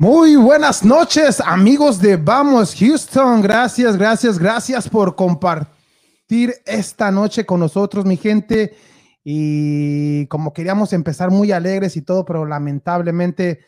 Muy 0.00 0.34
buenas 0.36 0.82
noches, 0.82 1.42
amigos 1.44 2.00
de 2.00 2.16
Vamos 2.16 2.74
Houston. 2.74 3.42
Gracias, 3.42 3.98
gracias, 3.98 4.38
gracias 4.38 4.88
por 4.88 5.14
compartir 5.14 6.54
esta 6.64 7.10
noche 7.10 7.44
con 7.44 7.60
nosotros, 7.60 8.06
mi 8.06 8.16
gente. 8.16 8.74
Y 9.22 10.24
como 10.28 10.54
queríamos 10.54 10.94
empezar 10.94 11.30
muy 11.30 11.52
alegres 11.52 11.98
y 11.98 12.00
todo, 12.00 12.24
pero 12.24 12.46
lamentablemente 12.46 13.60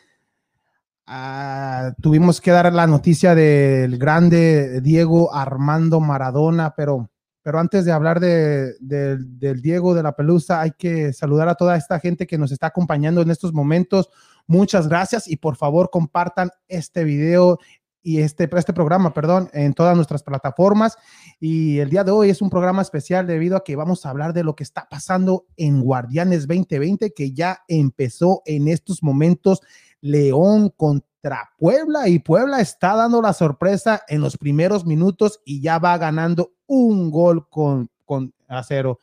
ah, 1.06 1.92
tuvimos 2.00 2.40
que 2.40 2.50
dar 2.50 2.72
la 2.72 2.86
noticia 2.86 3.34
del 3.34 3.98
grande 3.98 4.80
Diego 4.80 5.34
Armando 5.34 6.00
Maradona, 6.00 6.72
pero, 6.74 7.10
pero 7.42 7.58
antes 7.60 7.84
de 7.84 7.92
hablar 7.92 8.20
de, 8.20 8.72
de- 8.80 9.18
del 9.18 9.60
Diego 9.60 9.92
de 9.92 10.02
la 10.02 10.16
Pelusa, 10.16 10.62
hay 10.62 10.70
que 10.78 11.12
saludar 11.12 11.50
a 11.50 11.56
toda 11.56 11.76
esta 11.76 12.00
gente 12.00 12.26
que 12.26 12.38
nos 12.38 12.52
está 12.52 12.68
acompañando 12.68 13.20
en 13.20 13.30
estos 13.30 13.52
momentos. 13.52 14.08
Muchas 14.46 14.88
gracias 14.88 15.28
y 15.28 15.36
por 15.36 15.56
favor 15.56 15.90
compartan 15.90 16.50
este 16.68 17.04
video 17.04 17.58
y 18.02 18.18
este, 18.20 18.50
este 18.56 18.72
programa, 18.72 19.14
perdón, 19.14 19.48
en 19.52 19.74
todas 19.74 19.94
nuestras 19.94 20.22
plataformas. 20.22 20.96
Y 21.38 21.78
el 21.78 21.90
día 21.90 22.04
de 22.04 22.10
hoy 22.10 22.30
es 22.30 22.42
un 22.42 22.50
programa 22.50 22.82
especial 22.82 23.26
debido 23.26 23.56
a 23.56 23.64
que 23.64 23.76
vamos 23.76 24.04
a 24.04 24.10
hablar 24.10 24.32
de 24.32 24.44
lo 24.44 24.56
que 24.56 24.64
está 24.64 24.88
pasando 24.88 25.46
en 25.56 25.80
Guardianes 25.80 26.48
2020, 26.48 27.12
que 27.12 27.32
ya 27.32 27.62
empezó 27.68 28.42
en 28.44 28.68
estos 28.68 29.02
momentos 29.02 29.60
León 30.00 30.70
contra 30.76 31.52
Puebla 31.56 32.08
y 32.08 32.18
Puebla 32.18 32.60
está 32.60 32.96
dando 32.96 33.22
la 33.22 33.32
sorpresa 33.32 34.02
en 34.08 34.20
los 34.20 34.36
primeros 34.36 34.84
minutos 34.84 35.40
y 35.44 35.60
ya 35.60 35.78
va 35.78 35.96
ganando 35.96 36.54
un 36.66 37.10
gol 37.10 37.48
con, 37.48 37.88
con 38.04 38.34
a 38.48 38.64
cero. 38.64 38.98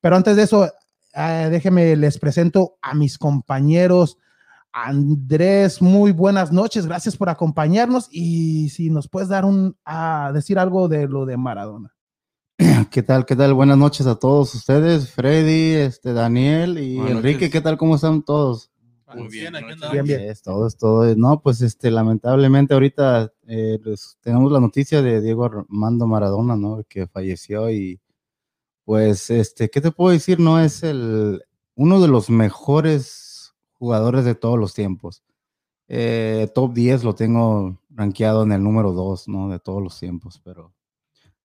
Pero 0.00 0.16
antes 0.16 0.36
de 0.36 0.44
eso, 0.44 0.66
eh, 1.14 1.48
déjenme 1.50 1.96
les 1.96 2.18
presento 2.18 2.78
a 2.80 2.94
mis 2.94 3.18
compañeros. 3.18 4.16
Andrés, 4.84 5.82
muy 5.82 6.12
buenas 6.12 6.52
noches, 6.52 6.86
gracias 6.86 7.16
por 7.16 7.28
acompañarnos 7.28 8.08
y 8.12 8.68
si 8.68 8.90
nos 8.90 9.08
puedes 9.08 9.28
dar 9.28 9.44
un 9.44 9.76
a 9.84 10.30
decir 10.32 10.58
algo 10.58 10.86
de 10.86 11.08
lo 11.08 11.26
de 11.26 11.36
Maradona. 11.36 11.96
¿Qué 12.90 13.02
tal? 13.02 13.26
¿Qué 13.26 13.34
tal? 13.34 13.54
Buenas 13.54 13.76
noches 13.76 14.06
a 14.06 14.14
todos 14.16 14.54
ustedes, 14.54 15.10
Freddy, 15.10 15.74
este, 15.74 16.12
Daniel 16.12 16.78
y 16.78 16.96
Buenas 16.96 17.16
Enrique. 17.16 17.34
noches. 17.34 17.50
¿Qué 17.50 17.60
tal? 17.60 17.76
¿Cómo 17.76 17.96
están 17.96 18.22
todos? 18.22 18.70
Muy 19.14 19.28
bien, 19.28 19.52
buenas 19.52 19.72
andamos. 19.72 19.92
Bien, 19.92 20.04
bien. 20.04 20.20
Es 20.20 20.42
todo, 20.42 20.66
es 20.66 20.76
todo. 20.76 21.12
No, 21.16 21.40
pues 21.40 21.60
este, 21.60 21.90
lamentablemente 21.90 22.74
ahorita 22.74 23.32
eh, 23.48 23.80
pues, 23.82 24.16
tenemos 24.20 24.52
la 24.52 24.60
noticia 24.60 25.02
de 25.02 25.20
Diego 25.20 25.44
Armando 25.44 26.06
Maradona, 26.06 26.54
¿no? 26.54 26.84
Que 26.88 27.08
falleció 27.08 27.68
y 27.70 28.00
pues, 28.84 29.28
este, 29.30 29.70
¿qué 29.70 29.80
te 29.80 29.90
puedo 29.90 30.12
decir? 30.12 30.38
No 30.38 30.60
es 30.60 30.84
el 30.84 31.42
uno 31.74 32.00
de 32.00 32.08
los 32.08 32.30
mejores 32.30 33.27
jugadores 33.78 34.24
de 34.24 34.34
todos 34.34 34.58
los 34.58 34.74
tiempos. 34.74 35.22
Eh, 35.88 36.48
top 36.54 36.74
10 36.74 37.04
lo 37.04 37.14
tengo 37.14 37.78
rankeado 37.90 38.42
en 38.42 38.52
el 38.52 38.62
número 38.62 38.92
2, 38.92 39.28
¿no? 39.28 39.48
De 39.48 39.58
todos 39.58 39.82
los 39.82 39.98
tiempos, 39.98 40.40
pero 40.44 40.74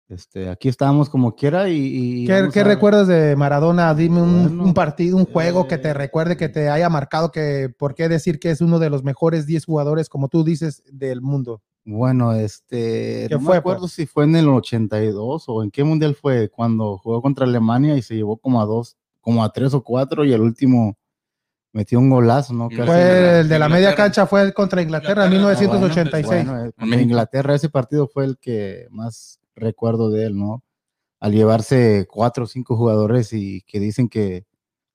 este, 0.10 0.50
aquí 0.50 0.70
estamos 0.70 1.10
como 1.10 1.36
quiera 1.36 1.70
y... 1.70 2.24
y 2.24 2.26
¿Qué, 2.26 2.64
recuerdas 2.64 3.08
de 3.08 3.36
Maradona? 3.36 3.94
Dime 3.94 4.22
un, 4.22 4.44
Bueno, 4.44 4.64
un 4.64 4.74
partido, 4.74 5.18
un 5.18 5.26
juego 5.26 5.68
que 5.68 5.78
te 5.78 5.90
eh, 5.90 5.94
recuerde, 5.94 6.36
que 6.36 6.50
te 6.50 6.70
haya 6.70 6.90
marcado, 6.90 7.32
que 7.32 7.70
por 7.78 7.94
qué 7.94 8.10
decir 8.10 8.40
que 8.40 8.50
es 8.50 8.62
uno 8.62 8.80
de 8.80 8.90
los 8.90 9.04
mejores 9.04 9.46
10 9.46 9.66
jugadores, 9.66 10.10
como 10.10 10.28
tú 10.28 10.44
dices, 10.44 10.82
del 10.92 11.22
mundo. 11.22 11.62
Bueno, 11.86 12.34
este, 12.34 13.28
¿Qué 13.30 13.36
no 13.36 13.42
fue, 13.42 13.54
me 13.54 13.58
acuerdo 13.58 13.82
pues? 13.82 13.94
si 13.94 14.06
fue 14.06 14.24
en 14.24 14.36
el 14.36 14.48
82 14.48 15.44
o 15.48 15.64
en 15.64 15.70
qué 15.70 15.84
mundial 15.84 16.16
fue 16.16 16.50
cuando 16.50 16.98
jugó 16.98 17.22
contra 17.22 17.46
Alemania 17.46 17.96
y 17.96 18.02
se 18.02 18.16
llevó 18.16 18.38
como 18.38 18.62
a 18.62 18.66
dos, 18.66 18.98
como 19.22 19.44
a 19.44 19.52
tres 19.52 19.74
o 19.74 19.84
cuatro 19.84 20.26
y 20.26 20.34
el 20.34 20.42
último 20.42 20.98
metió 21.72 22.00
un 22.00 22.10
golazo, 22.10 22.54
¿no? 22.54 22.70
Fue 22.70 23.42
el 23.42 23.50
de 23.50 23.60
la 23.60 23.68
media 23.70 23.90
Inglaterra. 23.90 23.96
cancha, 23.96 24.26
fue 24.26 24.54
contra 24.54 24.82
Inglaterra 24.82 25.26
en 25.26 25.34
Ah, 25.34 25.36
bueno, 25.42 25.48
1986. 25.50 26.26
bueno, 26.46 26.72
México. 26.78 27.00
Inglaterra 27.02 27.56
ese 27.56 27.70
partido 27.70 28.08
fue 28.08 28.26
el 28.26 28.38
que 28.40 28.88
más 28.90 29.40
recuerdo 29.56 30.10
de 30.10 30.26
él, 30.26 30.38
¿no? 30.38 30.64
Al 31.20 31.34
llevarse 31.34 32.08
cuatro 32.10 32.46
o 32.46 32.48
cinco 32.48 32.76
jugadores 32.78 33.34
y 33.34 33.62
que 33.68 33.80
dicen 33.80 34.08
que 34.10 34.46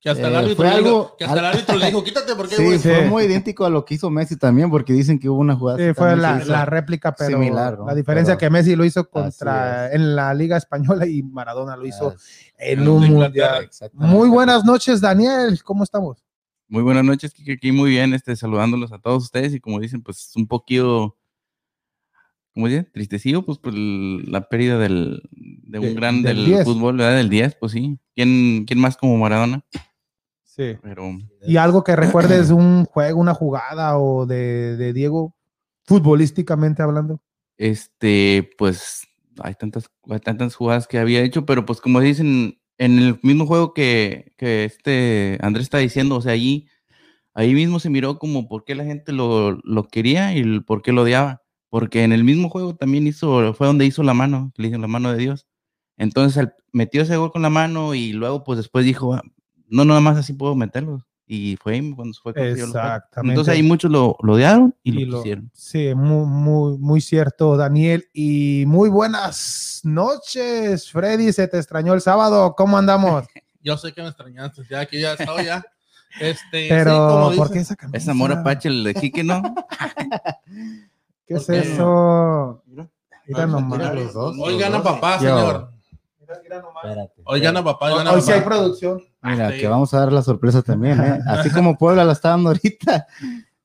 Que 0.01 0.11
hasta 0.11 0.27
el 0.27 0.33
Eh, 0.33 0.37
árbitro 0.37 0.55
fue 0.57 0.65
le 0.65 0.77
dijo- 0.77 0.87
algo- 0.87 1.15
que 1.17 1.25
hasta 1.25 1.39
el 1.39 1.45
árbitro 1.45 1.75
le 1.77 1.85
dijo, 1.87 2.03
quítate 2.03 2.35
porque 2.35 2.55
sí, 2.55 2.63
güey. 2.63 2.77
fue 2.77 3.03
Sí. 3.03 3.09
muy 3.09 3.23
idéntico 3.23 3.65
a 3.65 3.71
lo 3.71 3.83
que 3.85 3.95
hizo 3.95 4.11
Messi 4.11 4.37
también, 4.37 4.69
porque 4.69 4.93
dicen 4.93 5.17
que 5.17 5.27
hubo 5.29 5.39
una 5.39 5.55
jugada. 5.55 5.79
Sí, 5.79 5.93
fue 5.95 6.15
la, 6.15 6.63
réplica, 6.65 7.11
pero 7.15 7.31
similar, 7.31 7.79
¿no? 7.79 7.87
la 7.87 7.95
diferencia 7.95 8.35
Pero- 8.37 8.39
que 8.39 8.49
Messi 8.51 8.75
lo 8.75 8.85
hizo 8.85 9.09
contra 9.09 9.91
en 9.91 10.15
la 10.15 10.31
Liga 10.35 10.57
Española 10.57 11.07
y 11.07 11.23
Maradona 11.23 11.75
lo 11.75 11.87
hizo 11.87 12.13
en 12.59 12.87
un 12.87 13.07
mundial. 13.13 13.67
Muy 13.93 14.29
buenas 14.29 14.63
noches, 14.63 15.01
Daniel. 15.01 15.59
¿Cómo 15.63 15.83
estamos? 15.83 16.23
Muy 16.67 16.81
buenas 16.83 17.03
noches, 17.03 17.33
Kike, 17.33 17.53
aquí 17.53 17.71
muy 17.71 17.91
bien, 17.91 18.13
este, 18.13 18.35
saludándolos 18.35 18.91
a 18.91 18.99
todos 18.99 19.23
ustedes 19.23 19.53
y 19.53 19.59
como 19.59 19.79
dicen, 19.79 20.01
pues 20.01 20.31
un 20.35 20.47
poquito, 20.47 21.15
¿cómo 22.53 22.67
dicen? 22.67 22.89
Tristecido, 22.91 23.45
pues 23.45 23.59
por 23.59 23.73
el- 23.73 24.23
la 24.31 24.49
pérdida 24.49 24.79
del, 24.79 25.21
de 25.31 25.79
un 25.79 25.85
De- 25.87 25.93
gran 25.93 26.23
del 26.23 26.37
del 26.37 26.45
10. 26.45 26.63
fútbol, 26.63 26.97
¿verdad? 26.97 27.17
Del 27.17 27.29
10, 27.29 27.55
pues 27.55 27.71
sí. 27.73 27.99
¿Quién, 28.15 28.65
¿Quién 28.65 28.79
más 28.79 28.97
como 28.97 29.15
Maradona? 29.17 29.63
Sí. 30.43 30.75
Pero 30.81 31.11
Y 31.45 31.57
algo 31.57 31.83
que 31.83 31.95
recuerdes 31.95 32.49
un 32.51 32.85
juego, 32.85 33.19
una 33.19 33.33
jugada 33.35 33.97
o 33.99 34.25
de, 34.25 34.75
de 34.77 34.93
Diego, 34.93 35.35
futbolísticamente 35.83 36.81
hablando. 36.81 37.21
este, 37.57 38.49
pues 38.57 39.05
hay 39.39 39.53
tantas, 39.53 39.85
hay 40.09 40.19
tantas 40.19 40.55
jugadas 40.55 40.87
que 40.87 40.97
había 40.97 41.21
hecho, 41.21 41.45
pero 41.45 41.63
pues 41.65 41.79
como 41.79 41.99
dicen, 41.99 42.57
en 42.77 42.99
el 42.99 43.19
mismo 43.23 43.45
juego 43.47 43.73
que, 43.73 44.33
que 44.37 44.65
este 44.65 45.37
Andrés 45.41 45.63
está 45.65 45.77
diciendo, 45.79 46.15
o 46.17 46.21
sea, 46.21 46.33
allí, 46.33 46.67
ahí 47.33 47.53
mismo 47.53 47.79
se 47.79 47.89
miró 47.89 48.19
como 48.19 48.47
por 48.47 48.65
qué 48.65 48.75
la 48.75 48.85
gente 48.85 49.11
lo, 49.13 49.53
lo 49.63 49.83
quería 49.87 50.35
y 50.35 50.59
por 50.61 50.81
qué 50.81 50.91
lo 50.93 51.03
odiaba. 51.03 51.43
Porque 51.69 52.03
en 52.03 52.13
el 52.13 52.23
mismo 52.23 52.49
juego 52.49 52.75
también 52.75 53.07
hizo, 53.07 53.53
fue 53.53 53.67
donde 53.67 53.85
hizo 53.85 54.03
la 54.03 54.13
mano, 54.13 54.53
le 54.57 54.69
hizo 54.69 54.77
la 54.79 54.87
mano 54.87 55.11
de 55.11 55.17
Dios. 55.19 55.47
Entonces 55.97 56.47
metió 56.73 57.01
ese 57.03 57.17
gol 57.17 57.31
con 57.31 57.41
la 57.43 57.49
mano 57.49 57.95
y 57.95 58.13
luego 58.13 58.43
pues 58.43 58.57
después 58.57 58.85
dijo, 58.85 59.13
"Ah, 59.15 59.23
no, 59.69 59.85
nada 59.85 60.01
más 60.01 60.17
así 60.17 60.33
puedo 60.33 60.55
meterlo. 60.55 61.05
Y 61.27 61.55
fue 61.57 61.73
ahí 61.73 61.91
cuando 61.93 62.13
fue. 62.21 62.33
Exactamente. 62.35 63.31
Entonces 63.33 63.53
ahí 63.55 63.63
muchos 63.63 63.89
lo, 63.91 64.15
lo 64.21 64.33
odiaron 64.33 64.75
y, 64.83 64.91
Y 65.01 65.05
lo 65.05 65.11
lo- 65.13 65.17
quisieron. 65.23 65.49
Sí, 65.53 65.95
muy, 65.95 66.25
muy, 66.27 66.77
muy 66.77 67.01
cierto, 67.01 67.57
Daniel. 67.57 68.07
Y 68.13 68.65
muy 68.67 68.89
buenas 68.89 69.81
noches, 69.83 70.91
Freddy. 70.91 71.33
Se 71.33 71.47
te 71.47 71.57
extrañó 71.57 71.93
el 71.93 72.01
sábado. 72.01 72.53
¿Cómo 72.55 72.77
andamos? 72.77 73.25
Yo 73.63 73.75
sé 73.77 73.91
que 73.93 74.01
me 74.03 74.09
extrañaste, 74.09 74.61
ya 74.69 74.81
aquí 74.81 75.01
ya 75.01 75.13
estaba 75.13 75.41
ya. 75.41 75.63
Este, 76.17 76.67
Pero, 76.69 76.91
sí, 76.91 76.97
como 76.97 77.35
¿por 77.35 77.51
qué 77.51 77.59
esa 77.59 77.75
camisa? 77.75 77.97
Es 77.97 78.07
amor 78.07 78.31
apache 78.31 78.69
el 78.69 78.85
de 78.85 78.93
Quique, 78.93 79.21
¿no? 79.21 79.41
¿Qué 81.27 81.33
es 81.33 81.43
¿Por 81.45 81.55
qué 81.55 81.61
eso? 81.61 82.63
Mira 82.67 82.87
Mira 83.27 83.47
nomás. 83.47 83.95
los 83.95 84.13
dos. 84.13 84.37
Hoy 84.39 84.57
gana 84.57 84.81
papá, 84.81 85.17
Yo. 85.19 85.37
señor. 85.37 85.73
Espérate. 86.29 87.21
Hoy 87.25 87.39
gana 87.39 87.63
papá, 87.63 87.87
hoy 87.91 87.97
gana 87.97 88.11
Hoy 88.13 88.21
sí 88.21 88.31
hay 88.31 88.41
producción. 88.41 89.01
Mira, 89.21 89.51
Sí. 89.51 89.59
que 89.59 89.67
vamos 89.67 89.93
a 89.93 89.99
dar 89.99 90.13
la 90.13 90.21
sorpresa 90.21 90.61
también, 90.61 90.99
¿eh? 91.01 91.19
Así 91.27 91.49
como 91.49 91.77
Puebla 91.77 92.03
la 92.03 92.13
está 92.13 92.29
dando 92.29 92.49
ahorita, 92.49 93.07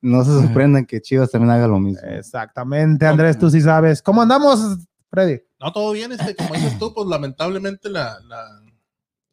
no 0.01 0.25
se 0.25 0.31
sorprendan 0.33 0.87
que 0.87 1.01
Chivas 1.01 1.31
también 1.31 1.51
haga 1.51 1.67
lo 1.67 1.79
mismo. 1.79 2.07
Exactamente, 2.09 3.07
Andrés, 3.07 3.39
tú 3.39 3.51
sí 3.51 3.61
sabes. 3.61 4.03
¿Cómo 4.03 4.23
andamos, 4.23 4.79
Freddy? 5.11 5.41
No, 5.61 5.73
todo 5.73 5.93
bien, 5.93 6.13
este, 6.13 6.35
como 6.37 6.55
dices 6.55 6.79
tú, 6.79 6.95
pues 6.95 7.07
lamentablemente 7.07 7.91
la, 7.91 8.19
la, 8.21 8.47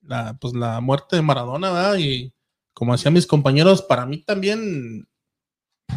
la, 0.01 0.33
pues, 0.39 0.53
la 0.53 0.81
muerte 0.81 1.15
de 1.15 1.21
Maradona, 1.21 1.71
¿verdad? 1.71 1.95
Y 1.97 2.33
como 2.73 2.91
decían 2.93 3.13
mis 3.13 3.27
compañeros, 3.27 3.81
para 3.81 4.05
mí 4.05 4.17
también 4.23 5.07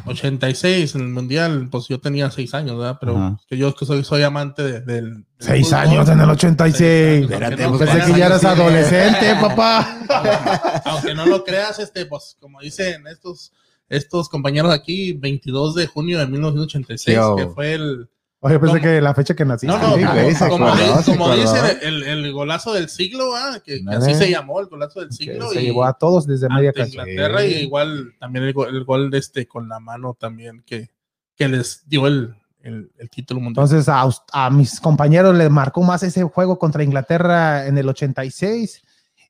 86 0.06 0.94
en 0.94 1.00
el 1.02 1.08
Mundial, 1.08 1.68
pues 1.70 1.88
yo 1.88 2.00
tenía 2.00 2.30
6 2.30 2.54
años, 2.54 2.78
¿verdad? 2.78 2.98
Pero 3.00 3.16
Ajá. 3.16 3.40
que 3.48 3.56
yo 3.56 3.74
que 3.74 3.84
soy, 3.86 4.04
soy 4.04 4.22
amante 4.22 4.62
de- 4.62 4.80
del... 4.80 5.14
del 5.14 5.24
Seis 5.38 5.66
fútbol. 5.68 5.78
años 5.80 6.08
en 6.08 6.20
el 6.20 6.30
86. 6.30 6.78
Seis 6.78 6.90
años, 7.18 7.30
Espérate, 7.30 7.64
aunque 7.64 7.84
no- 7.84 7.92
Pensé 7.92 8.12
que 8.12 8.18
ya 8.18 8.26
eras 8.26 8.44
adolescente, 8.44 9.34
papá. 9.40 10.82
aunque 10.86 11.14
no 11.14 11.26
lo 11.26 11.44
creas, 11.44 11.78
este, 11.78 12.06
pues 12.06 12.36
como 12.40 12.60
dicen 12.60 13.06
estos, 13.06 13.52
estos 13.88 14.28
compañeros 14.28 14.72
aquí, 14.72 15.12
22 15.12 15.74
de 15.74 15.86
junio 15.86 16.18
de 16.18 16.26
1986, 16.26 17.16
Yo. 17.16 17.36
que 17.36 17.46
fue 17.48 17.74
el... 17.74 18.08
Oye, 18.42 18.58
pensé 18.58 18.78
¿Cómo? 18.78 18.82
que 18.82 19.00
la 19.02 19.14
fecha 19.14 19.34
que 19.34 19.44
nací. 19.44 19.66
No, 19.66 19.76
no, 19.78 19.96
Sí, 19.96 20.02
como, 20.02 20.12
güey, 20.22 20.34
se 20.34 20.48
como 20.48 20.66
acordó, 20.68 20.96
di- 20.96 21.02
se 21.04 21.10
como 21.12 21.24
acordó. 21.26 21.40
dicen, 21.42 21.78
el, 21.82 22.02
el 22.04 22.32
golazo 22.32 22.72
del 22.72 22.88
siglo, 22.88 23.36
¿ah? 23.36 23.60
que, 23.62 23.82
así 23.88 24.14
se 24.14 24.30
llamó, 24.30 24.60
el 24.60 24.66
golazo 24.66 25.00
del 25.00 25.10
Que 25.10 25.14
siglo. 25.14 25.50
se 25.50 25.60
y 25.60 25.66
llevó 25.66 25.84
a 25.84 25.92
todos 25.92 26.26
desde 26.26 26.48
media 26.48 26.72
cancha. 26.72 27.02
Inglaterra 27.06 27.44
y 27.44 27.52
igual 27.56 28.14
también 28.18 28.46
el, 28.46 28.54
gol- 28.54 28.74
el 28.74 28.84
gol 28.84 29.10
de 29.10 29.18
este 29.18 29.46
con 29.46 29.68
la 29.68 29.78
mano 29.78 30.16
también 30.18 30.62
que, 30.64 30.88
que 31.36 31.48
les 31.48 31.86
dio 31.86 32.06
el, 32.06 32.34
el, 32.62 32.90
el 32.96 33.10
título 33.10 33.40
mundial. 33.40 33.62
Entonces, 33.66 33.88
a, 33.90 34.08
a 34.32 34.48
mis 34.50 34.80
compañeros 34.80 35.34
les 35.36 35.50
marcó 35.50 35.82
más 35.82 36.02
ese 36.02 36.22
juego 36.24 36.58
contra 36.58 36.82
Inglaterra 36.82 37.66
en 37.66 37.76
el 37.76 37.88
86. 37.90 38.82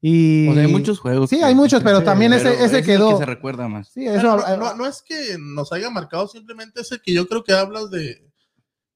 Y 0.03 0.49
O 0.49 0.55
sea, 0.55 0.63
hay 0.63 0.73
muchos 0.73 1.01
juegos. 1.01 1.31
Sí, 1.31 1.39
que- 1.39 1.45
hay 1.45 1.55
muchos, 1.57 1.83
pero 1.83 2.03
también 2.05 2.33
ese, 2.33 2.51
pero 2.53 2.65
ese 2.65 2.83
quedó. 2.85 3.11
que 3.11 3.17
se 3.19 3.27
recuerda 3.27 3.67
más. 3.67 3.89
Sí, 3.89 4.07
eso. 4.07 4.23
no, 4.23 4.39
eh, 4.47 4.57
no- 4.57 4.75
no 4.77 4.87
es 4.87 5.03
que 5.03 5.37
nos 5.39 5.73
haya 5.73 5.91
marcado, 5.91 6.29
simplemente 6.29 6.81
es 6.81 6.93
el 6.93 7.03
que 7.03 7.13
yo 7.13 7.27
creo 7.27 7.43
que 7.43 7.53
hablas 7.55 7.91
de. 7.91 8.30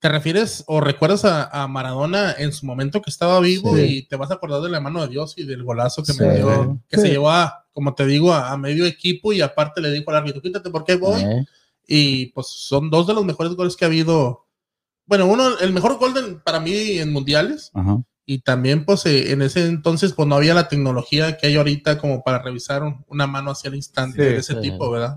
Te 0.04 0.10
refieres 0.10 0.64
o 0.66 0.82
recuerdas 0.82 1.24
a, 1.24 1.62
a 1.62 1.66
Maradona 1.66 2.34
en 2.36 2.52
su 2.52 2.66
momento 2.66 3.00
que 3.00 3.08
estaba 3.08 3.40
vivo 3.40 3.74
Sí. 3.74 3.80
y 3.84 4.02
te 4.02 4.16
vas 4.16 4.30
a 4.30 4.34
acordar 4.34 4.60
de 4.60 4.68
la 4.68 4.78
mano 4.78 5.00
de 5.00 5.08
Dios 5.08 5.32
y 5.38 5.44
del 5.46 5.62
golazo 5.64 6.02
que 6.02 6.12
Sí. 6.12 6.22
metió, 6.22 6.78
que 6.90 6.96
Sí. 6.98 7.02
se 7.04 7.08
llevó 7.08 7.30
a, 7.30 7.64
como 7.72 7.94
te 7.94 8.04
digo, 8.04 8.30
a, 8.34 8.52
a 8.52 8.58
medio 8.58 8.84
equipo 8.84 9.32
y 9.32 9.40
aparte 9.40 9.80
le 9.80 9.90
dijo 9.90 10.10
al 10.10 10.18
árbitro, 10.18 10.42
quítate 10.42 10.68
porque 10.68 10.96
voy. 10.96 11.22
¿Eh? 11.22 11.46
Y 11.88 12.26
pues 12.32 12.48
son 12.48 12.90
dos 12.90 13.06
de 13.06 13.14
los 13.14 13.24
mejores 13.24 13.54
goles 13.54 13.76
que 13.76 13.86
ha 13.86 13.88
habido. 13.88 14.44
Bueno, 15.06 15.24
uno, 15.24 15.58
el 15.58 15.72
mejor 15.72 15.96
gol 15.96 16.42
para 16.44 16.60
mí 16.60 16.98
en 16.98 17.10
mundiales. 17.10 17.70
Ajá. 17.72 18.02
Y 18.26 18.40
también, 18.40 18.84
pues 18.84 19.06
eh, 19.06 19.32
en 19.32 19.40
ese 19.40 19.64
entonces, 19.66 20.12
pues 20.12 20.28
no 20.28 20.34
había 20.34 20.52
la 20.52 20.68
tecnología 20.68 21.38
que 21.38 21.46
hay 21.46 21.56
ahorita 21.56 21.96
como 21.96 22.22
para 22.22 22.42
revisar 22.42 22.82
un- 22.82 23.06
una 23.08 23.26
mano 23.26 23.52
hacia 23.52 23.68
el 23.68 23.76
instante 23.76 24.20
de 24.20 24.36
ese 24.36 24.56
tipo, 24.56 24.90
¿verdad? 24.90 25.16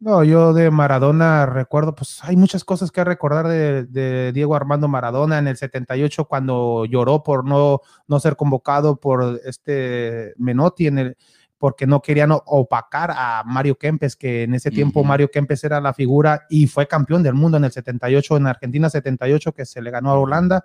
No, 0.00 0.24
yo 0.24 0.54
de 0.54 0.70
Maradona 0.70 1.44
recuerdo, 1.44 1.94
pues 1.94 2.20
hay 2.22 2.34
muchas 2.34 2.64
cosas 2.64 2.90
que 2.90 3.04
recordar 3.04 3.46
de, 3.46 3.84
de 3.84 4.32
Diego 4.32 4.54
Armando 4.56 4.88
Maradona 4.88 5.38
en 5.38 5.46
el 5.46 5.58
78 5.58 6.24
cuando 6.24 6.86
lloró 6.86 7.22
por 7.22 7.44
no, 7.44 7.82
no 8.08 8.18
ser 8.18 8.34
convocado 8.34 8.96
por 8.96 9.38
este 9.44 10.32
Menotti 10.38 10.86
en 10.86 10.98
el 10.98 11.16
porque 11.60 11.86
no 11.86 12.00
querían 12.00 12.30
opacar 12.32 13.10
a 13.14 13.42
Mario 13.44 13.76
Kempes, 13.76 14.16
que 14.16 14.44
en 14.44 14.54
ese 14.54 14.70
tiempo. 14.70 15.04
Mario 15.04 15.30
Kempes 15.30 15.62
era 15.62 15.78
la 15.78 15.92
figura 15.92 16.46
y 16.48 16.66
fue 16.66 16.88
campeón 16.88 17.22
del 17.22 17.34
mundo 17.34 17.58
en 17.58 17.64
el 17.64 17.70
78, 17.70 18.38
en 18.38 18.46
Argentina 18.46 18.88
78, 18.88 19.52
que 19.52 19.66
se 19.66 19.82
le 19.82 19.90
ganó 19.90 20.10
a 20.10 20.18
Holanda. 20.18 20.64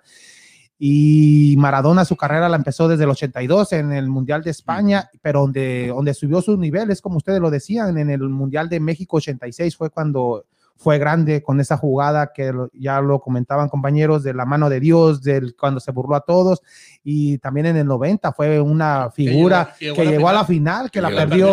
Y 0.78 1.54
Maradona 1.58 2.04
su 2.04 2.16
carrera 2.16 2.48
la 2.48 2.56
empezó 2.56 2.86
desde 2.86 3.04
el 3.04 3.10
82 3.10 3.72
en 3.72 3.92
el 3.92 4.08
Mundial 4.08 4.42
de 4.42 4.50
España, 4.50 5.08
pero 5.22 5.40
donde, 5.40 5.86
donde 5.88 6.12
subió 6.14 6.42
sus 6.42 6.58
niveles, 6.58 7.00
como 7.00 7.16
ustedes 7.16 7.40
lo 7.40 7.50
decían, 7.50 7.96
en 7.96 8.10
el 8.10 8.20
Mundial 8.28 8.68
de 8.68 8.78
México 8.80 9.16
86 9.16 9.76
fue 9.76 9.90
cuando 9.90 10.44
fue 10.78 10.98
grande 10.98 11.42
con 11.42 11.58
esa 11.58 11.78
jugada 11.78 12.32
que 12.34 12.52
ya 12.74 13.00
lo 13.00 13.18
comentaban 13.20 13.70
compañeros 13.70 14.22
de 14.22 14.34
la 14.34 14.44
mano 14.44 14.68
de 14.68 14.78
Dios, 14.78 15.22
del, 15.22 15.56
cuando 15.56 15.80
se 15.80 15.90
burló 15.90 16.14
a 16.16 16.20
todos, 16.20 16.60
y 17.02 17.38
también 17.38 17.64
en 17.64 17.78
el 17.78 17.86
90 17.86 18.30
fue 18.34 18.60
una 18.60 19.10
figura 19.10 19.74
llegó- 19.80 19.94
que 19.96 20.02
llegó 20.10 20.28
a 20.28 20.32
la 20.34 20.44
final, 20.44 20.90
que 20.90 21.00
la 21.00 21.08
perdió, 21.30 21.46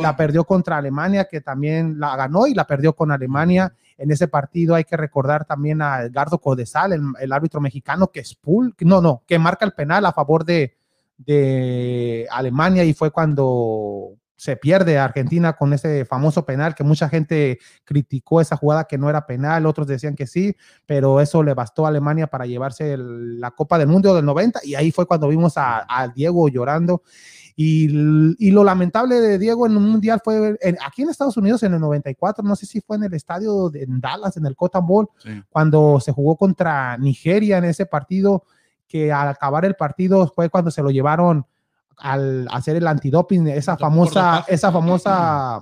la 0.00 0.16
perdió 0.16 0.44
contra 0.44 0.76
Alemania, 0.76 1.24
que 1.28 1.40
también 1.40 1.98
la 1.98 2.14
ganó 2.14 2.46
y 2.46 2.54
la 2.54 2.64
perdió 2.68 2.92
con 2.92 3.10
Alemania. 3.10 3.72
En 3.98 4.12
ese 4.12 4.28
partido 4.28 4.76
hay 4.76 4.84
que 4.84 4.96
recordar 4.96 5.44
también 5.44 5.82
a 5.82 6.02
Edgardo 6.02 6.40
Codesal, 6.40 6.92
el, 6.92 7.02
el 7.20 7.32
árbitro 7.32 7.60
mexicano 7.60 8.10
que 8.12 8.20
expul, 8.20 8.74
no, 8.80 9.00
no, 9.00 9.24
que 9.26 9.38
marca 9.38 9.64
el 9.64 9.72
penal 9.72 10.06
a 10.06 10.12
favor 10.12 10.44
de, 10.44 10.76
Alemania 12.30 12.84
y 12.84 12.94
fue 12.94 13.10
cuando 13.10 14.12
se 14.36 14.54
pierde 14.54 14.98
Argentina 14.98 15.54
con 15.54 15.72
ese 15.72 16.04
famoso 16.04 16.46
penal 16.46 16.76
que 16.76 16.84
mucha 16.84 17.08
gente 17.08 17.58
criticó 17.84 18.40
esa 18.40 18.56
jugada 18.56 18.84
que 18.84 18.98
no 18.98 19.10
era 19.10 19.26
penal, 19.26 19.66
otros 19.66 19.88
decían 19.88 20.14
que 20.14 20.28
sí, 20.28 20.54
pero 20.86 21.20
eso 21.20 21.42
le 21.42 21.54
bastó 21.54 21.86
a 21.86 21.88
Alemania 21.88 22.28
para 22.28 22.46
llevarse 22.46 22.96
la 22.96 23.50
Copa 23.50 23.78
del 23.78 23.88
Mundo 23.88 24.14
del 24.14 24.24
90 24.24 24.60
y 24.62 24.76
ahí 24.76 24.92
fue 24.92 25.06
cuando 25.06 25.26
vimos 25.26 25.54
a 25.56 26.12
Diego 26.14 26.48
llorando. 26.48 27.02
Y, 27.60 27.88
lo 28.52 28.62
lamentable 28.62 29.20
de 29.20 29.36
Diego 29.36 29.66
en 29.66 29.76
un 29.76 29.90
mundial 29.90 30.20
fue 30.22 30.56
en- 30.60 30.78
aquí 30.86 31.02
en 31.02 31.08
Estados 31.10 31.36
Unidos 31.36 31.60
en 31.64 31.74
el 31.74 31.80
94, 31.80 32.44
no 32.44 32.54
sé 32.54 32.66
si 32.66 32.80
fue 32.80 32.96
en 32.98 33.02
el 33.02 33.14
estadio 33.14 33.68
de 33.68 33.82
en 33.82 34.00
Dallas, 34.00 34.36
en 34.36 34.46
el 34.46 34.54
Cotton 34.54 34.86
Bowl, 34.86 35.08
Sí. 35.18 35.42
cuando 35.50 35.98
se 35.98 36.12
jugó 36.12 36.36
contra 36.36 36.96
Nigeria 36.98 37.58
en 37.58 37.64
ese 37.64 37.84
partido, 37.84 38.44
que 38.86 39.10
al 39.12 39.26
acabar 39.26 39.64
el 39.64 39.74
partido 39.74 40.32
fue 40.32 40.48
cuando 40.50 40.70
se 40.70 40.84
lo 40.84 40.90
llevaron 40.90 41.46
al 41.96 42.46
hacer 42.52 42.76
el 42.76 42.86
antidoping, 42.86 43.48
esa 43.48 43.76
famosa, 43.76 44.44
esa 44.46 44.70
famosa 44.70 45.60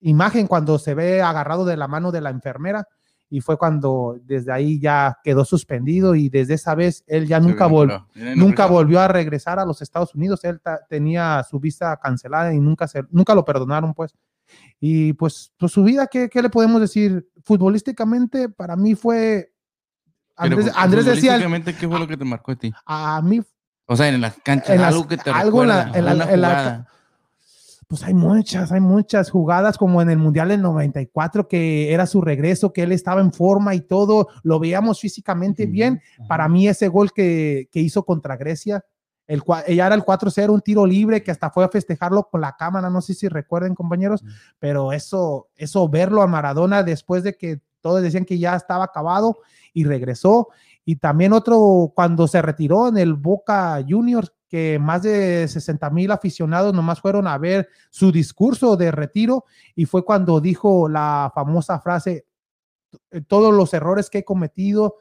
imagen 0.00 0.46
cuando 0.46 0.78
se 0.78 0.94
ve 0.94 1.22
agarrado 1.22 1.64
de 1.64 1.76
la 1.76 1.88
mano 1.88 2.12
de 2.12 2.20
la 2.20 2.30
enfermera 2.30 2.86
y 3.34 3.40
fue 3.40 3.56
cuando 3.56 4.18
desde 4.26 4.52
ahí 4.52 4.78
ya 4.78 5.16
quedó 5.24 5.46
suspendido 5.46 6.14
y 6.14 6.28
desde 6.28 6.52
esa 6.52 6.74
vez 6.74 7.02
él 7.06 7.26
ya 7.26 7.40
nunca 7.40 7.66
Miren, 7.66 8.38
nunca 8.38 8.66
no, 8.66 8.74
volvió 8.74 9.00
a 9.00 9.08
regresar 9.08 9.58
a 9.58 9.64
los 9.64 9.80
Estados 9.80 10.14
Unidos. 10.14 10.44
Él 10.44 10.60
tenía 10.90 11.42
su 11.48 11.58
visa 11.58 11.96
cancelada 11.96 12.52
y 12.52 12.60
nunca, 12.60 12.86
se, 12.86 13.02
nunca 13.10 13.34
lo 13.34 13.42
perdonaron, 13.42 13.94
pues. 13.94 14.14
Y 14.78 15.14
pues, 15.14 15.50
pues 15.56 15.72
su 15.72 15.82
vida, 15.82 16.06
¿qué, 16.08 16.28
qué 16.28 16.42
le 16.42 16.50
podemos 16.50 16.78
decir? 16.78 17.26
Futbolísticamente, 17.42 18.50
para 18.50 18.76
mí 18.76 18.94
fue... 18.94 19.50
pero 20.36 20.56
Andrés, 20.56 20.72
Andrés 20.76 21.04
decía, 21.06 21.38
¿qué 21.78 21.88
fue 21.88 21.98
lo 21.98 22.06
que 22.06 22.18
te 22.18 22.24
marcó 22.26 22.52
a 22.52 22.56
ti? 22.56 22.70
a 22.84 23.22
mí, 23.22 23.40
O 23.86 23.96
sea, 23.96 24.08
en 24.10 24.20
las 24.20 24.36
canchas, 24.44 24.68
En 24.68 24.82
las- 24.82 24.92
algo 24.92 25.08
que 25.08 25.16
te 25.16 25.30
algo 25.30 25.62
en 25.62 25.68
la- 25.68 25.84
recuerda, 25.84 25.98
en 26.12 26.18
la- 26.18 26.32
en 26.34 26.40
la-. 26.42 26.86
Pues 27.92 28.04
hay 28.04 28.14
muchas, 28.14 28.72
hay 28.72 28.80
muchas 28.80 29.30
jugadas 29.30 29.76
como 29.76 30.00
en 30.00 30.08
el 30.08 30.16
Mundial 30.16 30.48
del 30.48 30.62
94, 30.62 31.46
que 31.46 31.92
era 31.92 32.06
su 32.06 32.22
regreso, 32.22 32.72
que 32.72 32.84
él 32.84 32.92
estaba 32.92 33.20
en 33.20 33.34
forma 33.34 33.74
y 33.74 33.82
todo, 33.82 34.28
lo 34.42 34.58
veíamos 34.58 34.98
físicamente 34.98 35.66
bien. 35.66 36.00
Para 36.26 36.48
mí 36.48 36.66
ese 36.68 36.88
gol 36.88 37.12
que, 37.12 37.68
que 37.70 37.80
hizo 37.80 38.02
contra 38.04 38.38
Grecia, 38.38 38.82
el, 39.26 39.42
cua- 39.44 39.66
ya 39.66 39.86
era 39.86 39.94
el 39.94 40.04
4-0, 40.04 40.48
un 40.54 40.62
tiro 40.62 40.86
libre 40.86 41.22
que 41.22 41.30
hasta 41.30 41.50
fue 41.50 41.64
a 41.64 41.68
festejarlo 41.68 42.28
con 42.30 42.40
la 42.40 42.56
cámara, 42.56 42.88
no 42.88 43.02
sé 43.02 43.12
si 43.12 43.28
recuerden 43.28 43.74
compañeros, 43.74 44.24
pero 44.58 44.92
eso, 44.92 45.48
eso 45.56 45.86
verlo 45.88 46.22
a 46.22 46.26
Maradona 46.26 46.82
después 46.82 47.22
de 47.22 47.34
que 47.36 47.60
todos 47.82 48.00
decían 48.00 48.24
que 48.24 48.38
ya 48.38 48.56
estaba 48.56 48.84
acabado 48.84 49.36
y 49.74 49.84
regresó. 49.84 50.48
Y 50.84 50.96
también 50.96 51.32
otro 51.34 51.92
cuando 51.94 52.26
se 52.26 52.40
retiró 52.40 52.88
en 52.88 52.96
el 52.96 53.14
Boca 53.14 53.84
Juniors, 53.86 54.32
que 54.52 54.78
más 54.78 55.02
de 55.02 55.48
60 55.48 55.88
mil 55.88 56.10
aficionados 56.10 56.74
nomás 56.74 57.00
fueron 57.00 57.26
a 57.26 57.38
ver 57.38 57.70
su 57.88 58.12
discurso 58.12 58.76
de 58.76 58.90
retiro 58.90 59.46
y 59.74 59.86
fue 59.86 60.04
cuando 60.04 60.42
dijo 60.42 60.90
la 60.90 61.32
famosa 61.34 61.80
frase, 61.80 62.26
todos 63.26 63.54
los 63.54 63.72
errores 63.72 64.10
que 64.10 64.18
he 64.18 64.24
cometido, 64.24 64.96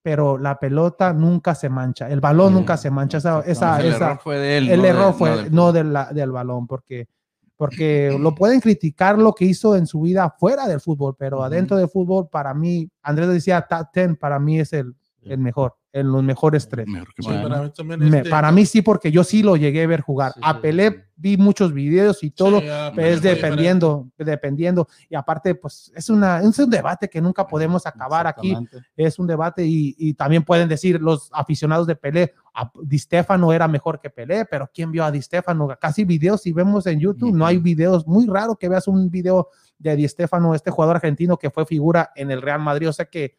pero 0.00 0.38
la 0.38 0.60
pelota 0.60 1.12
nunca 1.12 1.56
se 1.56 1.68
mancha, 1.68 2.08
el 2.08 2.20
balón 2.20 2.50
Sí, 2.50 2.54
nunca 2.54 2.76
se 2.76 2.88
mancha. 2.92 3.18
Esa, 3.18 3.40
esa, 3.40 3.80
el 3.80 3.86
esa- 3.86 3.96
error 4.06 4.20
fue 4.22 4.38
de 4.38 4.58
él. 4.58 4.68
el 4.70 4.76
no 4.76 4.82
de- 4.84 4.88
error 4.90 5.14
fue 5.14 5.30
del- 5.36 5.52
no 5.52 5.72
del, 5.72 5.92
la- 5.92 6.12
del 6.12 6.30
balón, 6.30 6.68
porque, 6.68 7.08
porque 7.56 8.16
lo 8.16 8.32
pueden 8.32 8.60
criticar 8.60 9.18
lo 9.18 9.32
que 9.34 9.44
hizo 9.46 9.74
en 9.74 9.88
su 9.88 10.02
vida 10.02 10.32
fuera 10.38 10.68
del 10.68 10.80
fútbol, 10.80 11.16
pero 11.18 11.38
Ujú. 11.38 11.46
adentro 11.46 11.76
del 11.76 11.88
fútbol, 11.88 12.28
para 12.28 12.54
mí, 12.54 12.88
Andrés 13.02 13.28
decía 13.28 13.66
top 13.68 13.88
10, 13.92 14.16
para 14.18 14.38
mí 14.38 14.60
es 14.60 14.72
el, 14.72 14.94
el 15.22 15.38
mejor, 15.38 15.74
en 16.00 16.10
los 16.12 16.22
mejores 16.22 16.68
tres. 16.68 16.86
Mejor 16.86 17.12
que 17.14 17.22
Sí, 17.22 17.28
Bueno. 17.28 17.48
para 17.48 17.62
mí 17.62 17.70
también 17.76 18.00
Me- 18.10 18.16
este- 18.18 18.30
para 18.30 18.52
mí 18.52 18.66
sí, 18.66 18.82
porque 18.82 19.10
yo 19.10 19.24
sí 19.24 19.42
lo 19.42 19.56
llegué 19.56 19.82
a 19.84 19.86
ver 19.86 20.00
jugar. 20.00 20.32
Sí, 20.34 20.40
a 20.42 20.60
Pelé 20.60 20.90
sí. 20.90 20.96
vi 21.16 21.36
muchos 21.36 21.72
videos 21.72 22.22
y 22.22 22.30
todo, 22.30 22.60
Sí, 22.60 22.66
ya, 22.66 22.92
pero 22.94 23.08
es 23.08 23.20
dependiendo, 23.22 24.08
dependiendo. 24.16 24.88
Y 25.08 25.14
aparte, 25.16 25.54
pues 25.54 25.90
es, 25.94 26.08
una, 26.10 26.40
es 26.40 26.58
un 26.58 26.70
debate 26.70 27.08
que 27.08 27.20
nunca 27.20 27.46
podemos 27.46 27.86
acabar 27.86 28.26
aquí 28.26 28.56
es 28.96 29.18
un 29.18 29.26
debate 29.26 29.64
y, 29.66 29.94
y 29.98 30.14
también 30.14 30.44
pueden 30.44 30.68
decir 30.68 31.00
los 31.00 31.28
aficionados 31.32 31.86
de 31.86 31.96
Pelé, 31.96 32.34
a- 32.54 32.70
Di 32.82 32.98
Stefano 32.98 33.52
era 33.52 33.66
mejor 33.68 34.00
que 34.00 34.10
Pelé, 34.10 34.44
pero 34.44 34.70
¿quién 34.72 34.90
vio 34.92 35.04
a 35.04 35.10
Di 35.10 35.20
Stefano? 35.22 35.68
Casi 35.80 36.04
videos, 36.04 36.42
si 36.42 36.52
vemos 36.52 36.86
en 36.86 37.00
YouTube, 37.00 37.34
no 37.34 37.46
hay 37.46 37.58
videos, 37.58 38.06
muy 38.06 38.26
raro 38.26 38.56
que 38.56 38.68
veas 38.68 38.86
un 38.88 39.10
video 39.10 39.48
de 39.78 39.94
Di 39.96 40.08
Stefano, 40.08 40.54
este 40.54 40.70
jugador 40.70 40.96
argentino 40.96 41.36
que 41.36 41.50
fue 41.50 41.64
figura 41.66 42.10
en 42.16 42.30
el 42.30 42.42
Real 42.42 42.60
Madrid, 42.60 42.88
o 42.88 42.92
sea 42.92 43.04
que 43.06 43.36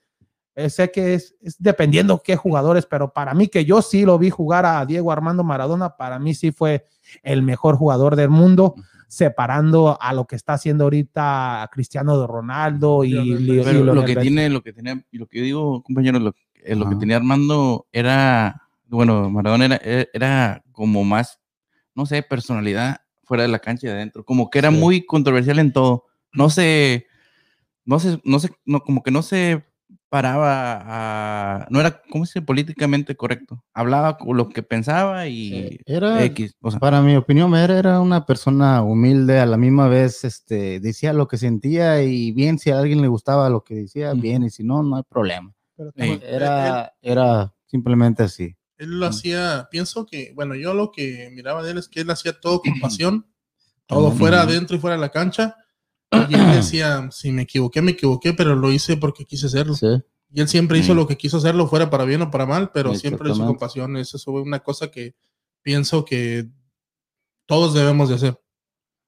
sé 0.68 0.92
que 0.92 1.13
es, 1.13 1.36
es 1.42 1.56
dependiendo 1.60 2.22
qué 2.24 2.36
jugadores, 2.36 2.86
pero 2.88 3.13
para 3.13 3.34
mí 3.34 3.48
que 3.48 3.63
yo 3.66 3.82
sí 3.84 4.04
lo 4.04 4.18
vi 4.18 4.30
jugar 4.32 4.66
a 4.66 4.84
Diego 4.86 5.12
Armando 5.12 5.44
Maradona, 5.44 5.96
para 5.96 6.18
mí 6.20 6.34
sí 6.34 6.51
fue 6.51 6.86
el 7.24 7.44
mejor 7.44 7.75
jugador 7.78 8.16
del 8.16 8.30
mundo, 8.30 8.74
separando 9.08 9.98
a 10.01 10.13
lo 10.13 10.25
que 10.25 10.36
está 10.36 10.54
haciendo 10.54 10.84
ahorita 10.86 11.70
Cristiano 11.72 12.25
Ronaldo 12.28 13.04
y, 13.04 13.62
Pero 13.63 13.84
lo 13.84 14.06
que 14.06 14.16
tiene, 14.16 14.50
lo 14.50 14.62
que 14.62 14.74
tenía, 14.74 15.01
y 15.12 15.18
lo 15.18 15.28
que 15.28 15.39
yo 15.39 15.44
digo, 15.44 15.84
compañero, 15.84 16.20
lo, 16.20 16.34
eh, 16.56 16.75
lo 16.75 16.89
que 16.89 16.96
tenía 16.96 17.16
Armando 17.18 17.88
era, 17.92 18.62
bueno, 18.88 19.30
Maradona 19.30 19.66
era, 19.66 19.80
e- 19.84 20.10
era 20.13 20.63
como 20.72 21.04
más, 21.04 21.39
no 21.96 22.06
sé, 22.06 22.22
personalidad 22.24 23.01
fuera 23.24 23.44
de 23.44 23.50
la 23.50 23.60
cancha 23.60 23.88
y 23.88 23.89
adentro, 23.92 24.24
como 24.24 24.50
que 24.50 24.60
era 24.60 24.72
Sí. 24.72 24.78
muy 24.78 25.06
controversial 25.06 25.60
en 25.60 25.74
todo. 25.74 26.06
No 26.34 26.50
sé, 26.50 27.08
no 27.86 28.00
sé, 28.00 28.20
no 28.24 28.39
sé, 28.39 28.50
no, 28.66 28.82
como 28.82 29.01
que 29.04 29.12
no 29.12 29.22
se 29.24 29.63
paraba 30.10 30.82
a, 31.62 31.68
no 31.70 31.80
era, 31.80 32.01
¿cómo 32.10 32.25
se 32.25 32.39
dice? 32.39 32.46
Políticamente 32.46 33.16
correcto. 33.16 33.63
Hablaba 33.74 34.18
con 34.18 34.36
lo 34.38 34.50
que 34.50 34.63
pensaba 34.63 35.28
y 35.28 35.54
Eh, 35.54 35.80
Era, 35.86 36.24
X, 36.25 36.56
o 36.62 36.72
sea, 36.72 36.80
para 36.80 37.01
mi 37.01 37.16
opinión, 37.16 37.56
era, 37.56 37.78
era 37.78 38.00
una 38.00 38.25
persona 38.25 38.82
humilde, 38.82 39.39
a 39.39 39.46
la 39.46 39.58
misma 39.58 39.88
vez 39.88 40.24
este, 40.24 40.80
decía 40.80 41.13
lo 41.13 41.28
que 41.28 41.38
sentía 41.38 42.01
y 42.04 42.32
bien, 42.32 42.58
si 42.60 42.72
a 42.72 42.80
alguien 42.80 43.01
le 43.01 43.08
gustaba 43.08 43.50
lo 43.50 43.63
que 43.63 43.75
decía, 43.75 44.13
bien, 44.13 44.44
y 44.44 44.50
si 44.50 44.63
no, 44.63 44.82
no 44.84 44.98
hay 44.98 45.04
problema. 45.08 45.54
Pero 45.78 45.92
Sí. 45.96 46.01
Él- 46.01 46.24
Era, 46.24 46.94
era 47.01 47.54
simplemente 47.68 48.24
así. 48.24 48.56
Él 48.78 49.00
lo 49.00 49.06
hacía, 49.06 49.68
pienso 49.70 50.06
que, 50.06 50.32
bueno, 50.36 50.56
yo 50.56 50.74
lo 50.74 50.92
que 50.92 51.30
miraba 51.34 51.62
de 51.63 51.72
él 51.72 51.78
es 51.78 51.88
que 51.88 52.01
él 52.01 52.10
hacía 52.10 52.39
todo 52.39 52.62
con 52.62 52.74
pasión, 52.82 53.25
todo 53.86 54.12
fuera, 54.12 54.42
adentro 54.42 54.75
y 54.75 54.80
fuera 54.80 54.96
de 54.96 55.01
la 55.01 55.10
cancha. 55.10 55.56
Y 56.12 56.34
él 56.36 56.51
decía, 56.56 57.08
si 57.12 57.32
me 57.32 57.44
equivoqué, 57.44 57.82
me 57.82 57.92
equivoqué, 57.92 58.34
pero 58.34 58.56
lo 58.56 58.72
hice 58.72 58.98
porque 58.98 59.25
quise 59.25 59.46
hacerlo. 59.48 59.75
Sí. 59.75 59.88
Y 60.32 60.42
él 60.42 60.48
siempre 60.48 60.78
hizo 60.78 60.94
Mm. 60.94 60.98
lo 60.98 61.08
que 61.08 61.18
quiso 61.18 61.38
hacerlo, 61.38 61.68
fuera 61.68 61.89
para 61.89 62.06
bien 62.06 62.22
o 62.22 62.30
para 62.32 62.46
mal, 62.46 62.72
pero 62.72 62.94
siempre 62.96 63.28
lo 63.28 63.34
hizo 63.34 63.44
con 63.46 63.56
Exactamente. 63.56 63.60
pasión. 63.66 63.98
Eso 63.98 64.18
es 64.18 64.28
una 64.28 64.60
cosa 64.60 64.89
que 64.92 65.16
pienso 65.63 66.06
que 66.06 66.48
todos 67.48 67.74
debemos 67.74 68.10
de 68.10 68.16
hacer. 68.16 68.42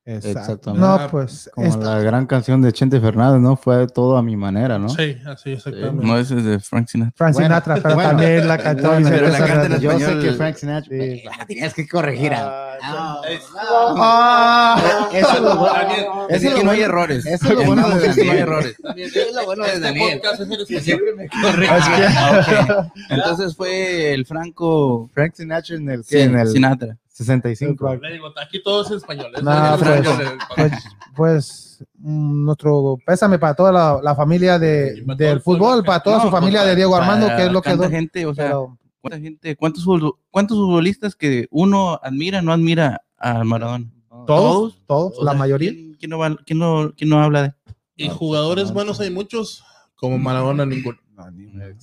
Exacto. 0.03 0.39
Exactamente. 0.39 0.87
No, 0.87 1.07
pues 1.11 1.49
Como 1.53 1.67
esta- 1.67 1.95
la 1.95 1.99
gran 2.01 2.25
canción 2.25 2.59
de 2.63 2.73
Chente 2.73 2.99
Fernández, 2.99 3.39
¿no? 3.39 3.55
Fue 3.55 3.85
todo 3.87 4.17
a 4.17 4.23
mi 4.23 4.35
manera, 4.35 4.79
¿no? 4.79 4.89
Sí, 4.89 5.15
así 5.27 5.51
exactamente. 5.51 6.03
No, 6.05 6.17
ese 6.17 6.37
es 6.37 6.43
de 6.43 6.59
Frank 6.59 6.87
Sinatra. 6.87 7.13
Frank 7.15 7.33
Bueno, 7.35 7.47
Sinatra, 7.47 7.75
pero 7.83 7.93
bueno. 7.95 8.09
también 8.09 8.47
la 8.47 8.57
cantó 8.57 8.87
Bueno, 8.89 9.09
pero 9.11 9.27
la 9.29 9.37
canta 9.37 9.53
en 9.53 9.59
Fernández. 9.59 9.81
Yo 9.81 9.91
sé 9.91 9.97
español. 9.97 10.23
que 10.23 10.31
Frank 10.33 10.55
Sinatra. 10.55 10.89
Sí. 10.97 11.23
Ah, 11.31 11.45
tenías 11.45 11.73
que 11.75 11.87
corregir 11.87 12.33
algo. 12.33 12.49
Ah, 12.51 13.21
No, 13.23 13.93
no. 13.95 13.95
Ah. 14.03 15.09
Eso 15.13 15.33
es 15.33 15.41
lo 15.41 15.55
bueno. 15.57 15.73
Daniel, 15.73 15.99
Eso 16.01 16.27
Es 16.29 16.43
es 16.43 16.49
lo 16.51 16.57
que 16.57 16.63
no 16.63 16.71
hay 16.71 16.77
bueno. 16.79 16.83
errores. 16.93 17.25
Eso 17.27 17.47
es 17.47 17.53
lo 17.53 17.63
bueno 17.63 17.89
de 17.89 18.07
Es 18.07 18.15
que 18.15 18.25
no 18.25 18.31
hay 18.31 18.37
Daniel. 18.39 18.39
errores. 18.47 18.75
Es 18.97 19.33
lo 19.35 19.45
bueno 19.45 19.63
de 19.63 19.69
Este 19.69 19.81
Daniel. 19.81 20.21
es 20.69 20.83
siempre 20.83 21.13
me 21.15 21.27
Ah, 21.69 22.81
ok. 22.89 23.01
Entonces 23.09 23.55
fue 23.55 24.13
el 24.13 24.25
Franco 24.25 25.09
Frank 25.13 25.33
Sinatra 25.35 25.75
en 25.75 25.89
el, 25.89 26.03
sí, 26.03 26.17
en 26.19 26.37
el 26.39 26.47
Sinatra. 26.47 26.97
65. 27.25 27.95
Le 27.95 28.13
digo, 28.13 28.27
aquí 28.41 28.61
todo 28.63 28.83
es 28.83 28.91
español. 28.91 29.31
es- 29.35 29.43
No, 29.43 29.51
es 29.75 29.79
pues, 29.81 29.89
español, 29.99 30.37
Pues, 30.55 30.71
pues 31.15 31.85
mm, 31.97 32.45
nuestro 32.45 32.97
pésame 33.05 33.39
para 33.39 33.53
toda 33.53 33.71
la, 33.71 33.99
la 34.01 34.15
familia 34.15 34.57
de, 34.59 35.03
del 35.17 35.41
fútbol, 35.41 35.83
para 35.83 36.01
toda 36.01 36.17
No, 36.17 36.23
su 36.23 36.29
familia 36.31 36.61
pues, 36.61 36.69
de 36.71 36.75
Diego 36.75 36.95
Armando, 36.95 37.27
que 37.35 37.45
es 37.45 37.51
lo 37.51 37.61
que 37.61 37.77
gente, 37.89 38.25
o 38.25 38.33
sea, 38.33 38.45
pero- 38.47 38.77
¿cuánta 39.01 39.19
gente, 39.19 39.55
cuántos, 39.55 39.85
cuántos 40.29 40.57
futbolistas 40.57 41.15
que 41.15 41.47
uno 41.51 41.99
admira 42.03 42.41
no 42.41 42.51
admira 42.53 43.01
a 43.17 43.43
Maradona? 43.43 43.85
todos, 44.27 44.79
todos, 44.85 45.17
O 45.17 45.23
la 45.23 45.33
mayoría. 45.33 45.71
¿quién, 45.71 45.95
quién 45.99 46.09
no 46.11 46.17
va- 46.19 46.37
quién 46.45 46.59
no- 46.59 46.93
quién 46.95 47.09
no 47.09 47.21
habla 47.23 47.41
de? 47.43 47.53
Y 47.95 48.09
jugadores 48.09 48.71
buenos 48.71 48.99
hay 48.99 49.09
muchos, 49.09 49.63
como 49.95 50.17
Maradona 50.17 50.65
ninguno. 50.65 50.97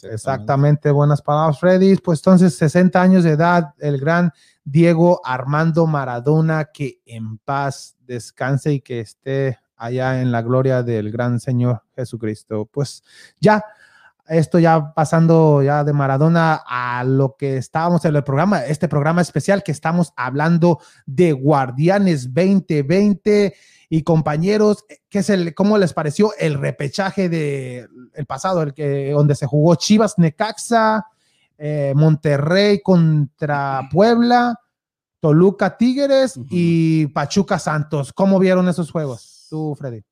Exactamente, 0.03 0.91
buenas 0.91 1.23
palabras, 1.23 1.59
Freddy. 1.59 1.97
Pues 1.97 2.21
entonces, 2.21 2.55
60 2.57 3.01
años 3.01 3.25
de 3.25 3.31
edad, 3.31 3.75
el 3.79 3.99
gran 3.99 4.33
Diego 4.71 5.23
Armando 5.25 5.87
Maradona, 5.87 6.67
que 6.67 7.01
en 7.07 7.39
paz 7.39 7.97
descanse 8.07 8.75
y 8.75 8.81
que 8.81 9.01
esté 9.01 9.59
allá 9.77 10.21
en 10.21 10.31
la 10.31 10.43
gloria 10.43 10.83
del 10.83 11.11
gran 11.11 11.41
Señor 11.41 11.83
Jesucristo. 11.97 12.69
Pues 12.71 13.03
ya, 13.41 13.65
esto 14.27 14.59
ya 14.59 14.93
pasando 14.93 15.63
ya 15.63 15.85
de 15.85 15.95
Maradona 15.95 16.63
a 16.67 17.03
lo 17.05 17.35
que 17.39 17.57
estábamos 17.57 18.05
en 18.05 18.15
el 18.15 18.25
programa, 18.25 18.65
este 18.67 18.89
programa 18.89 19.23
especial 19.23 19.63
que 19.63 19.73
estamos 19.73 20.13
hablando 20.17 20.81
de 21.07 21.33
Guardianes 21.33 22.35
2020 22.35 23.55
y 23.89 24.03
compañeros, 24.03 24.85
¿qué 25.09 25.21
es 25.21 25.31
el, 25.31 25.55
¿cómo 25.55 25.79
les 25.79 25.95
pareció 25.95 26.33
el 26.39 26.55
repechaje 26.61 27.31
de 27.31 27.89
el 28.13 28.27
pasado, 28.27 28.61
el 28.63 28.75
que 28.75 29.13
donde 29.13 29.35
se 29.35 29.47
jugó 29.47 29.77
Chivas 29.77 30.19
Necaxa, 30.19 31.07
eh, 31.59 31.93
Monterrey 31.95 32.81
contra 32.81 33.89
Puebla, 33.93 34.59
Toluca 35.21 35.77
Tigres 35.77 36.39
y 36.51 37.09
Pachuca 37.09 37.59
Santos? 37.59 38.13
¿Cómo 38.13 38.39
vieron 38.39 38.69
esos 38.69 38.91
juegos? 38.91 39.47
Tú, 39.51 39.75
Freddy. 39.77 40.03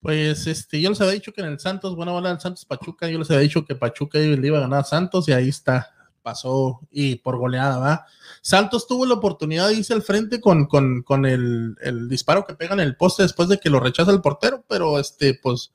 Pues 0.00 0.46
este, 0.46 0.80
yo 0.80 0.90
les 0.90 1.00
había 1.00 1.14
dicho 1.14 1.32
que 1.32 1.40
en 1.40 1.48
el 1.48 1.58
Santos, 1.58 1.96
buena 1.96 2.12
bola 2.12 2.28
del 2.28 2.40
Santos 2.40 2.64
Pachuca, 2.64 3.08
yo 3.08 3.18
les 3.18 3.30
había 3.30 3.40
dicho 3.42 3.64
que 3.64 3.74
Pachuca 3.74 4.18
le 4.18 4.46
iba 4.46 4.58
a 4.58 4.62
ganar 4.62 4.80
a 4.80 4.84
Santos 4.84 5.28
y 5.28 5.32
ahí 5.32 5.48
está, 5.48 5.90
pasó 6.22 6.80
y 6.90 7.16
por 7.16 7.38
goleada, 7.38 7.78
va. 7.78 8.06
Santos 8.40 8.86
tuvo 8.86 9.04
la 9.04 9.14
oportunidad 9.14 9.68
de 9.68 9.74
irse 9.74 9.94
al 9.94 10.02
frente 10.02 10.40
con, 10.40 10.66
con, 10.66 11.02
con 11.02 11.26
el, 11.26 11.76
el 11.80 12.08
disparo 12.08 12.44
que 12.44 12.54
pega 12.54 12.74
en 12.74 12.80
el 12.80 12.96
poste 12.96 13.24
después 13.24 13.48
de 13.48 13.58
que 13.58 13.70
lo 13.70 13.80
rechaza 13.80 14.12
el 14.12 14.20
portero, 14.20 14.64
pero 14.68 14.98
este, 14.98 15.34
pues 15.34 15.72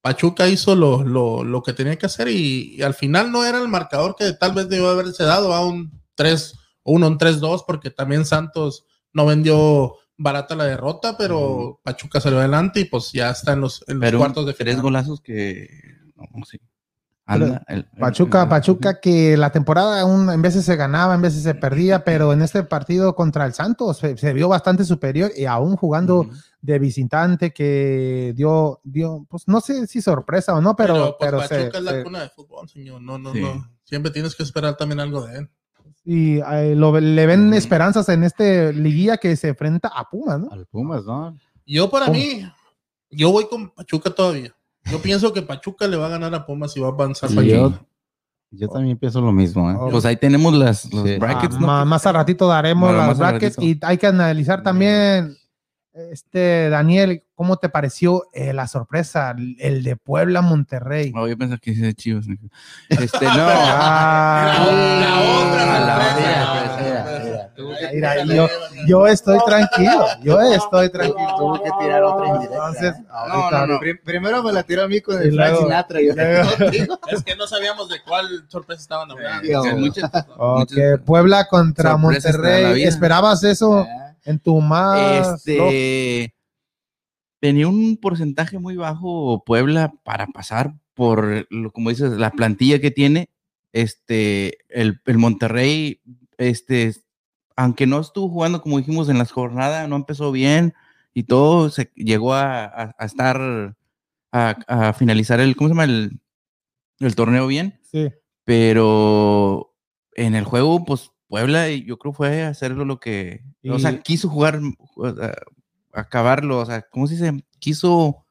Pachuca 0.00 0.48
hizo 0.48 0.74
lo, 0.74 1.02
lo, 1.02 1.44
lo 1.44 1.62
que 1.62 1.72
tenía 1.72 1.96
que 1.96 2.06
hacer 2.06 2.28
y, 2.28 2.76
y 2.76 2.82
al 2.82 2.94
final 2.94 3.32
no 3.32 3.44
era 3.44 3.58
el 3.58 3.68
marcador 3.68 4.14
que 4.16 4.32
tal 4.32 4.54
vez 4.54 4.68
debió 4.68 4.88
haberse 4.88 5.24
dado 5.24 5.52
a 5.52 5.66
un 5.66 6.00
3-1, 6.16 6.54
un 6.84 7.18
3-2, 7.18 7.64
porque 7.66 7.90
también 7.90 8.24
Santos 8.24 8.86
no 9.12 9.26
vendió 9.26 9.96
barata 10.16 10.56
la 10.56 10.64
derrota, 10.64 11.16
pero 11.16 11.80
Pachuca 11.82 12.20
salió 12.20 12.38
adelante 12.38 12.80
y 12.80 12.84
pues 12.84 13.12
ya 13.12 13.30
está 13.30 13.52
en 13.52 13.60
los, 13.60 13.84
en 13.88 14.00
los 14.00 14.14
cuartos 14.14 14.46
de 14.46 14.52
tres 14.52 14.74
final. 14.74 14.82
golazos 14.82 15.20
que 15.20 15.68
no, 16.16 16.44
sí. 16.44 16.58
Anda, 17.28 17.62
el- 17.68 17.76
el- 17.78 17.84
Pachuca, 18.00 18.42
el- 18.44 18.48
Pachuca 18.48 19.00
que 19.00 19.36
la 19.36 19.50
temporada 19.52 20.00
aún 20.00 20.30
en 20.30 20.40
veces 20.42 20.64
se 20.64 20.76
ganaba, 20.76 21.14
en 21.14 21.22
veces 21.22 21.42
se 21.42 21.54
perdía, 21.54 22.02
pero 22.04 22.32
en 22.32 22.42
este 22.42 22.62
partido 22.62 23.14
contra 23.14 23.44
el 23.46 23.52
Santos 23.52 23.98
se, 23.98 24.16
se 24.16 24.32
vio 24.32 24.48
bastante 24.48 24.84
superior 24.84 25.30
y 25.36 25.44
aún 25.44 25.76
jugando 25.76 26.26
de 26.60 26.78
visitante 26.78 27.52
que 27.52 28.32
dio, 28.34 28.80
dio, 28.82 29.26
pues 29.28 29.46
no 29.46 29.60
sé 29.60 29.86
si 29.86 30.00
sorpresa 30.02 30.54
o 30.54 30.60
no, 30.60 30.74
pero, 30.74 31.16
pues, 31.18 31.30
pero, 31.30 31.42
se- 31.46 31.56
Pachuca 31.56 31.78
es 31.78 31.84
la 31.84 31.90
se- 31.92 32.02
cuna 32.04 32.20
de 32.22 32.28
fútbol, 32.30 32.68
señor. 32.68 33.00
No, 33.02 33.18
no, 33.18 33.32
Sí. 33.32 33.40
no. 33.42 33.70
Siempre 33.84 34.10
tienes 34.10 34.34
que 34.34 34.42
esperar 34.42 34.76
también 34.76 35.00
algo 35.00 35.24
de 35.26 35.38
él. 35.40 35.50
y 36.04 36.38
eh, 36.40 36.74
lo- 36.74 36.98
le 36.98 37.26
ven 37.26 37.52
esperanzas 37.52 38.08
en 38.08 38.24
este 38.24 38.72
liguilla 38.72 39.18
que 39.18 39.36
se 39.36 39.48
enfrenta 39.48 39.88
a 39.88 40.08
Pumas, 40.08 40.40
¿no? 40.40 40.48
Al 40.50 40.64
Pumas, 40.64 41.04
¿no? 41.04 41.36
Yo 41.66 41.90
para 41.90 42.08
mí, 42.08 42.50
yo 43.10 43.30
voy 43.30 43.46
con 43.46 43.68
Pachuca 43.70 44.08
todavía. 44.08 44.54
Yo 44.90 45.00
pienso 45.02 45.32
que 45.32 45.42
Pachuca 45.42 45.86
le 45.86 45.96
va 45.96 46.06
a 46.06 46.10
ganar 46.10 46.34
a 46.34 46.46
Pumas 46.46 46.76
y 46.76 46.80
va 46.80 46.88
a 46.88 46.90
avanzar 46.92 47.28
Sí, 47.30 47.36
Pachuca. 47.36 47.54
yo, 47.54 47.72
yo 48.50 48.68
también 48.68 48.96
pienso 48.96 49.20
lo 49.20 49.32
mismo, 49.32 49.70
¿eh? 49.70 49.76
Oh. 49.78 49.90
Pues 49.90 50.04
ahí 50.06 50.16
tenemos 50.16 50.54
las, 50.54 50.92
los 50.92 51.04
Sí. 51.06 51.16
brackets, 51.18 51.56
Ah, 51.60 51.84
más 51.84 52.06
al 52.06 52.14
ratito 52.14 52.46
daremos 52.48 52.90
Bueno, 52.90 53.06
las 53.06 53.18
brackets 53.18 53.58
y 53.60 53.78
hay 53.82 53.98
que 53.98 54.06
analizar 54.06 54.62
también, 54.62 55.36
este 55.92 56.68
Daniel, 56.70 57.24
¿cómo 57.34 57.56
te 57.56 57.68
pareció 57.68 58.24
eh, 58.32 58.52
la 58.52 58.66
sorpresa, 58.68 59.34
el, 59.58 59.82
de 59.82 59.96
Puebla 59.96 60.40
Monterrey? 60.42 61.12
Oh, 61.14 61.26
yo 61.26 61.36
pensé 61.36 61.58
que 61.58 61.72
dice 61.72 61.92
Chivas. 61.94 62.26
Este, 62.88 63.24
no. 63.26 63.32
Ah, 63.34 64.64
La 65.00 65.20
otra 65.50 65.80
la 65.80 65.96
otra, 65.96 67.27
mira, 67.92 68.24
yo- 68.24 68.44
ahí, 68.44 68.86
Yo 68.86 69.06
estoy 69.06 69.38
tranquilo, 69.46 70.06
yo 70.22 70.40
estoy 70.40 70.88
tranquilo. 70.92 71.34
Tuvo 71.36 71.62
que 71.62 71.70
tirar 71.80 72.02
otra 72.02 72.26
indirecta. 72.28 72.54
Entonces, 72.56 72.94
No, 73.08 73.14
ahorita- 73.14 73.66
no, 73.66 73.72
no. 73.74 73.78
Prim- 73.80 73.98
Primero 74.04 74.42
me 74.42 74.52
la 74.52 74.62
tiró 74.62 74.84
a 74.84 74.88
mí 74.88 75.00
con 75.00 75.20
el 75.20 75.34
Frank 75.34 75.56
Sinatra. 75.58 76.00
Yo, 76.00 76.12
Es 77.10 77.22
que 77.24 77.36
no 77.36 77.46
sabíamos 77.46 77.88
de 77.88 77.96
cuál 78.06 78.44
sorpresa 78.48 78.82
estaban 78.82 79.10
hablando. 79.10 79.62
Sí, 79.62 79.68
Sí, 79.70 79.74
muchas- 79.76 80.10
Ok, 80.38 80.58
muchas- 80.70 81.00
Puebla 81.04 81.46
contra 81.48 81.96
Monterrey. 81.96 82.82
¿Esperabas 82.84 83.42
eso 83.44 83.86
en 84.24 84.38
tu 84.38 84.60
más? 84.60 85.46
Este 85.46 86.34
tenía 87.40 87.68
un 87.68 87.96
porcentaje 87.96 88.58
muy 88.58 88.76
bajo 88.76 89.44
Puebla 89.44 89.92
para 90.02 90.26
pasar 90.26 90.72
por 90.94 91.46
lo 91.50 91.70
como 91.70 91.90
dices 91.90 92.10
la 92.18 92.30
plantilla 92.32 92.80
que 92.80 92.90
tiene 92.90 93.30
este 93.72 94.58
el, 94.68 95.00
el 95.06 95.18
Monterrey 95.18 96.00
este 96.36 96.92
aunque 97.60 97.86
no 97.88 97.98
estuvo 97.98 98.28
jugando 98.28 98.62
como 98.62 98.78
dijimos 98.78 99.08
en 99.08 99.18
las 99.18 99.32
jornadas 99.32 99.88
no 99.88 99.96
empezó 99.96 100.30
bien 100.30 100.74
y 101.12 101.24
todo 101.24 101.70
se 101.70 101.90
llegó 101.96 102.32
a, 102.34 102.64
a- 102.64 102.94
a 102.96 103.04
estar 103.04 103.74
a, 104.32 104.56
a 104.68 104.92
finalizar 104.92 105.40
el 105.40 105.56
cómo 105.56 105.68
se 105.68 105.72
llama 105.74 105.84
el, 105.84 106.20
el 107.00 107.14
torneo 107.16 107.46
bien 107.48 107.80
Sí. 107.82 108.10
pero 108.44 109.74
en 110.14 110.34
el 110.34 110.44
juego, 110.44 110.84
pues 110.84 111.10
Puebla, 111.28 111.68
yo 111.70 111.98
creo 111.98 112.12
fue 112.12 112.42
hacerlo 112.42 112.84
lo 112.84 112.98
que, 113.00 113.42
o 113.68 113.78
sea, 113.78 114.00
quiso 114.02 114.28
jugar, 114.28 114.60
o 114.96 115.14
sea, 115.14 115.34
acabarlo, 115.92 116.58
o 116.60 116.66
sea, 116.66 116.82
¿cómo 116.90 117.06
se 117.06 117.14
dice? 117.14 117.44
Quiso, 117.58 118.24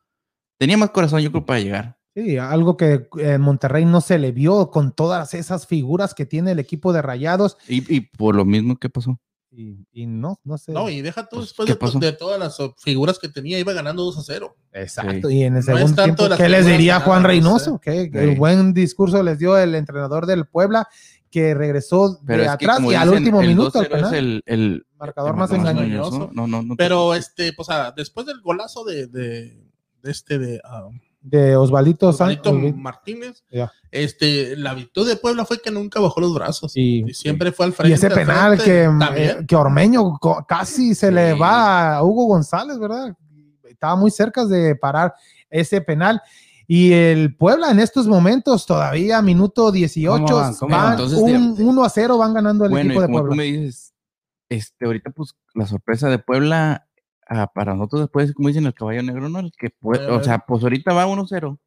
tenía 0.58 0.78
más 0.78 0.90
corazón, 0.90 1.22
yo 1.22 1.32
creo, 1.32 1.46
para 1.46 1.60
llegar. 1.60 1.97
Sí, 2.24 2.38
algo 2.40 2.78
que 2.78 3.08
en 3.20 3.42
Monterrey 3.42 3.86
no 3.86 4.02
se 4.02 4.18
le 4.18 4.32
vio 4.32 4.72
con 4.72 4.92
todas 4.92 5.36
esas 5.36 5.68
figuras 5.68 6.16
que 6.16 6.26
tiene 6.26 6.52
el 6.54 6.60
equipo 6.60 6.92
de 6.92 7.04
Rayados 7.04 7.58
Y, 7.68 7.96
y 7.96 8.02
por 8.02 8.36
lo 8.36 8.44
mismo 8.44 8.76
que 8.78 8.90
pasó. 8.90 9.20
y, 9.52 9.86
y 9.92 10.08
no, 10.08 10.40
no 10.44 10.58
sé. 10.58 10.72
No, 10.72 10.90
y 10.90 11.02
deja 11.02 11.30
tú 11.30 11.38
Pues, 11.56 11.68
después 11.68 11.92
¿qué 11.94 12.00
de, 12.00 12.14
todas 12.14 12.40
las 12.40 12.58
figuras 12.80 13.20
que 13.20 13.30
tenía, 13.30 13.60
iba 13.60 13.72
ganando 13.74 14.04
2 14.04 14.18
a 14.18 14.22
0. 14.24 14.56
Exacto, 14.74 15.30
Sí. 15.30 15.36
y 15.38 15.44
en 15.44 15.54
el 15.58 15.60
No 15.60 15.66
segundo 15.66 15.96
tanto 15.96 16.24
tiempo, 16.26 16.38
¿qué 16.44 16.50
les 16.50 16.66
diría 16.66 17.00
Juan 17.02 17.22
no 17.22 17.28
Reynoso? 17.28 17.80
Que 17.80 18.06
Sí. 18.12 18.18
el 18.18 18.36
buen 18.36 18.74
discurso 18.74 19.22
les 19.22 19.38
dio 19.38 19.56
el 19.58 19.76
entrenador 19.76 20.26
del 20.26 20.46
Puebla, 20.48 20.88
que 21.30 21.54
regresó 21.54 22.20
Pero 22.26 22.42
de 22.44 22.50
atrás 22.50 22.80
y 22.82 22.96
al 22.96 23.10
dicen, 23.10 23.18
último 23.20 23.42
el 23.42 23.48
minuto 23.50 23.80
al 23.80 23.86
2-0 23.86 23.96
es 23.96 24.02
penal. 24.02 24.16
el, 24.16 24.44
el 24.48 24.86
marcador 24.98 25.32
el 25.32 25.38
más 25.38 25.52
engañoso. 25.52 26.32
No, 26.34 26.48
no, 26.48 26.64
no. 26.64 26.76
Pero 26.78 27.14
este, 27.14 27.54
pues 27.54 27.70
ah, 27.70 27.94
después 27.96 28.26
del 28.26 28.42
golazo 28.42 28.84
de, 28.86 29.06
de, 29.08 29.64
de 30.02 30.12
este 30.12 30.40
de 30.40 30.62
ah, 30.64 30.88
de 31.30 31.56
Osvaldito 31.56 32.10
Osvaldo 32.10 32.44
Sánchez. 32.44 32.76
Martínez, 32.76 33.44
este, 33.92 34.56
la 34.56 34.74
virtud 34.74 35.08
de 35.08 35.16
Puebla 35.18 35.46
fue 35.46 35.62
que 35.62 35.72
nunca 35.72 36.00
bajó 36.00 36.22
los 36.22 36.34
brazos. 36.34 36.72
Y 36.76 37.14
siempre 37.14 37.52
fue 37.52 37.66
al 37.66 37.74
frente. 37.74 37.90
Y 37.92 37.94
ese 37.94 38.08
al 38.08 38.14
penal 38.14 38.58
frente, 38.60 38.64
que, 39.16 39.24
eh, 39.24 39.46
que 39.48 39.56
Ormeño 39.56 40.18
casi 40.48 40.96
se 40.96 41.12
le 41.12 41.34
va 41.34 41.98
a 41.98 42.04
Hugo 42.04 42.26
González, 42.28 42.80
¿verdad? 42.80 43.14
Estaba 43.70 43.96
muy 43.96 44.10
cerca 44.12 44.46
de 44.46 44.76
parar 44.76 45.14
ese 45.50 45.82
penal. 45.82 46.22
Y 46.70 46.92
el 46.92 47.36
Puebla 47.36 47.72
en 47.72 47.80
estos 47.80 48.08
momentos, 48.08 48.66
todavía 48.66 49.22
minuto 49.22 49.72
18, 49.72 50.24
¿Cómo 50.26 50.36
van? 50.38 50.56
¿Cómo 50.56 50.72
van 50.76 50.84
van? 50.84 50.92
Entonces, 50.94 51.20
un- 51.20 51.56
de- 51.56 51.64
1 51.64 51.84
a 51.84 51.90
0 51.90 52.18
van 52.18 52.34
ganando 52.34 52.66
el 52.66 52.72
bueno, 52.72 52.90
equipo 52.90 53.02
de 53.02 53.08
como 53.08 53.20
tú 53.20 53.26
Puebla. 53.28 53.36
me 53.38 53.44
dices, 53.44 53.94
este, 54.50 54.86
ahorita, 54.86 55.12
pues, 55.12 55.34
la 55.54 55.66
sorpresa 55.66 56.10
de 56.10 56.20
Puebla, 56.20 56.87
ah, 57.30 57.48
para 57.54 57.74
nosotros 57.74 58.02
después, 58.02 58.34
como 58.34 58.48
dicen, 58.50 58.66
el 58.66 58.74
caballo 58.74 59.04
negro, 59.04 59.30
¿no? 59.30 59.40
El 59.40 59.52
que 59.58 59.70
puede, 59.80 60.06
o 60.08 60.16
ver. 60.18 60.24
sea, 60.26 60.40
pues 60.40 60.64
ahorita 60.64 60.94
va 60.94 61.06
1-0. 61.08 61.58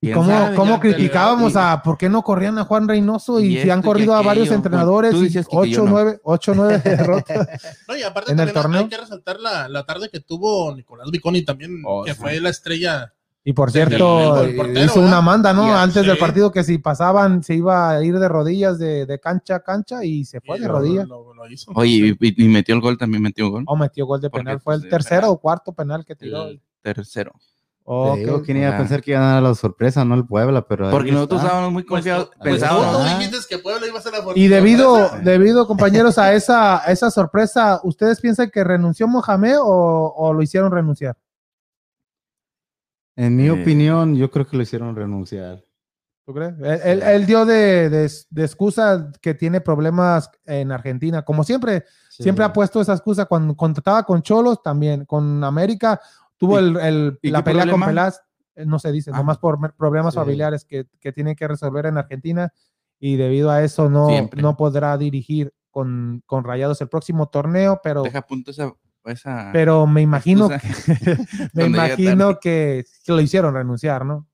¿Y 0.00 0.06
¿Quién 0.06 0.14
cómo, 0.16 0.28
sabe? 0.30 0.54
cómo 0.54 0.74
Ya, 0.74 0.80
criticábamos 0.80 1.54
y- 1.54 1.58
a 1.58 1.82
por 1.82 1.98
qué 1.98 2.08
no 2.08 2.22
corrían 2.22 2.56
a 2.58 2.64
Juan 2.64 2.86
Reynoso 2.86 3.40
y, 3.40 3.58
Y 3.58 3.62
si 3.62 3.70
han 3.70 3.82
corrido 3.82 4.14
a 4.14 4.22
varios 4.22 4.46
aquello, 4.46 4.54
entrenadores 4.54 5.10
tú 5.10 5.16
y 5.18 5.24
dices 5.24 5.48
que 5.48 5.56
8, 5.56 5.68
yo 5.70 5.84
no. 5.84 5.90
9, 5.90 6.20
8, 6.22 6.52
9 6.54 6.78
derrotas? 6.84 7.48
No, 7.88 7.96
y 7.96 8.02
aparte 8.04 8.30
en 8.30 8.38
el 8.38 8.52
también 8.52 8.62
torneo. 8.62 8.80
hay 8.82 8.88
que 8.88 8.96
resaltar 8.96 9.40
la, 9.40 9.68
la 9.68 9.84
tarde 9.84 10.08
que 10.08 10.20
tuvo 10.20 10.72
Nicolás 10.76 11.10
Viconi 11.10 11.42
también, 11.44 11.82
Oh, 11.84 12.04
que 12.04 12.14
sí. 12.14 12.20
fue 12.20 12.38
la 12.40 12.50
estrella. 12.50 13.12
Y 13.48 13.54
por 13.54 13.70
cierto, 13.70 14.34
portero, 14.56 14.72
hizo 14.84 14.96
¿verdad? 14.96 15.06
una 15.08 15.20
manda, 15.22 15.54
¿no? 15.54 15.74
Antes 15.74 16.04
del 16.04 16.18
partido 16.18 16.52
que 16.52 16.62
si 16.62 16.76
pasaban 16.76 17.42
se 17.42 17.54
iba 17.54 17.88
a 17.90 18.04
ir 18.04 18.18
de 18.18 18.28
rodillas 18.28 18.78
de, 18.78 19.06
de 19.06 19.18
cancha 19.18 19.54
a 19.56 19.60
cancha 19.60 20.04
y 20.04 20.26
se 20.26 20.42
fue 20.42 20.58
y 20.58 20.60
de 20.60 20.68
rodillas. 20.68 21.08
lo- 21.08 21.32
lo 21.32 21.48
hizo. 21.50 21.72
Oye, 21.74 22.14
y, 22.20 22.48
metió 22.48 22.74
el 22.74 22.82
gol, 22.82 22.98
también 22.98 23.22
metió 23.22 23.48
gol. 23.50 23.64
O 23.66 23.74
metió 23.74 24.04
gol 24.04 24.20
de 24.20 24.28
Porque, 24.28 24.44
penal. 24.44 24.60
Fue 24.60 24.74
pues, 24.74 24.84
el 24.84 24.90
tercero 24.90 25.20
penal. 25.22 25.30
o 25.30 25.38
cuarto 25.38 25.72
penal 25.72 26.04
que 26.04 26.14
tiró. 26.14 26.48
El 26.48 26.60
tercero. 26.82 27.32
Oh, 27.84 28.12
Te 28.12 28.20
digo, 28.20 28.36
ok. 28.36 28.44
¿Quién 28.44 28.58
iba 28.58 28.68
a 28.68 28.72
Ya. 28.72 28.76
pensar 28.76 29.00
que 29.02 29.12
iban 29.12 29.22
a 29.22 29.32
dar 29.34 29.42
la 29.42 29.54
sorpresa, 29.54 30.04
no 30.04 30.14
el 30.14 30.26
Puebla? 30.26 30.66
Pero 30.68 30.90
Porque 30.90 31.10
nosotros 31.10 31.38
está. 31.40 31.46
estábamos 31.48 31.72
muy 31.72 31.84
Pues, 31.84 32.00
confiados. 32.04 32.28
pues, 32.38 32.50
pensábamos, 32.60 32.92
tú 32.98 33.02
ah. 33.02 33.18
dijiste 33.18 33.38
que 33.48 33.58
Puebla 33.62 33.86
iba 33.86 33.98
a 33.98 34.02
ser 34.02 34.12
la 34.12 34.24
Y 34.34 34.48
debido, 34.48 35.08
debido, 35.22 35.66
compañeros, 35.66 36.18
a 36.18 36.34
esa, 36.34 36.86
a 36.86 36.92
esa 36.92 37.10
sorpresa, 37.10 37.80
¿ustedes 37.82 38.20
piensan 38.20 38.50
que 38.50 38.62
renunció 38.62 39.08
Mohamed 39.08 39.56
o, 39.62 40.12
o 40.14 40.34
lo 40.34 40.42
hicieron 40.42 40.70
renunciar? 40.70 41.16
En 43.18 43.34
mi 43.36 43.46
Eh. 43.46 43.50
opinión, 43.50 44.14
yo 44.16 44.30
creo 44.30 44.46
que 44.46 44.56
lo 44.56 44.62
hicieron 44.62 44.94
renunciar. 44.94 45.64
¿Tú 46.24 46.32
crees? 46.34 46.54
Él, 46.60 46.80
él- 46.84 47.02
él 47.02 47.26
dio 47.26 47.44
de, 47.44 47.88
de- 47.90 48.10
de 48.30 48.44
excusa 48.44 49.10
que 49.20 49.34
tiene 49.34 49.60
problemas 49.60 50.30
en 50.44 50.70
Argentina. 50.70 51.22
Como 51.24 51.42
siempre, 51.42 51.84
siempre 52.10 52.44
ha 52.44 52.52
puesto 52.52 52.80
esa 52.80 52.92
excusa. 52.92 53.24
Cuando 53.24 53.56
contrataba 53.56 54.04
con 54.04 54.22
Cholos, 54.22 54.62
también. 54.62 55.04
Con 55.04 55.42
América, 55.42 56.00
tuvo 56.36 56.60
¿Y- 56.60 56.64
el, 56.64 56.76
el- 56.76 57.18
la 57.32 57.42
pelea 57.42 57.62
problema? 57.64 57.86
con 57.86 57.90
Peláez. 57.90 58.20
eh, 58.54 58.66
No 58.66 58.78
se 58.78 58.92
dice, 58.92 59.10
Ah. 59.12 59.16
nomás 59.16 59.38
por 59.38 59.58
problemas 59.74 60.14
Sí. 60.14 60.20
familiares 60.20 60.64
que, 60.64 60.86
que 61.00 61.12
tiene 61.12 61.34
que 61.34 61.48
resolver 61.48 61.86
en 61.86 61.96
Argentina. 61.98 62.52
Y 63.00 63.16
debido 63.16 63.50
a 63.50 63.62
eso 63.64 63.88
no, 63.88 64.08
Siempre. 64.08 64.42
no 64.42 64.56
podrá 64.56 64.96
dirigir 64.98 65.52
con, 65.70 66.22
con 66.26 66.44
Rayados 66.44 66.80
el 66.82 66.88
próximo 66.88 67.28
torneo, 67.28 67.80
pero... 67.82 68.02
Deja 68.02 68.18
a 68.18 68.26
punto 68.26 68.50
esa. 69.10 69.50
Pero 69.52 69.86
me 69.86 70.02
imagino, 70.02 70.50
excusa. 70.50 70.94
que, 71.04 71.16
me 71.54 71.64
imagino 71.66 72.38
que, 72.38 72.84
que 73.04 73.12
lo 73.12 73.20
hicieron 73.20 73.54
renunciar, 73.54 74.04
¿no? 74.04 74.26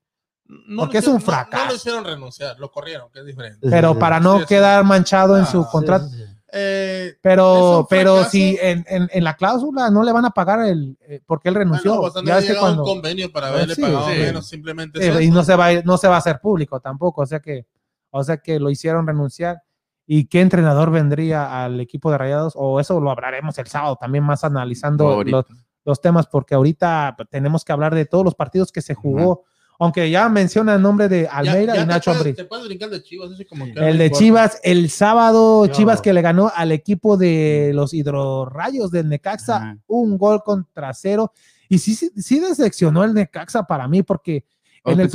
No 0.47 0.81
porque 0.83 0.99
es 0.99 1.07
un 1.07 1.17
hicieron- 1.17 1.19
no- 1.19 1.19
No, 1.19 1.49
fracaso. 1.49 1.69
lo 1.69 1.75
hicieron 1.75 2.05
renunciar, 2.05 2.59
lo 2.59 2.71
corrieron, 2.71 3.09
que 3.11 3.19
es 3.21 3.25
diferente. 3.25 3.67
Pero 3.69 3.93
sí, 3.93 3.99
para 3.99 4.19
no 4.19 4.35
Sí, 4.35 4.39
sí. 4.41 4.45
quedar 4.47 4.83
manchado 4.83 5.37
en 5.37 5.43
Ah, 5.43 5.47
su 5.47 5.63
sí, 5.63 5.69
contrato. 5.71 6.05
Sí, 6.07 6.17
sí, 6.17 6.23
sí. 6.25 6.31
Eh, 6.57 7.17
Pero, 7.21 7.85
pero 7.89 8.13
fracaso. 8.13 8.29
si 8.31 8.57
en, 8.61 8.85
en- 8.87 9.09
en 9.11 9.23
la 9.25 9.35
cláusula 9.35 9.89
no 9.89 10.03
le 10.03 10.13
van 10.13 10.23
a 10.25 10.29
pagar 10.29 10.61
el 10.61 10.97
eh, 11.01 11.19
porque 11.25 11.49
él 11.49 11.55
renunció. 11.55 11.95
bueno, 11.97 12.13
pues, 12.13 12.23
ya 12.25 12.37
es 12.39 12.45
que 12.45 12.53
un 12.53 12.59
cuando 12.59 12.83
convenio 12.83 13.29
para 13.31 13.47
Eh, 13.47 13.51
haberle 13.51 13.75
sí, 13.75 13.81
pagado 13.81 14.09
sí. 14.09 14.19
menos, 14.19 14.47
simplemente. 14.47 15.05
eh, 15.05 15.23
y 15.23 15.31
no 15.31 15.43
se 15.43 15.55
va 15.55 15.65
a- 15.67 15.81
no 15.81 15.97
se 15.97 16.07
va 16.07 16.15
a 16.15 16.19
hacer 16.19 16.39
público 16.39 16.79
tampoco, 16.79 17.23
o 17.23 17.25
sea 17.25 17.39
que 17.41 17.65
o 18.11 18.23
sea 18.23 18.37
que 18.37 18.59
lo 18.59 18.69
hicieron 18.69 19.05
renunciar. 19.05 19.63
¿Y 20.07 20.25
qué 20.25 20.41
entrenador 20.41 20.91
vendría 20.91 21.63
al 21.65 21.79
equipo 21.79 22.11
de 22.11 22.17
Rayados? 22.17 22.53
O 22.55 22.79
eso 22.79 22.99
lo 22.99 23.09
hablaremos 23.11 23.57
el 23.57 23.67
sábado 23.67 23.95
también 23.99 24.23
más 24.23 24.43
analizando 24.43 25.23
los, 25.23 25.45
los 25.83 26.01
temas 26.01 26.27
porque 26.27 26.53
ahorita 26.55 27.15
tenemos 27.29 27.65
que 27.65 27.71
hablar 27.73 27.95
de 27.95 28.05
todos 28.05 28.23
los 28.23 28.35
partidos 28.35 28.71
que 28.71 28.81
se 28.81 28.93
jugó. 28.93 29.43
Aunque 29.77 30.09
ya 30.09 30.29
menciona 30.29 30.75
el 30.75 30.81
nombre 30.81 31.09
de 31.09 31.27
Almeida 31.27 31.75
ya 31.75 31.81
y 31.83 31.85
Nacho 31.85 32.11
puedes- 32.11 32.17
Ambriz. 32.21 32.35
Te 32.37 32.45
puedes 32.45 32.65
brincar 32.65 32.89
de 32.89 33.03
Chivas, 33.03 33.31
así 33.31 33.43
como 33.43 33.65
que 33.65 33.71
El 33.71 33.97
no 33.97 34.03
de. 34.03 34.11
Chivas, 34.11 34.59
el 34.63 34.89
sábado, 34.89 35.65
Yo- 35.65 35.73
Chivas 35.73 36.01
que 36.01 36.13
le 36.13 36.21
ganó 36.21 36.49
al 36.55 36.71
equipo 36.71 37.17
de 37.17 37.71
los 37.73 37.93
hidrorrayos 37.93 38.89
del 38.89 39.09
Necaxa, 39.09 39.77
un 39.87 40.17
gol 40.17 40.41
contra 40.43 40.93
cero. 40.93 41.33
Y 41.67 41.79
sí, 41.79 41.93
sí, 41.93 42.09
sí 42.15 42.39
decepcionó 42.39 43.03
el 43.03 43.13
Necaxa 43.13 43.63
para 43.63 43.87
mí, 43.87 44.01
porque 44.03 44.45
Oh, 44.87 44.91
en 44.91 44.99
el 44.99 45.09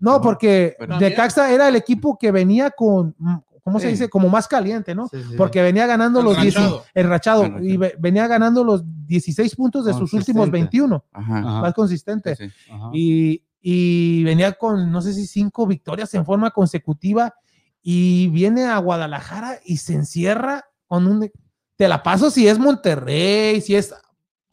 no, 0.00 0.20
porque 0.20 0.76
Necaxa 0.98 1.50
era 1.52 1.68
el 1.68 1.76
equipo 1.76 2.18
que 2.18 2.32
venía 2.32 2.70
con, 2.72 3.14
¿cómo 3.62 3.78
se 3.80 3.88
dice? 3.88 4.08
Como 4.10 4.28
más 4.28 4.48
caliente, 4.48 4.94
¿no? 4.94 5.08
Sí, 5.08 5.22
sí. 5.22 5.34
Porque 5.36 5.62
venía 5.62 5.86
ganando 5.86 6.22
los 6.22 6.40
10 6.40 6.54
Enrachado. 6.56 6.84
enrachado, 6.94 7.44
Enrachado. 7.44 7.64
y 7.66 7.76
ve- 7.76 7.94
venía 7.98 8.26
ganando 8.26 8.64
los 8.64 8.82
16 9.06 9.54
puntos 9.56 9.84
de 9.84 9.92
sus 9.92 10.12
últimos 10.12 10.48
Consistente. 10.48 10.78
21, 10.78 11.04
Ajá. 11.12 11.38
Ajá. 11.38 11.60
más 11.60 11.74
consistente. 11.74 12.36
Sí, 12.36 12.48
sí. 12.48 12.70
Ajá. 12.72 12.90
Y, 12.92 13.44
y 13.60 14.24
venía 14.24 14.52
con, 14.52 14.90
no 14.90 15.00
sé 15.02 15.12
si 15.14 15.26
cinco 15.26 15.66
victorias 15.66 16.12
en 16.14 16.24
forma 16.24 16.50
consecutiva 16.50 17.34
y 17.80 18.28
viene 18.28 18.64
a 18.66 18.78
Guadalajara 18.78 19.58
y 19.64 19.76
se 19.78 19.94
encierra 19.94 20.64
con 20.86 21.06
un... 21.06 21.30
Te 21.76 21.88
la 21.88 22.02
paso 22.02 22.30
si 22.30 22.46
es 22.48 22.58
Monterrey, 22.58 23.60
si 23.60 23.74
es 23.76 23.94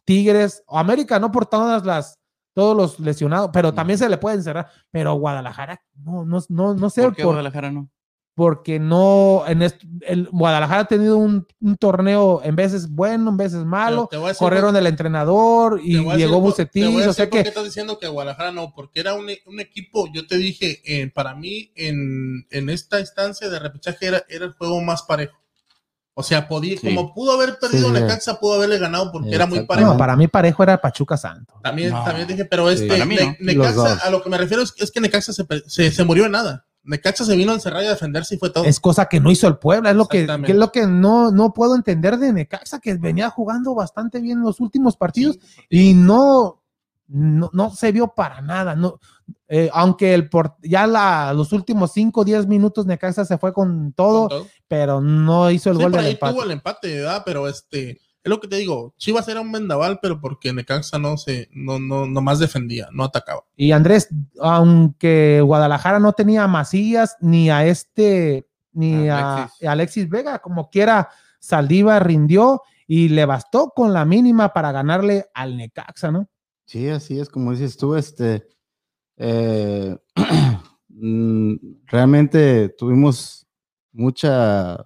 Tigres 0.06 0.64
o 0.68 0.78
América, 0.80 1.20
no 1.20 1.32
por 1.32 1.46
todas 1.46 1.86
las, 1.86 2.18
todos 2.54 2.76
los 2.76 3.00
lesionados, 3.00 3.52
pero 3.54 3.74
también 3.74 4.00
se 4.00 4.10
le 4.10 4.18
puede 4.18 4.38
encerrar. 4.38 4.68
Pero 4.90 5.14
Guadalajara, 5.16 5.82
no, 6.04 6.26
no, 6.26 6.40
no, 6.50 6.74
no 6.74 6.90
sé 6.90 7.04
¿Por 7.04 7.16
qué 7.16 7.24
por- 7.24 7.34
Guadalajara 7.34 7.72
no? 7.72 7.90
Porque 8.40 8.80
no, 8.80 9.44
en 9.48 9.62
el 9.64 10.30
Guadalajara 10.32 10.84
ha 10.84 10.86
tenido 10.86 11.18
un, 11.18 11.46
un 11.60 11.76
torneo 11.76 12.40
en 12.42 12.56
veces 12.56 12.90
bueno, 12.90 13.32
en 13.32 13.36
veces 13.36 13.66
malo, 13.66 14.10
corrieron 14.38 14.78
el 14.78 14.88
entrenador 14.88 15.82
y 15.84 16.02
llegó 16.16 16.40
Bucetich, 16.40 17.06
o 17.06 17.12
sea 17.12 17.30
que 17.30 17.44
qué 17.44 17.50
estás 17.50 17.66
diciendo 17.66 18.00
que 18.00 18.08
Guadalajara 18.08 18.54
no, 18.54 18.72
porque 18.74 19.02
era 19.02 19.14
un, 19.14 19.28
un 19.46 19.60
equipo, 19.60 20.08
yo 20.14 20.26
te 20.26 20.38
dije, 20.38 20.82
eh, 20.86 21.12
para 21.14 21.36
mí 21.36 21.74
en, 21.76 22.48
en 22.50 22.70
esta 22.70 23.02
instancia 23.02 23.50
de 23.50 23.60
repechaje 23.60 24.06
era, 24.06 24.24
era 24.30 24.46
el 24.46 24.54
juego 24.54 24.80
más 24.80 25.04
parejo. 25.04 25.36
O 26.14 26.24
sea, 26.24 26.48
podía, 26.48 26.78
Sí. 26.80 26.88
como 26.88 27.14
pudo 27.14 27.34
haber 27.34 27.60
perdido 27.60 27.88
Sí. 27.88 27.94
Necaxa, 27.94 28.40
pudo 28.40 28.54
haberle 28.54 28.78
ganado 28.78 29.12
porque 29.12 29.36
era 29.36 29.46
muy 29.48 29.66
parejo. 29.66 29.92
No, 29.92 29.98
para 29.98 30.16
mí 30.16 30.30
parejo 30.30 30.64
era 30.64 30.80
Pachuca 30.80 31.18
Santo. 31.18 31.56
También, 31.62 31.90
No. 31.92 32.06
también 32.06 32.26
dije, 32.26 32.46
pero 32.46 32.70
este, 32.70 32.88
Para 32.88 33.04
mí 33.06 33.16
Ne- 33.16 33.26
no. 33.26 33.64
Los 33.64 33.76
Necaxa, 33.76 34.06
a 34.08 34.10
lo 34.10 34.24
que 34.24 34.30
me 34.30 34.38
refiero 34.38 34.64
es, 34.64 34.74
es 34.78 34.92
que 34.92 35.02
Necaxa 35.02 35.34
se, 35.34 35.92
se 35.92 36.04
murió 36.06 36.26
en 36.26 36.32
nada. 36.32 36.66
Necaxa 36.84 37.26
se 37.26 37.36
vino 37.36 37.52
a 37.52 37.56
encerrar 37.56 37.84
y 37.84 37.88
a 37.88 37.92
defenderse 37.92 38.36
y 38.36 38.38
fue 38.38 38.50
todo. 38.50 38.64
Es 38.64 38.80
cosa 38.80 39.06
que 39.06 39.20
no 39.20 39.30
hizo 39.32 39.48
el 39.48 39.58
Puebla, 39.58 39.92
es 39.92 39.96
lo 39.96 40.08
que, 40.08 40.24
es 40.24 40.56
lo 40.56 40.72
que 40.72 40.88
no, 40.88 41.32
no 41.32 41.54
puedo 41.54 41.76
entender 41.76 42.18
de 42.18 42.34
Necaxa, 42.34 42.80
que 42.80 42.96
venía 42.96 43.30
jugando 43.30 43.76
bastante 43.76 44.20
bien 44.20 44.42
los 44.42 44.60
últimos 44.60 44.96
partidos 44.98 45.38
y 45.70 45.94
no, 45.94 46.62
no, 47.08 47.50
no 47.54 47.70
se 47.72 47.92
vio 47.92 48.08
para 48.08 48.42
nada. 48.42 48.76
No, 48.76 49.00
eh, 49.48 49.70
aunque 49.74 50.14
el 50.14 50.30
por, 50.30 50.56
ya 50.64 50.88
la, 50.88 51.34
los 51.34 51.52
últimos 51.54 51.92
5 51.94 52.22
o 52.22 52.26
10 52.26 52.48
minutos 52.48 52.86
Necaxa 52.86 53.26
se 53.26 53.38
fue 53.38 53.54
con 53.54 53.94
todo, 53.94 54.22
Con 54.22 54.30
todo. 54.30 54.48
pero 54.68 55.02
no 55.02 55.52
hizo 55.52 55.70
el 55.72 55.78
Sí, 55.78 55.84
gol 55.84 55.92
del 55.92 56.06
ahí 56.06 56.12
empate. 56.14 56.34
tuvo 56.34 56.44
el 56.44 56.52
empate, 56.52 56.96
¿verdad? 56.98 57.22
Pero 57.26 57.48
este, 57.48 58.00
es 58.30 58.36
lo 58.36 58.40
que 58.40 58.48
te 58.48 58.58
digo, 58.58 58.94
Chivas 58.98 59.28
era 59.28 59.42
un 59.42 59.52
vendaval, 59.52 60.00
pero 60.02 60.22
porque 60.22 60.54
Necaxa 60.54 61.00
no 61.00 61.18
se, 61.18 61.50
no, 61.52 61.80
no, 61.80 62.06
nomás 62.06 62.40
defendía, 62.40 62.88
no 62.92 63.04
atacaba. 63.04 63.44
Y 63.56 63.72
Andrés, 63.72 64.10
aunque 64.40 65.42
Guadalajara 65.44 66.00
no 66.00 66.14
tenía 66.14 66.44
a 66.44 66.48
Macías 66.48 67.18
ni 67.20 67.50
a 67.50 67.66
este, 67.66 68.48
ni 68.72 69.10
a 69.10 69.36
Alexis. 69.36 69.68
a 69.68 69.72
Alexis 69.72 70.10
Vega, 70.10 70.40
como 70.40 70.70
quiera, 70.70 71.10
Saldiva 71.40 72.00
rindió 72.00 72.62
y 72.88 73.10
le 73.10 73.26
bastó 73.26 73.72
con 73.76 73.94
la 73.94 74.06
mínima 74.06 74.54
para 74.54 74.72
ganarle 74.72 75.26
al 75.34 75.58
Necaxa, 75.58 76.12
¿no? 76.12 76.28
Sí, 76.66 76.88
así 76.90 77.20
es, 77.20 77.30
como 77.30 77.52
dices 77.52 77.78
tú, 77.78 77.96
este, 77.96 78.48
eh, 79.18 79.98
mm, 80.88 81.56
realmente 81.86 82.70
tuvimos 82.70 83.48
mucha, 83.92 84.86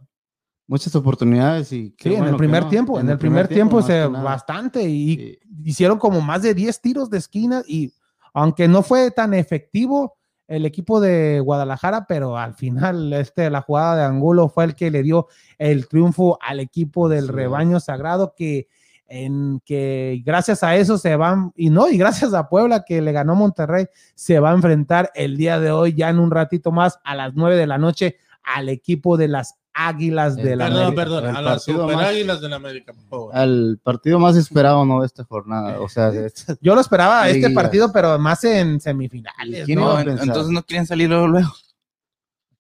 muchas 0.74 0.96
oportunidades 0.96 1.72
y 1.72 1.94
Sí, 2.00 2.16
en 2.16 2.24
el 2.26 2.36
primer 2.36 2.64
no, 2.64 2.70
tiempo, 2.70 3.00
en, 3.00 3.08
el 3.08 3.18
primer 3.20 3.48
tiempo, 3.48 3.84
se 3.84 4.08
bastante 4.08 4.82
y 4.82 5.16
Sí. 5.16 5.40
hicieron 5.66 6.00
como 6.00 6.20
más 6.20 6.42
de 6.42 6.56
10 6.56 6.82
tiros 6.82 7.10
de 7.12 7.20
esquina 7.20 7.62
y 7.68 7.94
aunque 8.34 8.68
no 8.68 8.82
fue 8.82 9.12
tan 9.12 9.36
efectivo 9.36 10.16
el 10.48 10.66
equipo 10.66 11.00
de 11.00 11.40
Guadalajara, 11.42 12.06
pero 12.08 12.38
al 12.38 12.56
final 12.56 13.14
este, 13.14 13.50
la 13.52 13.62
jugada 13.62 13.96
de 13.98 14.04
Angulo 14.06 14.50
fue 14.50 14.64
el 14.66 14.74
que 14.74 14.90
le 14.90 15.04
dio 15.04 15.28
el 15.60 15.88
triunfo 15.88 16.40
al 16.42 16.60
equipo 16.60 17.08
del 17.08 17.26
Sí. 17.28 17.32
rebaño 17.32 17.80
sagrado 17.80 18.34
que 18.36 18.68
en 19.06 19.62
que 19.66 20.24
gracias 20.26 20.64
a 20.64 20.76
eso 20.76 20.98
se 20.98 21.16
van 21.16 21.52
y 21.56 21.70
no 21.70 21.88
y 21.88 21.98
gracias 22.00 22.34
a 22.34 22.50
Puebla 22.50 22.84
que 22.84 23.00
le 23.00 23.12
ganó 23.12 23.36
Monterrey 23.36 23.86
se 24.16 24.40
va 24.40 24.50
a 24.50 24.56
enfrentar 24.56 25.12
el 25.14 25.38
día 25.38 25.60
de 25.60 25.70
hoy 25.70 25.94
ya 25.94 26.10
en 26.10 26.18
un 26.18 26.32
ratito 26.32 26.72
más 26.72 26.98
a 27.04 27.14
las 27.14 27.36
9 27.36 27.56
de 27.56 27.68
la 27.68 27.78
noche 27.78 28.16
al 28.44 28.70
equipo 28.70 29.18
de 29.18 29.28
las 29.28 29.60
Águilas 29.74 30.36
de 30.36 30.56
la 30.56 30.66
Perdón, 30.66 30.82
América. 30.84 31.02
perdón, 31.04 31.26
El 31.30 31.36
a 31.36 31.42
las 31.42 31.64
Super 31.64 31.96
más- 31.96 32.08
Águilas 32.08 32.42
del 32.42 32.54
América, 32.54 32.94
por 32.94 33.04
favor. 33.10 33.36
Al 33.36 33.80
partido 33.84 34.20
más 34.20 34.36
esperado, 34.36 34.86
¿no? 34.86 35.00
De 35.02 35.08
esta 35.08 35.24
jornada, 35.24 35.80
o 35.80 35.90
sea, 35.90 36.12
de 36.12 36.28
esta- 36.28 36.56
Yo 36.62 36.76
lo 36.76 36.82
esperaba 36.82 37.28
este 37.30 37.50
partido, 37.50 37.92
pero 37.92 38.20
más 38.20 38.44
en 38.44 38.80
semifinales. 38.80 39.66
¿Quién 39.66 39.80
¿no? 39.80 40.00
entonces 40.00 40.50
no 40.50 40.64
quieren 40.64 40.86
salir 40.86 41.10
luego. 41.10 41.28
luego. 41.28 41.52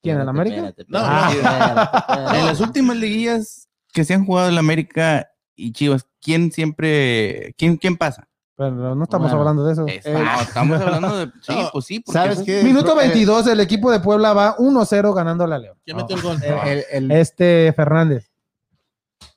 ¿Quién, 0.01 0.19
el 0.19 0.27
América? 0.27 0.73
No, 0.87 0.99
Ah. 1.01 2.33
En 2.39 2.45
las 2.45 2.59
últimas 2.59 2.97
liguillas 2.97 3.69
que 3.93 4.03
se 4.03 4.13
han 4.15 4.25
jugado 4.25 4.49
el 4.49 4.57
América 4.57 5.29
y 5.55 5.71
Chivas, 5.71 6.07
¿quién 6.21 6.51
siempre, 6.51 7.53
quién, 7.57 7.77
quién 7.77 7.95
pasa? 7.95 8.27
Pero 8.55 8.71
no 8.95 9.03
estamos 9.03 9.31
Bueno, 9.31 9.39
hablando 9.39 9.65
de 9.65 9.73
eso. 9.73 9.85
Es- 9.87 10.05
Eh, 10.05 10.13
no, 10.13 10.41
estamos 10.41 10.79
hablando 10.81 11.17
de. 11.17 11.25
Sí, 11.41 11.55
No, 11.55 11.69
pues 11.73 11.85
sí. 11.85 11.99
porque 12.01 12.19
¿Sabes 12.19 12.41
qué? 12.43 12.63
Minuto 12.63 12.85
Creo 12.93 12.97
que- 12.99 13.07
22, 13.07 13.47
el 13.47 13.59
equipo 13.59 13.91
de 13.91 13.99
Puebla 13.99 14.33
va 14.33 14.55
1-0 14.57 15.13
ganando 15.13 15.43
a 15.43 15.57
León. 15.57 15.77
¿Quién 15.83 15.97
metió 15.97 16.15
el 16.15 16.21
gol? 16.21 16.37
El- 16.43 16.53
el- 16.69 16.85
el- 16.91 17.11
Este 17.11 17.73
Fernández. 17.75 18.29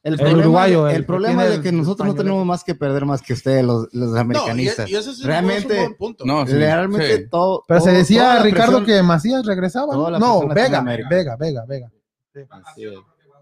El, 0.03 0.17
problema, 0.17 0.41
uruguayo, 0.41 0.89
el, 0.89 1.05
problema 1.05 1.45
es 1.47 1.51
de 1.57 1.61
que 1.63 1.73
nosotros 1.73 2.07
no 2.07 2.15
tenemos 2.15 2.47
más 2.47 2.63
que 2.63 2.77
perder 2.77 3.05
más 3.07 3.23
que 3.23 3.33
ustedes, 3.33 3.65
los, 3.65 3.89
los 3.93 4.11
No, 4.11 4.17
y, 4.17 4.21
americanistas. 4.21 4.89
y 4.89 4.95
ese 4.95 5.11
es, 5.11 5.23
Realmente- 5.25 5.75
es 5.75 5.81
un 5.81 5.87
buen 5.87 5.97
punto. 5.97 6.25
No, 6.25 6.47
sí, 6.47 6.53
Realmente 6.53 7.17
sí. 7.17 7.29
todo. 7.29 7.65
Pero 7.67 7.81
se 7.81 7.91
decía, 7.91 8.35
la 8.35 8.43
Ricardo, 8.43 8.79
presión- 8.83 8.85
que 8.87 9.03
Macías 9.03 9.45
regresaba. 9.45 9.97
la 10.11 10.19
No, 10.21 10.43
la 10.45 10.55
Vega. 10.55 10.81
Vega, 10.83 11.37
Vega, 11.37 11.65
Vega. 11.67 11.91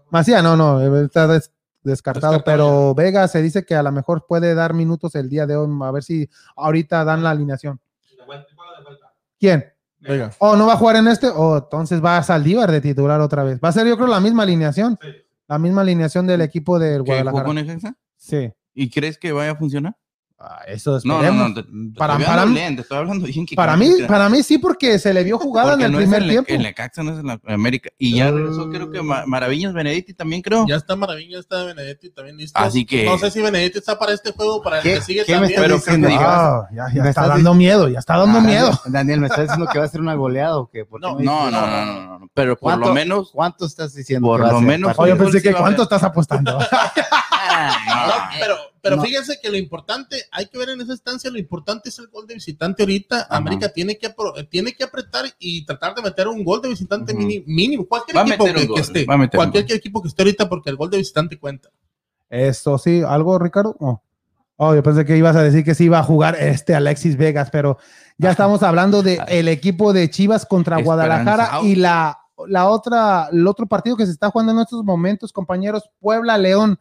Macías, 0.09 0.41
no, 0.43 0.55
no, 0.55 0.81
está 1.03 1.27
des- 1.27 1.51
descartado, 1.85 2.33
Descartado 2.33 2.43
pero 2.43 2.95
Vega 2.95 3.27
se 3.27 3.41
dice 3.41 3.65
que 3.65 3.75
a 3.75 3.83
lo 3.83 3.91
mejor 3.91 4.25
puede 4.27 4.53
dar 4.55 4.73
minutos 4.73 5.15
el 5.15 5.29
día 5.29 5.45
de 5.45 5.55
hoy, 5.55 5.69
a 5.81 5.91
ver 5.91 6.03
si 6.03 6.29
ahorita 6.55 7.03
dan 7.05 7.23
la 7.23 7.31
alineación. 7.31 7.79
¿Quién? 9.39 9.65
Venga. 9.99 10.31
Oh, 10.39 10.55
¿no 10.55 10.67
va 10.67 10.73
a 10.73 10.77
jugar 10.77 10.97
en 10.97 11.07
este? 11.07 11.27
Oh, 11.27 11.57
entonces 11.57 12.03
va 12.03 12.17
a 12.17 12.23
Saldívar 12.23 12.71
de 12.71 12.81
titular 12.81 13.21
otra 13.21 13.43
vez. 13.43 13.59
Va 13.63 13.69
a 13.69 13.71
ser 13.71 13.87
yo 13.87 13.95
creo 13.95 14.07
la 14.07 14.19
misma 14.19 14.43
alineación. 14.43 14.99
La 15.47 15.59
misma 15.59 15.81
alineación 15.81 16.27
del 16.27 16.41
equipo 16.41 16.79
del 16.79 17.03
¿Que 17.03 17.11
jugó 17.11 17.13
Guadalajara. 17.13 17.45
con 17.45 17.55
Necaxa? 17.55 17.95
Sí. 18.17 18.51
¿Y 18.73 18.89
crees 18.89 19.17
que 19.17 19.31
vaya 19.31 19.51
a 19.51 19.55
funcionar? 19.55 19.95
Eso 20.67 20.99
No, 21.03 21.21
no, 21.21 21.31
no. 21.49 21.53
Te, 21.53 21.63
te 21.63 21.69
Para- 21.97 22.13
estoy 22.13 22.25
para 22.25 22.41
hablando 22.41 22.45
mí- 22.53 22.59
bien, 22.59 22.75
te 22.75 22.81
estoy 22.81 22.97
hablando 22.97 23.25
bien. 23.27 23.45
que 23.45 23.55
Para 23.55 23.75
mí, 23.77 23.89
que- 23.97 24.05
para 24.05 24.29
mí 24.29 24.43
sí, 24.43 24.57
porque 24.57 24.99
se 24.99 25.13
le 25.13 25.23
vio 25.23 25.37
jugada 25.37 25.73
en 25.75 25.81
el 25.81 25.91
no 25.91 25.99
es 25.99 26.03
primer 26.05 26.21
el- 26.23 26.29
tiempo. 26.29 26.53
El 26.53 26.63
Necaxa 26.63 27.03
no 27.03 27.13
es 27.13 27.19
en 27.19 27.27
la 27.27 27.39
América. 27.47 27.89
Y 27.97 28.15
ya 28.17 28.31
regresó, 28.31 28.69
creo 28.69 28.89
que 28.91 29.01
Ma- 29.01 29.23
Maravillas 29.25 29.73
Benedetti 29.73 30.13
también, 30.13 30.41
creo. 30.41 30.65
Ya 30.67 30.75
está 30.75 30.95
Maravilla, 30.95 31.33
ya 31.33 31.39
está 31.39 31.63
Benedetti 31.63 32.09
también 32.09 32.37
listo. 32.37 32.59
Así 32.59 32.85
que- 32.85 33.05
No 33.05 33.17
sé 33.17 33.31
si 33.31 33.41
Benedetti 33.41 33.77
está 33.79 33.97
para 33.97 34.13
este 34.13 34.31
juego, 34.31 34.61
para 34.61 34.77
el 34.77 34.83
¿Qué- 34.83 34.93
que 34.95 35.01
sigue 35.01 35.25
qué 35.25 35.33
me 35.33 35.39
también. 35.49 35.61
estás 35.63 35.85
diciendo? 35.85 36.07
que- 36.07 36.15
Ah, 36.19 36.67
ya, 36.73 36.85
ya 36.93 37.03
Me 37.03 37.09
está 37.09 37.27
dando 37.27 37.53
miedo, 37.53 37.87
ya 37.89 37.99
está 37.99 38.17
dando 38.17 38.39
Ah, 38.39 38.41
miedo. 38.41 38.65
Daniel, 38.85 38.91
Daniel, 38.93 39.19
me 39.21 39.27
estás 39.27 39.41
diciendo 39.43 39.67
que 39.71 39.79
va 39.79 39.85
a 39.85 39.87
ser 39.89 40.01
una 40.01 40.15
goleada 40.15 40.57
o 40.57 40.69
qué? 40.69 40.85
¿Por 40.85 40.99
qué 41.01 41.07
No, 41.07 41.15
me 41.15 41.23
No, 41.23 41.51
no, 41.51 41.61
no, 41.67 41.85
no, 41.85 42.19
no, 42.19 42.29
Pero 42.33 42.55
por 42.55 42.59
¿Cuánto- 42.71 42.87
lo 42.89 42.93
menos. 42.93 43.31
¿Cuánto 43.31 43.65
estás 43.65 43.93
diciendo? 43.93 44.27
Por 44.27 44.39
lo 44.41 44.61
menos- 44.61 44.95
Fútbol 44.95 45.17
pensé 45.17 45.41
que 45.41 45.53
cuánto 45.53 45.83
estás 45.83 46.03
apostando. 46.03 46.57
No, 47.55 48.13
pero 48.39 48.55
pero 48.81 48.97
No. 48.97 49.01
fíjense 49.01 49.39
que 49.41 49.49
lo 49.49 49.57
importante, 49.57 50.15
hay 50.31 50.45
que 50.45 50.57
ver 50.59 50.69
en 50.69 50.79
esa 50.79 50.91
instancia, 50.91 51.31
lo 51.31 51.39
importante 51.39 51.89
es 51.89 51.97
el 51.97 52.07
gol 52.09 52.27
de 52.27 52.35
visitante 52.35 52.83
ahorita. 52.83 53.25
América 53.31 53.69
tiene 53.73 53.97
que, 53.97 54.13
apro- 54.13 54.47
tiene 54.47 54.73
que 54.73 54.83
apretar 54.83 55.25
y 55.39 55.65
tratar 55.65 55.95
de 55.95 56.03
meter 56.03 56.27
un 56.27 56.43
gol 56.43 56.61
de 56.61 56.69
visitante 56.69 57.11
Ujú. 57.13 57.21
mini- 57.23 57.43
mínimo. 57.47 57.87
Cualquier 57.87 58.17
equipo 58.17 58.45
que, 58.45 58.67
que 58.67 58.81
esté, 58.81 59.05
cualquier 59.33 59.71
equipo 59.71 60.01
que 60.03 60.07
esté 60.09 60.21
ahorita, 60.21 60.47
porque 60.47 60.69
el 60.69 60.75
gol 60.75 60.91
de 60.91 60.97
visitante 60.97 61.39
cuenta. 61.39 61.69
Esto 62.29 62.77
sí, 62.77 63.01
algo, 63.07 63.39
Ricardo. 63.39 63.75
Oh. 63.79 64.01
Oh, 64.57 64.73
yo 64.75 64.83
pensé 64.83 65.03
que 65.03 65.17
ibas 65.17 65.35
a 65.35 65.41
decir 65.43 65.63
que 65.65 65.73
sí 65.75 65.85
iba 65.85 65.99
a 65.99 66.03
jugar 66.03 66.35
este 66.39 66.75
Alexis 66.75 67.17
Vegas, 67.17 67.49
pero 67.51 67.77
ya 68.17 68.31
estamos 68.31 68.61
hablando 68.63 69.01
de 69.03 69.19
el 69.27 69.47
equipo 69.47 69.93
de 69.93 70.09
Chivas 70.09 70.45
contra 70.45 70.79
Guadalajara 70.81 71.59
y 71.63 71.75
la, 71.75 72.19
la 72.47 72.69
otra, 72.69 73.29
el 73.31 73.45
otro 73.47 73.65
partido 73.65 73.97
que 73.97 74.05
se 74.05 74.11
está 74.13 74.29
jugando 74.29 74.53
en 74.53 74.59
estos 74.59 74.83
momentos, 74.83 75.33
compañeros, 75.33 75.89
Puebla 75.99 76.37
León. 76.37 76.79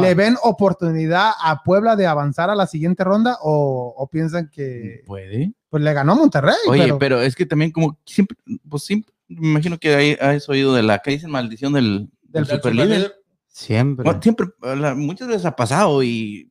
¿Le 0.00 0.14
ven 0.14 0.36
oportunidad 0.42 1.32
a 1.40 1.62
Puebla 1.62 1.96
de 1.96 2.06
avanzar 2.06 2.50
a 2.50 2.54
la 2.54 2.66
siguiente 2.66 3.04
ronda 3.04 3.38
o, 3.42 3.94
o 3.96 4.06
piensan 4.08 4.48
que 4.50 5.02
Puede. 5.06 5.52
pues 5.68 5.82
le 5.82 5.92
ganó 5.92 6.12
a 6.12 6.16
Monterrey? 6.16 6.54
Oye, 6.68 6.82
pero, 6.84 6.98
pero, 6.98 7.20
es 7.22 7.34
que 7.34 7.46
también 7.46 7.70
como 7.72 7.98
siempre, 8.06 8.36
pues 8.68 8.82
siempre, 8.84 9.12
me 9.28 9.48
imagino 9.48 9.78
que 9.78 9.94
ahí 9.94 10.16
has 10.20 10.48
oído 10.48 10.74
de 10.74 10.82
la 10.82 10.98
que 11.00 11.10
dicen 11.12 11.30
maldición 11.30 11.72
del, 11.72 12.08
del 12.22 12.44
Del 12.44 12.46
superlíder. 12.46 13.14
Siempre. 13.48 14.04
Bueno, 14.04 14.20
siempre, 14.22 14.48
la- 14.62 14.94
muchas 14.94 15.28
veces 15.28 15.44
ha 15.46 15.56
pasado 15.56 16.02
y 16.02 16.50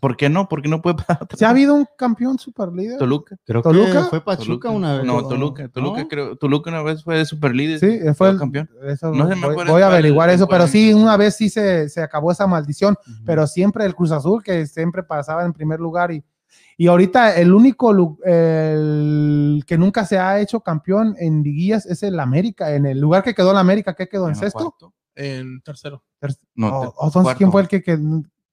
¿por 0.00 0.16
qué 0.16 0.28
no? 0.28 0.48
¿Por 0.48 0.62
qué 0.62 0.68
no 0.68 0.80
puede 0.82 0.96
pasar 0.96 1.26
¿se 1.36 1.44
ha 1.44 1.50
habido 1.50 1.74
un 1.74 1.86
campeón 1.96 2.38
superlíder? 2.38 2.98
Toluca. 2.98 3.36
Creo 3.44 3.62
¿Toluca? 3.62 3.92
que 4.04 4.08
fue 4.10 4.20
Pachuca 4.24 4.44
Toluca. 4.46 4.70
una 4.70 4.96
vez. 4.96 5.04
No, 5.04 5.26
Toluca, 5.26 5.68
Toluca 5.68 6.02
¿No? 6.02 6.08
creo, 6.08 6.36
Toluca 6.36 6.70
una 6.70 6.82
vez 6.82 7.02
fue 7.04 7.18
de 7.18 7.24
superlíder. 7.24 7.78
Sí, 7.78 8.00
fue 8.14 8.30
el 8.30 8.38
campeón. 8.38 8.68
eso 8.86 9.10
No 9.12 9.28
se 9.28 9.36
me 9.36 9.46
voy, 9.54 9.66
voy 9.66 9.82
a 9.82 9.86
averiguar 9.86 10.30
eso, 10.30 10.46
pero 10.48 10.66
sí, 10.66 10.92
una 10.92 11.16
vez 11.16 11.36
sí 11.36 11.48
se, 11.50 11.88
se 11.88 12.02
acabó 12.02 12.32
esa 12.32 12.46
maldición, 12.46 12.96
pero 13.24 13.46
siempre 13.46 13.84
el 13.84 13.94
Cruz 13.94 14.10
Azul, 14.12 14.42
que 14.42 14.66
siempre 14.66 15.02
pasaba 15.02 15.44
en 15.44 15.52
primer 15.52 15.80
lugar, 15.80 16.10
y, 16.12 16.24
y 16.76 16.86
ahorita 16.88 17.36
el 17.36 17.52
único 17.52 17.92
el 18.24 19.64
que 19.66 19.78
nunca 19.78 20.04
se 20.04 20.18
ha 20.18 20.40
hecho 20.40 20.60
campeón 20.60 21.14
en 21.18 21.42
liguillas 21.42 21.86
es 21.86 22.02
el 22.02 22.18
América, 22.20 22.74
en 22.74 22.86
el 22.86 23.00
lugar 23.00 23.22
que 23.22 23.34
quedó 23.34 23.50
el 23.52 23.58
América, 23.58 23.94
que 23.94 24.08
quedó 24.08 24.28
en 24.28 24.34
sexto. 24.34 24.58
cuarto. 24.70 24.94
En 25.16 25.60
tercero. 25.62 26.02
Ter- 26.18 26.34
No, 26.56 26.66
o- 26.66 26.80
ter- 26.80 26.88
o 26.96 27.06
entonces, 27.06 27.22
cuarto. 27.22 27.38
¿quién 27.38 27.52
fue 27.52 27.62
el 27.62 27.68
que, 27.68 27.82
que- 27.82 27.98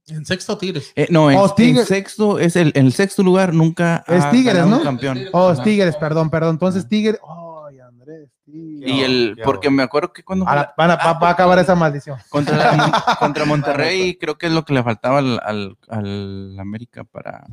En 0.07 0.25
sexto 0.25 0.57
Tigres. 0.57 0.91
Eh, 0.95 1.07
no, 1.09 1.29
en, 1.31 1.37
Oh, 1.37 1.53
en 1.57 1.85
sexto 1.85 2.39
es 2.39 2.55
el, 2.55 2.71
en 2.75 2.87
el 2.87 2.93
sexto 2.93 3.23
lugar 3.23 3.53
nunca 3.53 4.03
Es 4.07 4.23
ha 4.25 4.31
Tigres, 4.31 4.55
ganado 4.55 4.69
¿no? 4.71 4.77
un 4.77 4.83
campeón. 4.83 5.19
Oh, 5.31 5.51
es 5.51 5.61
Tigres, 5.63 5.95
perdón, 5.95 6.29
perdón. 6.29 6.55
Entonces 6.55 6.87
Tigres, 6.87 7.19
ay, 7.69 7.79
Andrés. 7.79 8.29
Y 8.45 9.01
el, 9.01 9.39
porque 9.45 9.69
me 9.69 9.83
acuerdo 9.83 10.11
que 10.11 10.23
cuando 10.23 10.47
A 10.47 10.55
la- 10.55 10.73
van 10.77 10.91
a- 10.91 10.95
va, 10.97 11.13
va 11.13 11.27
a 11.29 11.31
acabar 11.31 11.59
esa 11.59 11.75
maldición. 11.75 12.17
contra, 12.29 12.57
la- 12.57 13.15
contra 13.19 13.45
Monterrey 13.45 14.17
creo 14.17 14.37
que 14.37 14.47
es 14.47 14.51
lo 14.51 14.65
que 14.65 14.73
le 14.73 14.83
faltaba 14.83 15.19
al, 15.19 15.39
al, 15.43 15.77
al 15.87 16.59
América 16.59 17.03
para... 17.03 17.45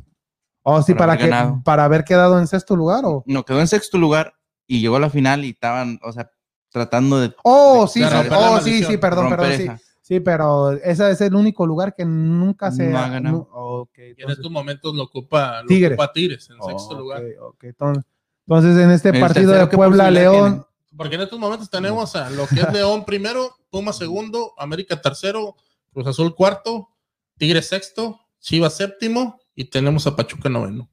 Oh, 0.63 0.81
sí, 0.81 0.93
Para 0.93 0.99
para, 0.99 1.13
haber 1.13 1.25
que, 1.25 1.29
ganado. 1.29 1.61
para 1.63 1.85
haber 1.85 2.03
quedado 2.03 2.37
en 2.39 2.45
sexto 2.47 2.75
lugar, 2.75 3.03
o. 3.05 3.23
No, 3.25 3.45
quedó 3.45 3.61
en 3.61 3.67
sexto 3.67 3.97
lugar 3.97 4.33
y 4.67 4.81
llegó 4.81 4.97
a 4.97 4.99
la 4.99 5.09
final 5.09 5.45
y 5.45 5.51
estaban, 5.51 5.99
o 6.03 6.11
sea, 6.11 6.29
tratando 6.69 7.19
de... 7.21 7.33
Oh, 7.43 7.83
de- 7.83 7.87
sí, 7.87 7.99
de 8.01 8.09
sí, 8.09 8.15
oh, 8.31 8.59
sí, 8.59 8.83
sí, 8.83 8.97
perdón, 8.97 9.29
perdón, 9.29 9.53
sí. 9.55 9.69
Sí, 10.09 10.19
pero 10.19 10.71
ese 10.71 11.11
es 11.11 11.21
el 11.21 11.35
único 11.35 11.67
lugar 11.67 11.93
que 11.93 12.03
nunca 12.03 12.71
se 12.71 12.87
No 12.87 12.97
ha 12.97 13.09
ganado. 13.09 13.87
en 13.95 14.29
estos 14.31 14.49
momentos 14.49 14.95
lo 14.95 15.03
ocupa, 15.03 15.61
lo 15.61 15.67
Tigres. 15.67 15.91
ocupa 15.91 16.11
Tigres 16.11 16.49
en 16.49 16.55
oh, 16.59 16.67
sexto 16.67 16.97
lugar. 16.97 17.21
ok, 17.41 17.63
entonces, 17.65 18.03
entonces, 18.47 18.77
en 18.83 18.89
este 18.89 19.09
El 19.09 19.19
partido 19.19 19.51
de 19.51 19.59
tercero, 19.59 19.69
¿qué 19.69 19.77
Puebla 19.77 20.05
posibilidad 20.05 20.31
León, 20.33 20.65
Porque 20.97 21.13
en 21.13 21.21
estos 21.21 21.37
momentos 21.37 21.69
tenemos 21.69 22.15
a 22.15 22.27
lo 22.31 22.47
que 22.47 22.55
es 22.59 22.73
León 22.73 23.05
primero, 23.05 23.51
Puma 23.69 23.93
segundo, 23.93 24.53
América 24.57 24.99
tercero, 24.99 25.55
Cruz 25.93 26.07
Azul 26.07 26.33
cuarto, 26.33 26.89
Tigres 27.37 27.67
sexto, 27.67 28.19
Chivas 28.39 28.73
séptimo 28.77 29.39
y 29.53 29.65
tenemos 29.65 30.07
a 30.07 30.15
Pachuca 30.15 30.49
noveno. 30.49 30.89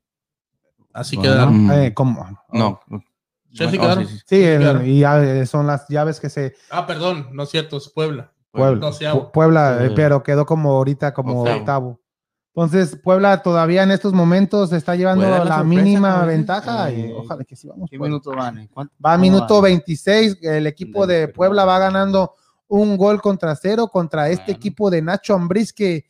Así 0.92 1.16
Bueno. 1.16 1.32
quedaron. 1.32 1.64
Mm. 1.64 1.70
eh, 1.72 1.94
¿cómo? 1.94 2.38
No. 2.52 2.80
Sí 3.54 3.64
Oh, 3.64 3.70
quedaron. 3.70 4.06
sí, 4.06 4.14
sí. 4.18 4.22
Sí, 4.26 4.42
el- 4.44 4.86
y 4.86 4.98
ya, 5.00 5.24
eh, 5.24 5.46
son 5.46 5.66
las 5.66 5.88
llaves 5.88 6.20
que 6.20 6.28
se 6.28 6.54
Ah, 6.68 6.86
perdón, 6.86 7.30
no 7.32 7.44
es 7.44 7.48
cierto, 7.48 7.78
es 7.78 7.88
Puebla. 7.88 8.30
Puebla, 9.32 9.84
eh, 9.84 9.88
Sí. 9.88 9.92
pero 9.96 10.22
quedó 10.22 10.46
como 10.46 10.70
ahorita 10.72 11.12
como 11.14 11.40
Octavo. 11.42 11.58
octavo. 11.58 12.00
Entonces, 12.54 12.96
Puebla 13.02 13.42
todavía 13.42 13.82
en 13.82 13.90
estos 13.90 14.14
momentos 14.14 14.72
está 14.72 14.96
llevando 14.96 15.28
la, 15.28 15.44
la 15.44 15.62
mínima 15.62 16.24
ventaja 16.24 16.90
y 16.90 17.00
Eh, 17.02 17.14
ojalá 17.14 17.44
que 17.44 17.54
sí 17.54 17.68
vamos. 17.68 17.88
¿Qué 17.90 17.98
Puebla. 17.98 18.14
minuto 18.16 18.30
van? 18.34 18.58
¿En 18.58 18.68
cuánto? 18.68 18.94
Va 19.04 19.12
a 19.12 19.16
¿Cómo 19.16 19.22
minuto 19.22 19.54
van? 19.56 19.64
26, 19.72 20.38
el 20.42 20.66
equipo 20.66 21.06
de 21.06 21.28
Puebla 21.28 21.64
va 21.66 21.78
ganando 21.78 22.34
un 22.68 22.96
gol 22.96 23.20
contra 23.20 23.54
cero 23.56 23.88
contra 23.92 24.28
este 24.30 24.44
Bueno. 24.46 24.56
equipo 24.56 24.90
de 24.90 25.02
Nacho 25.02 25.34
Ambriz 25.34 25.72
que 25.72 26.06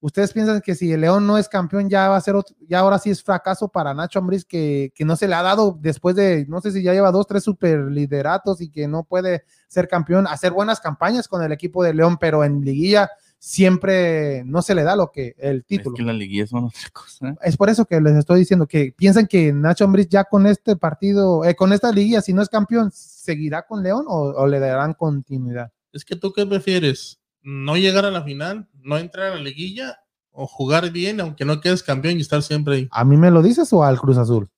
ustedes 0.00 0.32
piensan 0.32 0.60
que 0.60 0.74
si 0.74 0.92
el 0.92 1.02
León 1.02 1.26
no 1.26 1.36
es 1.38 1.48
campeón 1.48 1.88
ya 1.90 2.08
va 2.08 2.16
a 2.16 2.20
ser 2.20 2.34
otro- 2.34 2.56
ya 2.66 2.78
ahora 2.80 2.98
sí 2.98 3.10
es 3.10 3.22
fracaso 3.22 3.68
para 3.68 3.92
Nacho 3.94 4.18
Ambriz 4.18 4.44
que, 4.44 4.92
que 4.94 5.04
no 5.04 5.14
se 5.16 5.28
le 5.28 5.34
ha 5.34 5.42
dado 5.42 5.76
después 5.80 6.16
de 6.16 6.46
no 6.48 6.60
sé 6.60 6.72
si 6.72 6.82
ya 6.82 6.92
lleva 6.92 7.10
dos 7.10 7.26
tres 7.26 7.44
super 7.44 7.78
lideratos 7.90 8.60
y 8.60 8.70
que 8.70 8.88
no 8.88 9.04
puede 9.04 9.44
ser 9.68 9.88
campeón 9.88 10.26
hacer 10.26 10.52
buenas 10.52 10.80
campañas 10.80 11.28
con 11.28 11.42
el 11.42 11.52
equipo 11.52 11.84
de 11.84 11.94
León 11.94 12.16
pero 12.18 12.44
en 12.44 12.62
liguilla 12.62 13.10
siempre 13.38 14.42
no 14.44 14.62
se 14.62 14.74
le 14.74 14.82
da 14.84 14.96
lo 14.96 15.10
que 15.10 15.34
el 15.38 15.58
Es 15.58 15.66
título 15.66 15.96
que 15.96 16.02
las 16.02 16.16
liguillas 16.16 16.50
son 16.50 16.64
otra 16.64 16.88
cosa. 16.92 17.34
es 17.42 17.56
por 17.56 17.68
eso 17.68 17.84
que 17.84 18.00
les 18.00 18.16
estoy 18.16 18.38
diciendo 18.40 18.66
que 18.66 18.94
piensan 18.96 19.26
que 19.26 19.52
Nacho 19.52 19.84
Ambriz 19.84 20.08
ya 20.08 20.24
con 20.24 20.46
este 20.46 20.76
partido, 20.76 21.44
eh, 21.44 21.54
con 21.54 21.72
esta 21.72 21.92
liguilla, 21.92 22.22
si 22.22 22.32
no 22.32 22.40
es 22.42 22.48
campeón, 22.48 22.90
¿seguirá 22.92 23.66
con 23.66 23.82
León 23.82 24.06
o, 24.08 24.30
o 24.30 24.46
le 24.46 24.58
darán 24.60 24.94
continuidad? 24.94 25.70
Es 25.92 26.04
que 26.04 26.16
tú 26.16 26.32
qué 26.32 26.46
prefieres, 26.46 27.19
no 27.42 27.76
llegar 27.76 28.04
a 28.04 28.10
la 28.10 28.22
final, 28.22 28.68
no 28.82 28.98
entrar 28.98 29.32
a 29.32 29.34
la 29.36 29.40
liguilla 29.40 30.00
o 30.32 30.46
jugar 30.46 30.90
bien 30.90 31.20
aunque 31.20 31.44
no 31.44 31.60
quedes 31.60 31.82
campeón 31.82 32.18
y 32.18 32.20
estar 32.22 32.42
siempre 32.42 32.74
ahí. 32.76 32.88
¿A 32.92 33.04
mí 33.04 33.16
me 33.16 33.30
lo 33.30 33.42
dices 33.42 33.72
o 33.72 33.82
al 33.84 33.98
Cruz 34.00 34.16
Azul? 34.18 34.48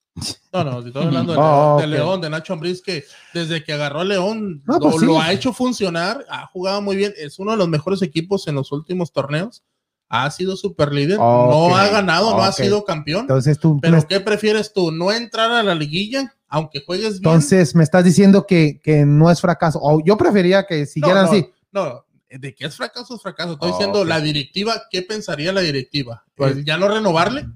No, 0.53 0.63
no, 0.63 0.79
estoy 0.85 1.03
hablando 1.03 1.33
de, 1.33 1.39
Oh, 1.41 1.41
León, 1.77 1.77
de 1.79 1.83
ok. 1.85 1.89
León, 1.89 2.21
de 2.21 2.29
Nacho 2.29 2.53
Ambriz, 2.53 2.81
que 2.83 3.03
desde 3.33 3.63
que 3.63 3.73
agarró 3.73 4.01
a 4.01 4.05
León 4.05 4.61
No, 4.65 4.75
lo, 4.75 4.79
pues 4.79 4.99
sí. 4.99 5.05
lo 5.05 5.19
ha 5.19 5.31
hecho 5.31 5.51
funcionar, 5.53 6.23
ha 6.29 6.45
jugado 6.47 6.81
muy 6.81 6.95
bien, 6.95 7.13
es 7.17 7.39
uno 7.39 7.51
de 7.51 7.57
los 7.57 7.67
mejores 7.67 8.01
equipos 8.03 8.47
en 8.47 8.55
los 8.55 8.71
últimos 8.71 9.11
torneos, 9.11 9.63
ha 10.09 10.29
sido 10.29 10.55
super 10.55 10.93
líder, 10.93 11.17
no 11.17 11.75
ha 11.75 11.87
ganado, 11.87 12.31
no 12.37 12.43
ha 12.43 12.51
sido 12.51 12.85
campeón, 12.85 13.21
Entonces 13.21 13.57
tú, 13.57 13.79
pero 13.81 13.97
me, 13.97 14.05
¿qué 14.05 14.19
prefieres 14.19 14.71
tú? 14.71 14.91
¿No 14.91 15.11
entrar 15.11 15.49
a 15.51 15.63
la 15.63 15.73
liguilla 15.73 16.35
aunque 16.47 16.83
juegues 16.85 17.19
bien? 17.19 17.31
entonces 17.31 17.73
me 17.73 17.83
estás 17.83 18.03
diciendo 18.03 18.45
que, 18.45 18.79
que 18.83 19.07
no 19.07 19.31
es 19.31 19.41
fracaso. 19.41 19.79
O 19.81 20.03
yo 20.05 20.15
prefería 20.15 20.67
que 20.67 20.81
no, 20.81 20.85
siguieran 20.85 21.25
no, 21.25 21.31
así. 21.31 21.49
no, 21.71 22.05
de 22.39 22.55
qué 22.55 22.65
es 22.65 22.75
fracaso 22.75 23.15
es 23.15 23.21
fracaso, 23.21 23.53
estoy 23.53 23.69
Oh, 23.69 23.73
diciendo 23.73 24.05
la 24.05 24.19
directiva, 24.21 24.73
¿qué 24.91 25.01
pensaría 25.01 25.51
la 25.53 25.61
directiva? 25.61 26.23
Pues- 26.35 26.57
¿El 26.57 26.65
¿Ya 26.65 26.77
no 26.77 26.87
renovarle? 26.87 27.47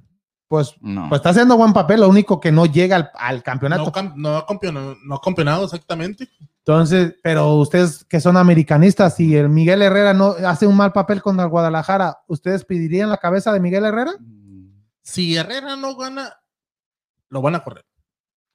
Pues, 0.47 0.75
No. 0.79 1.09
pues 1.09 1.19
está 1.19 1.31
haciendo 1.31 1.57
buen 1.57 1.73
papel, 1.73 1.99
lo 1.99 2.07
único 2.07 2.39
que 2.39 2.51
no 2.53 2.65
llega 2.65 2.95
al, 2.95 3.11
al 3.15 3.43
campeonato. 3.43 3.83
No, 3.83 3.91
cam- 3.91 4.13
no, 4.15 4.37
ha 4.37 4.45
campeonado, 4.45 4.95
no 5.03 5.15
ha 5.15 5.21
campeonado 5.21 5.65
exactamente. 5.65 6.29
Entonces, 6.59 7.15
pero 7.21 7.55
ustedes 7.55 8.05
que 8.05 8.21
son 8.21 8.37
americanistas, 8.37 9.15
si 9.15 9.35
el 9.35 9.49
Miguel 9.49 9.81
Herrera 9.81 10.13
no 10.13 10.31
hace 10.45 10.65
un 10.67 10.75
mal 10.77 10.93
papel 10.93 11.21
con 11.21 11.37
el 11.39 11.47
Guadalajara, 11.49 12.19
¿ustedes 12.27 12.63
pedirían 12.63 13.09
la 13.09 13.17
cabeza 13.17 13.51
de 13.51 13.59
Miguel 13.59 13.85
Herrera? 13.85 14.13
Si 15.01 15.35
Herrera 15.35 15.75
no 15.75 15.95
gana, 15.95 16.33
lo 17.29 17.41
van 17.41 17.55
a 17.55 17.63
correr. 17.63 17.85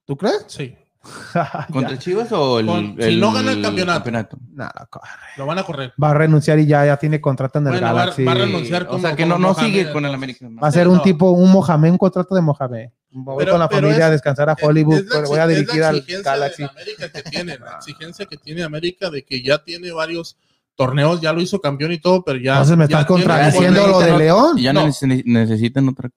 ¿Tú 0.07 0.17
crees? 0.17 0.45
Sí. 0.49 0.75
¿Contra 1.73 1.99
Chivas 1.99 2.31
o 2.33 2.61
el, 2.61 2.67
Con- 2.67 2.97
si 3.01 3.17
no 3.17 3.33
gana 3.33 3.53
el 3.53 3.63
campeonato. 3.63 4.39
Nada, 4.53 4.87
corre. 4.89 5.09
Lo 5.37 5.47
van 5.47 5.59
a 5.59 5.63
correr. 5.65 5.93
va 6.03 6.11
a 6.11 6.15
renunciar 6.15 6.59
y 6.59 6.67
ya, 6.67 6.87
ya 6.87 6.97
tiene 6.97 7.21
contrato 7.21 7.59
en 7.59 7.67
el 7.67 7.73
Bueno, 7.73 7.87
va, 7.89 7.93
Galaxy. 7.93 8.25
va 8.25 8.33
a 8.33 8.35
renunciar 8.37 8.83
O 8.85 8.87
como, 8.89 9.01
sea, 9.01 9.17
que 9.17 9.27
no, 9.27 9.35
como 9.35 9.49
no 9.49 9.53
Mohamed. 9.55 9.67
sigue 9.71 9.93
con 9.93 10.05
el 10.07 10.15
América. 10.15 10.47
Va 10.63 10.69
a 10.69 10.73
ser 10.73 10.89
un 10.89 10.97
No. 10.99 11.03
tipo, 11.03 11.31
un 11.33 11.51
Mohamed, 11.51 11.91
un 11.91 11.99
contrato 11.99 12.35
de 12.35 12.41
Mohamed. 12.43 12.89
Voy 13.11 13.37
Pero- 13.39 13.53
con 13.53 13.61
la 13.61 13.69
familia 13.69 14.05
a 14.05 14.09
es- 14.09 14.13
descansar 14.13 14.49
a 14.51 14.57
Hollywood, 14.61 15.03
la 15.13 15.21
voy 15.29 15.39
a 15.39 15.47
dirigir 15.47 15.83
al 15.85 16.05
Galaxy. 16.25 16.63
de 16.63 16.69
América 16.69 17.09
que 17.11 17.23
tiene, 17.31 17.59
la 17.59 17.77
exigencia 17.77 18.27
que 18.27 18.37
tiene 18.37 18.63
América 18.63 19.11
de 19.11 19.25
que 19.25 19.43
ya 19.43 19.59
tiene 19.63 19.91
varios 19.93 20.39
torneos, 20.77 21.21
ya 21.21 21.33
lo 21.33 21.41
hizo 21.43 21.61
campeón 21.61 21.93
y 21.93 21.99
todo, 21.99 22.25
pero 22.25 22.39
ya. 22.39 22.53
Entonces 22.53 22.77
me 22.77 22.85
estás 22.85 23.05
contradiciendo 23.07 23.87
lo 23.87 24.01
de 24.01 24.17
León. 24.17 24.57
Ya 24.57 24.73
No. 24.73 24.85
necesitan 24.87 25.89
otra. 25.89 26.09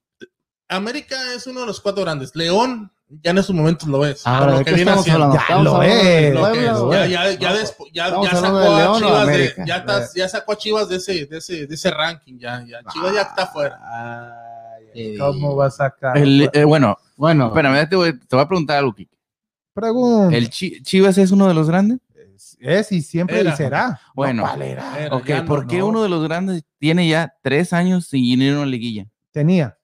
América 0.68 1.16
es 1.36 1.46
uno 1.48 1.62
de 1.62 1.68
los 1.68 1.82
cuatro 1.82 2.04
grandes. 2.04 2.36
León 2.36 2.92
ya 3.10 3.32
en 3.32 3.38
estos 3.38 3.56
momentos 3.56 3.88
lo 3.88 4.06
es. 4.06 4.24
Por 4.24 4.46
lo 4.52 4.58
¿de 4.60 4.66
que 4.66 4.74
viene 4.74 4.92
haciendo. 4.92 5.34
Ya 5.34 5.40
¿Estamos 5.40 5.64
lo 5.66 5.82
es, 5.84 6.34
ya, 6.34 7.06
ya, 7.08 7.32
ya, 7.34 7.54
despo- 7.54 7.88
ya, 7.94 8.06
Estamos 8.08 8.30
ya 8.32 8.38
hablando 8.38 8.62
sacó 8.62 8.76
de 8.76 8.82
a 8.84 8.94
Chivas 9.00 9.28
de, 9.28 9.34
América. 9.34 9.64
ya, 9.66 9.76
está- 9.78 10.06
ya 10.16 10.30
sacó 10.30 10.52
a 10.52 10.58
Chivas 10.58 10.90
de 10.90 10.96
ese, 10.98 11.26
de 11.26 11.38
ese, 11.38 11.68
de 11.68 11.76
ese 11.76 11.92
ranking, 11.92 12.38
ya, 12.40 12.66
ya. 12.68 12.80
Chivas 12.92 13.14
ya 13.14 13.22
está 13.22 13.48
fuera. 13.48 13.80
Sí. 14.94 15.18
¿Cómo 15.20 15.56
va 15.56 15.68
a 15.68 15.72
sacar? 15.72 16.18
El, 16.18 16.50
eh, 16.54 16.64
bueno, 16.64 16.98
Bueno, 17.18 17.48
espérame, 17.48 17.88
te 17.90 17.96
voy, 17.96 18.18
te 18.20 18.36
voy 18.36 18.44
a 18.44 18.48
preguntar 18.48 18.78
algo, 18.78 18.94
Kike. 18.94 19.16
Pregunta. 19.74 20.36
¿El 20.36 20.50
Chi- 20.50 20.82
Chivas 20.84 21.18
es 21.18 21.32
uno 21.32 21.48
de 21.48 21.54
los 21.54 21.68
grandes? 21.68 22.00
Es 22.60 22.92
y 22.92 23.02
siempre 23.02 23.40
Era. 23.42 23.54
y 23.54 23.56
será. 23.58 24.00
Bueno. 24.16 24.44
No, 24.44 24.50
¿cuál 24.50 24.62
era? 24.64 25.10
No, 25.10 25.46
¿por 25.46 25.68
qué 25.68 25.78
no. 25.80 25.88
uno 25.88 26.02
de 26.04 26.10
los 26.10 26.24
grandes 26.24 26.64
tiene 26.80 27.08
ya 27.08 27.34
tres 27.42 27.74
años 27.74 28.08
sin 28.08 28.42
ir 28.42 28.54
a 28.54 28.58
una 28.58 28.66
liguilla? 28.66 29.06
Tenía, 29.32 29.78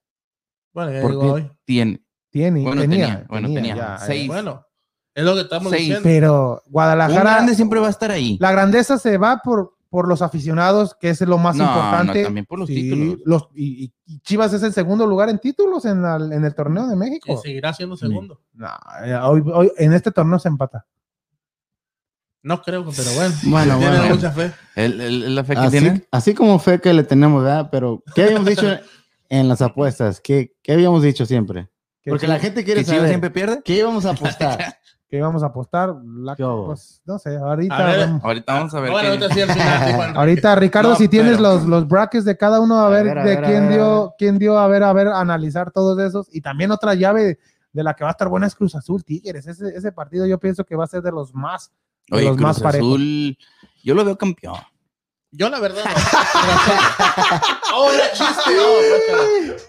Bueno, 0.72 0.92
ya 0.92 1.00
¿Por 1.02 1.10
llegó 1.10 1.22
qué 1.22 1.30
hoy. 1.30 1.50
tiene? 1.64 2.00
Tiene, 2.32 2.62
Bueno, 2.62 2.80
tenía, 2.80 3.06
tenía, 3.06 3.26
bueno, 3.28 3.48
tenía. 3.54 3.76
ya, 3.76 3.98
Seis. 3.98 4.24
eh. 4.24 4.26
Bueno, 4.26 4.66
es 5.14 5.24
lo 5.24 5.34
que 5.34 5.42
estamos 5.42 5.70
Seis. 5.70 5.82
diciendo. 5.82 6.02
Pero 6.02 6.62
Un 6.66 6.72
Guadalajara, 6.72 7.20
grande 7.34 7.54
siempre 7.54 7.78
va 7.78 7.86
a 7.88 7.90
estar 7.90 8.10
ahí. 8.10 8.38
la 8.40 8.50
grandeza 8.50 8.98
se 8.98 9.18
va 9.18 9.40
por, 9.44 9.76
por 9.90 10.08
los 10.08 10.22
aficionados, 10.22 10.96
que 10.98 11.10
es 11.10 11.20
lo 11.20 11.36
más 11.36 11.54
No, 11.56 11.64
no, 11.66 11.70
importante. 11.70 12.24
también 12.24 12.46
por 12.46 12.58
los 12.58 12.66
Sí, 12.68 12.74
títulos. 12.74 13.18
los- 13.26 13.48
y, 13.54 13.84
y- 13.84 13.94
y 14.06 14.20
Chivas 14.20 14.52
es 14.54 14.62
el 14.62 14.72
segundo 14.72 15.06
lugar 15.06 15.28
en 15.28 15.38
títulos 15.38 15.84
en, 15.84 16.00
la- 16.00 16.16
en 16.16 16.42
el 16.44 16.54
torneo 16.54 16.86
de 16.86 16.94
Y 16.94 16.98
México. 16.98 17.38
seguirá 17.42 17.74
siendo 17.74 17.96
segundo. 17.96 18.40
No, 18.54 18.68
eh, 19.04 19.14
hoy, 19.22 19.42
hoy- 19.52 19.72
en 19.76 19.92
este 19.92 20.10
torneo 20.10 20.38
se 20.38 20.48
empata. 20.48 20.86
No 22.42 22.60
creo, 22.62 22.84
pero 22.96 23.10
bueno. 23.14 23.34
Bueno, 23.44 23.78
tiene 23.78 23.98
bueno. 23.98 24.14
mucha 24.14 24.30
fe. 24.32 24.52
¿El, 24.74 25.00
el- 25.00 25.22
el- 25.24 25.34
la 25.34 25.44
fe 25.44 25.52
que 25.54 25.60
así, 25.60 25.78
tiene? 25.78 26.04
así 26.10 26.34
como 26.34 26.58
fe 26.58 26.80
que 26.80 26.92
le 26.92 27.04
tenemos, 27.04 27.44
¿verdad? 27.44 27.68
Pero, 27.70 28.02
¿qué 28.14 28.24
habíamos 28.24 28.46
dicho 28.48 28.66
en 29.28 29.48
las 29.48 29.62
apuestas? 29.62 30.20
¿Qué, 30.20 30.56
qué 30.62 30.72
habíamos 30.72 31.02
dicho 31.02 31.24
siempre? 31.26 31.68
Que 32.02 32.10
Porque 32.10 32.26
la 32.26 32.38
gente 32.38 32.64
quiere 32.64 32.80
¿Que 32.80 32.84
Chivas 32.86 32.98
saber. 32.98 33.10
siempre 33.10 33.30
pierde? 33.30 33.62
¿Qué 33.64 33.74
íbamos 33.76 34.04
a 34.06 34.10
apostar? 34.12 34.76
que 35.08 35.18
íbamos 35.18 35.42
a 35.42 35.46
apostar. 35.46 35.94
La- 36.04 36.34
¿Qué 36.34 36.42
pues, 36.42 37.02
no 37.04 37.18
sé, 37.18 37.36
ahorita. 37.36 37.76
A 37.76 37.84
ver, 37.84 37.98
vemos. 38.00 38.24
Ahorita 38.24 38.54
vamos 38.54 38.74
a 38.74 38.80
ver. 38.80 38.90
Bueno, 38.90 39.08
qué- 39.10 39.14
ahorita 39.24 39.34
sí 39.34 39.40
al 39.42 39.50
final. 39.50 39.86
sí, 39.88 39.92
Juan. 39.94 40.16
Ahorita, 40.16 40.54
Ricardo, 40.54 40.88
No, 40.90 40.96
si 40.96 41.08
tienes 41.08 41.36
pero- 41.36 41.42
los, 41.54 41.64
los 41.64 41.86
brackets 41.86 42.24
de 42.24 42.36
cada 42.38 42.60
uno, 42.60 42.78
a, 42.78 42.86
A 42.86 42.88
ver, 42.88 43.04
ver, 43.04 43.18
a 43.18 43.24
de 43.24 43.36
ver, 43.36 43.44
quién 43.44 43.68
dio, 43.68 44.02
ver. 44.04 44.10
quién 44.18 44.38
dio, 44.38 44.58
a 44.58 44.66
ver, 44.68 44.82
a 44.84 44.92
ver, 44.94 45.08
analizar 45.08 45.70
todos 45.70 45.98
esos. 46.00 46.28
Y 46.34 46.40
también 46.40 46.70
otra 46.70 46.94
llave 46.94 47.38
de 47.72 47.82
la 47.84 47.92
que 47.94 48.04
va 48.04 48.10
a 48.10 48.12
estar 48.12 48.28
buena 48.28 48.46
es 48.46 48.54
Cruz 48.54 48.74
Azul 48.74 49.04
Tigres. 49.04 49.46
Ese, 49.46 49.68
ese 49.76 49.92
partido 49.92 50.24
yo 50.26 50.38
pienso 50.40 50.64
que 50.64 50.76
va 50.76 50.84
a 50.84 50.88
ser 50.88 51.02
de 51.02 51.12
los 51.12 51.34
más, 51.34 51.70
de 52.08 52.16
Oye, 52.16 52.26
los 52.28 52.36
Cruz 52.36 52.46
más 52.46 52.60
parejos. 52.60 52.88
Azul, 52.88 53.36
yo 53.84 53.94
lo 53.94 54.04
veo 54.04 54.16
campeón. 54.16 54.56
Yo 55.30 55.48
la 55.50 55.60
verdad 55.60 55.82
no. 55.84 57.76
oh, 57.76 57.90
era 57.90 58.12
chiste. 58.12 58.50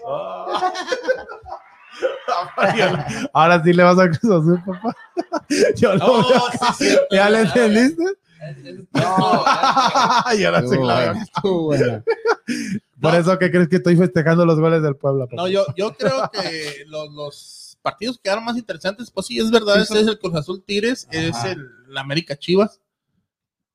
oh, 0.06 0.60
Ahora 3.32 3.62
sí 3.62 3.72
le 3.72 3.82
vas 3.82 3.98
a 3.98 4.08
Cruz 4.08 4.24
Azul, 4.24 4.62
papá. 4.64 4.96
Yo 5.76 5.94
lo 5.96 6.04
Oh, 6.06 6.50
sí, 6.78 6.84
cierto. 6.86 7.06
¿Ya 7.14 7.30
le 7.30 7.40
entendiste? 7.40 8.02
No, 8.92 9.44
Y 10.36 10.44
ahora 10.44 10.60
sí 10.60 10.66
Estuvo 10.66 10.86
la 10.86 10.98
veo. 11.00 11.12
buena, 11.42 11.80
buena. 11.82 12.04
Por 13.00 13.12
No. 13.12 13.18
eso 13.18 13.38
que 13.38 13.50
crees 13.50 13.68
que 13.68 13.76
estoy 13.76 13.96
festejando 13.96 14.44
los 14.44 14.58
goles 14.60 14.82
del 14.82 14.96
pueblo. 14.96 15.28
No, 15.32 15.48
yo, 15.48 15.64
yo 15.76 15.94
creo 15.96 16.30
que 16.32 16.84
los, 16.86 17.10
los 17.12 17.78
partidos 17.82 18.16
que 18.16 18.22
quedaron 18.24 18.44
más 18.44 18.56
interesantes, 18.56 19.10
pues 19.10 19.26
sí, 19.26 19.38
es 19.38 19.50
verdad, 19.50 19.80
ese 19.80 20.00
es 20.00 20.06
el 20.06 20.18
Cruz 20.18 20.34
Azul 20.34 20.62
Tigres, 20.64 21.06
es 21.10 21.42
el, 21.44 21.66
América 21.96 22.36
Chivas. 22.36 22.80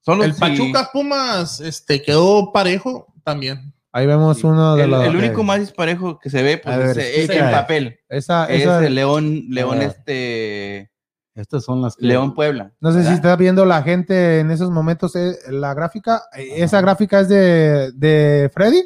Solo 0.01 0.23
El 0.23 0.33
Pachuca 0.33 0.89
Pumas 0.91 1.59
este, 1.61 2.01
quedó 2.01 2.51
parejo 2.51 3.07
también. 3.23 3.73
Ahí 3.91 4.05
vemos 4.05 4.43
uno 4.43 4.75
de 4.75 4.83
El, 4.83 4.91
los. 4.91 5.03
el 5.05 5.15
único 5.15 5.43
más 5.43 5.59
disparejo 5.59 6.19
que 6.19 6.29
se 6.29 6.43
ve 6.43 6.57
pues, 6.59 6.77
ver, 6.77 6.99
es, 6.99 7.17
es 7.17 7.29
en 7.31 7.49
papel. 7.51 7.99
Esa, 8.07 8.45
Es 8.47 8.63
el 8.65 8.93
León, 8.93 9.45
León 9.49 9.81
este, 9.81 10.91
Estas 11.33 11.63
son 11.63 11.81
las 11.81 11.95
que- 11.95 12.05
León 12.05 12.33
Puebla. 12.35 12.71
No 12.79 12.91
sé 12.91 13.03
si 13.03 13.13
está 13.13 13.35
viendo 13.35 13.65
la 13.65 13.81
gente 13.81 14.39
en 14.41 14.51
esos 14.51 14.69
momentos 14.69 15.15
eh, 15.15 15.35
la 15.49 15.73
gráfica. 15.73 16.21
Eh, 16.35 16.47
Esa 16.63 16.81
gráfica 16.81 17.21
es 17.21 17.29
de, 17.29 17.91
de 17.93 18.51
Freddy. 18.53 18.83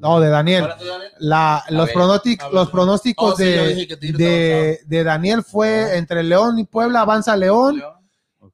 No, 0.00 0.20
de 0.20 0.28
Daniel. 0.28 0.68
La, 1.18 1.62
los, 1.70 1.86
ver, 1.86 1.94
pronósticos, 1.94 2.52
los 2.52 2.70
pronósticos 2.70 3.34
Oh, 3.34 3.36
de, 3.36 4.80
de 4.86 5.04
Daniel 5.04 5.42
fue 5.42 5.96
entre 5.98 6.22
León 6.22 6.58
y 6.58 6.64
Puebla 6.64 7.00
avanza 7.00 7.36
León. 7.36 7.82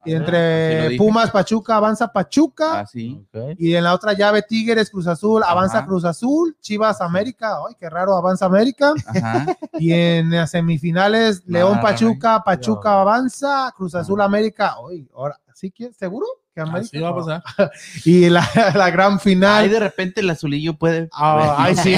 Y 0.05 0.13
entre 0.13 0.89
dije. 0.89 0.97
Pumas 0.97 1.31
Pachuca 1.31 1.75
avanza 1.75 2.11
Pachuca. 2.11 2.81
Así. 2.81 3.25
Ok. 3.33 3.55
Y 3.57 3.75
en 3.75 3.83
la 3.83 3.93
otra 3.93 4.13
llave 4.13 4.41
Tigres 4.41 4.89
Cruz 4.89 5.07
Azul 5.07 5.43
avanza 5.45 5.79
Ajá. 5.79 5.87
Cruz 5.87 6.05
Azul. 6.05 6.55
Chivas 6.59 7.01
América. 7.01 7.57
Ay, 7.67 7.75
qué 7.79 7.89
raro 7.89 8.15
avanza 8.15 8.45
América. 8.45 8.93
Ajá. 9.05 9.45
Y 9.79 9.93
en 9.93 10.31
las 10.31 10.51
semifinales 10.51 11.43
León 11.45 11.79
Pachuca. 11.81 12.43
Pachuca 12.43 13.01
avanza. 13.01 13.73
Cruz 13.75 13.95
Azul 13.95 14.21
América. 14.21 14.75
Ay, 14.89 15.07
ahora, 15.13 15.39
¿sí 15.53 15.71
que 15.71 15.93
seguro? 15.93 16.25
Que 16.63 16.69
América. 16.69 16.89
Así 16.91 16.99
va 16.99 17.09
a 17.09 17.15
pasar. 17.15 17.43
Y 18.05 18.29
la, 18.29 18.47
la 18.75 18.89
gran 18.89 19.19
final. 19.19 19.63
Ahí 19.63 19.69
de 19.69 19.79
repente 19.79 20.21
el 20.21 20.29
azulillo 20.29 20.73
puede. 20.75 21.09
Ah, 21.13 21.55
ay, 21.59 21.75
sí. 21.75 21.95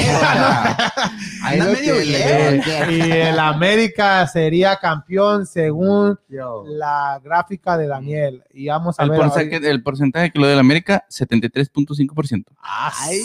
Medio 1.57 1.95
bien. 2.01 2.61
y 2.89 3.11
el 3.11 3.39
América 3.39 4.25
sería 4.27 4.75
campeón 4.77 5.45
según 5.45 6.17
Yo. 6.29 6.63
la 6.67 7.19
gráfica 7.23 7.77
de 7.77 7.87
Daniel. 7.87 8.43
Y 8.53 8.67
vamos 8.67 8.99
a 8.99 9.03
El 9.03 9.11
ver. 9.11 9.19
porcentaje, 9.21 9.69
el 9.69 9.83
porcentaje 9.83 10.31
que 10.31 10.39
lo 10.39 10.47
del 10.47 10.59
América, 10.59 11.05
73.5%. 11.09 12.45
Ay, 12.61 13.21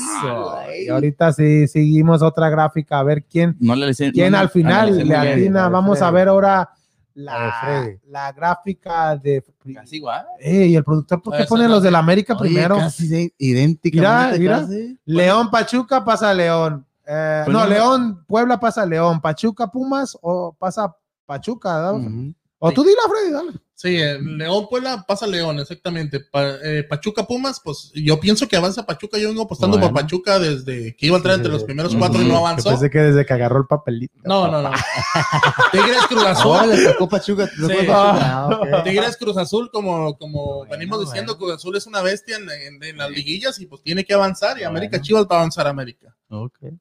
Y 0.84 0.88
ahorita 0.88 1.32
sí 1.32 1.66
seguimos 1.68 2.22
otra 2.22 2.48
gráfica 2.48 2.98
a 2.98 3.02
ver 3.02 3.24
quién, 3.24 3.56
No 3.60 3.74
le 3.74 3.86
le- 3.86 4.12
quién 4.12 4.32
no 4.32 4.38
al 4.38 4.50
final 4.50 4.96
le 5.06 5.16
atina. 5.16 5.68
Vamos 5.68 6.00
a 6.02 6.10
ver 6.10 6.28
ahora 6.28 6.70
la, 7.14 7.88
la 8.08 8.32
gráfica 8.32 9.16
de. 9.16 9.42
Casi 9.72 9.96
igual. 9.96 10.26
Eh, 10.40 10.66
y 10.66 10.76
el 10.76 10.84
productor, 10.84 11.22
¿por 11.22 11.34
qué 11.36 11.42
Esa 11.42 11.48
ponen 11.48 11.64
es 11.66 11.70
los 11.70 11.78
la- 11.80 11.84
del 11.86 11.94
América 11.94 12.34
Oye, 12.34 12.40
primero? 12.50 12.76
casi 12.76 13.08
de- 13.08 13.34
idénticamente. 13.38 14.38
Mira, 14.38 14.60
casi. 14.60 14.98
León 15.06 15.50
Pachuca 15.50 16.04
pasa 16.04 16.34
León. 16.34 16.84
Eh, 17.06 17.42
Pues 17.44 17.52
no, 17.54 17.64
no. 17.64 17.68
León 17.70 18.24
Puebla 18.26 18.58
pasa 18.60 18.84
León. 18.84 19.20
Pachuca 19.20 19.68
Pumas 19.68 20.16
o 20.20 20.52
pasa 20.58 20.94
Pachuca. 21.26 21.92
Ujú. 21.92 22.34
O 22.68 22.72
tú 22.72 22.82
dile, 22.84 22.96
Freddy, 23.08 23.32
dale. 23.32 23.52
Sí, 23.76 23.96
el 23.96 24.38
León 24.38 24.68
Puebla 24.70 25.04
pasa 25.06 25.26
León, 25.26 25.58
exactamente. 25.58 26.20
Pa- 26.20 26.56
eh, 26.62 26.84
Pachuca 26.88 27.24
Pumas, 27.26 27.60
pues 27.62 27.90
yo 27.94 28.18
pienso 28.20 28.46
que 28.48 28.56
avanza 28.56 28.86
Pachuca. 28.86 29.18
Yo 29.18 29.28
vengo 29.28 29.42
apostando 29.42 29.76
Bueno. 29.76 29.92
por 29.92 30.02
Pachuca 30.02 30.38
desde 30.38 30.96
que 30.96 31.06
iba 31.06 31.16
a 31.16 31.18
entrar 31.18 31.34
entre 31.36 31.50
los 31.52 31.64
primeros 31.64 31.94
cuatro 31.96 32.22
y 32.22 32.24
no 32.26 32.38
avanzó. 32.38 32.70
pensé 32.70 32.88
que 32.88 33.00
desde 33.00 33.26
que 33.26 33.32
agarró 33.34 33.58
el 33.58 33.66
papelito. 33.66 34.14
No, 34.24 34.48
no, 34.50 34.62
no. 34.62 34.70
Tigres 35.72 36.06
Cruz 36.08 36.24
Azul. 36.24 36.56
Oh, 36.62 36.66
le 36.66 36.82
tocó 36.84 37.08
Pachuca. 37.08 37.46
Sí. 37.46 37.52
Pachuca. 37.66 37.86
Ah, 38.32 38.48
ok. 38.78 38.84
Tigres 38.84 39.16
Cruz 39.16 39.36
Azul, 39.36 39.70
como, 39.72 40.16
como 40.16 40.58
Bueno, 40.58 40.70
venimos 40.70 41.00
diciendo, 41.00 41.34
bueno. 41.34 41.46
Cruz 41.46 41.56
Azul 41.56 41.76
es 41.76 41.86
una 41.86 42.00
bestia 42.00 42.36
en, 42.36 42.48
en- 42.50 42.82
en 42.82 42.96
las 42.96 43.10
liguillas 43.10 43.58
y 43.60 43.66
pues 43.66 43.82
tiene 43.82 44.04
que 44.04 44.14
avanzar. 44.14 44.58
Y 44.58 44.62
América. 44.64 45.00
Chivas 45.00 45.24
va 45.24 45.36
a 45.36 45.38
avanzar 45.40 45.66
a 45.66 45.70
América. 45.70 46.13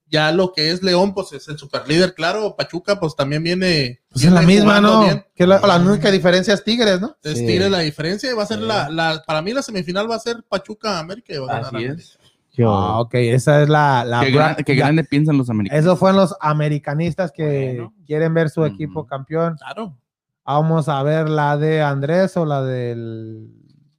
Ya 0.09 0.31
lo 0.31 0.53
que 0.53 0.71
es 0.71 0.81
León, 0.83 1.13
pues 1.13 1.31
es 1.33 1.47
el 1.47 1.57
super 1.57 1.87
líder, 1.87 2.13
claro. 2.13 2.55
Pachuca, 2.57 2.99
pues 2.99 3.15
también 3.15 3.43
viene. 3.43 4.01
Pues 4.09 4.25
es 4.25 4.31
la 4.31 4.41
misma, 4.41 4.79
¿no? 4.81 5.03
Que 5.35 5.45
la, 5.47 5.59
la 5.59 5.77
única 5.77 6.11
diferencia 6.11 6.53
es 6.53 6.63
Tigres, 6.63 6.99
¿no? 7.01 7.15
Sí. 7.23 7.33
Tigres 7.45 7.69
la 7.71 7.79
diferencia 7.79 8.29
y 8.31 8.33
va 8.35 8.43
a 8.43 8.47
ser 8.47 8.59
Sí. 8.59 8.65
la, 8.65 8.89
la- 8.89 9.23
Para 9.25 9.41
mí, 9.41 9.53
la 9.53 9.61
semifinal 9.61 10.09
va 10.09 10.15
a 10.15 10.19
ser 10.19 10.43
Pachuca 10.47 10.99
América 10.99 11.33
y 11.33 11.37
va 11.37 11.45
a 11.45 11.47
ganar 11.47 11.65
Así 11.67 11.75
América. 11.75 11.93
es. 12.01 12.19
Yo. 12.55 12.71
Ah, 12.71 12.99
ok, 13.01 13.13
esa 13.15 13.63
es 13.63 13.69
la. 13.69 14.05
la 14.05 14.21
Qué, 14.21 14.31
gran- 14.31 14.55
qué 14.57 14.75
ya- 14.75 14.83
grande 14.85 15.03
piensan 15.03 15.37
los 15.37 15.49
americanos. 15.49 15.83
Esos 15.83 15.97
fueron 15.97 16.17
los 16.17 16.35
americanistas 16.39 17.31
que 17.31 17.73
Bueno. 17.77 17.93
quieren 18.05 18.33
ver 18.33 18.49
su 18.51 18.63
equipo 18.65 19.05
campeón. 19.07 19.55
Claro. 19.57 19.97
Vamos 20.45 20.87
a 20.89 21.01
ver 21.03 21.29
la 21.29 21.57
de 21.57 21.81
Andrés 21.81 22.37
o 22.37 22.45
la 22.45 22.61
del. 22.63 23.49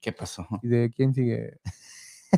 ¿Qué 0.01 0.13
pasó? 0.13 0.47
¿y 0.63 0.69
¿De 0.69 0.91
quién 0.95 1.15
sigue? 1.15 1.59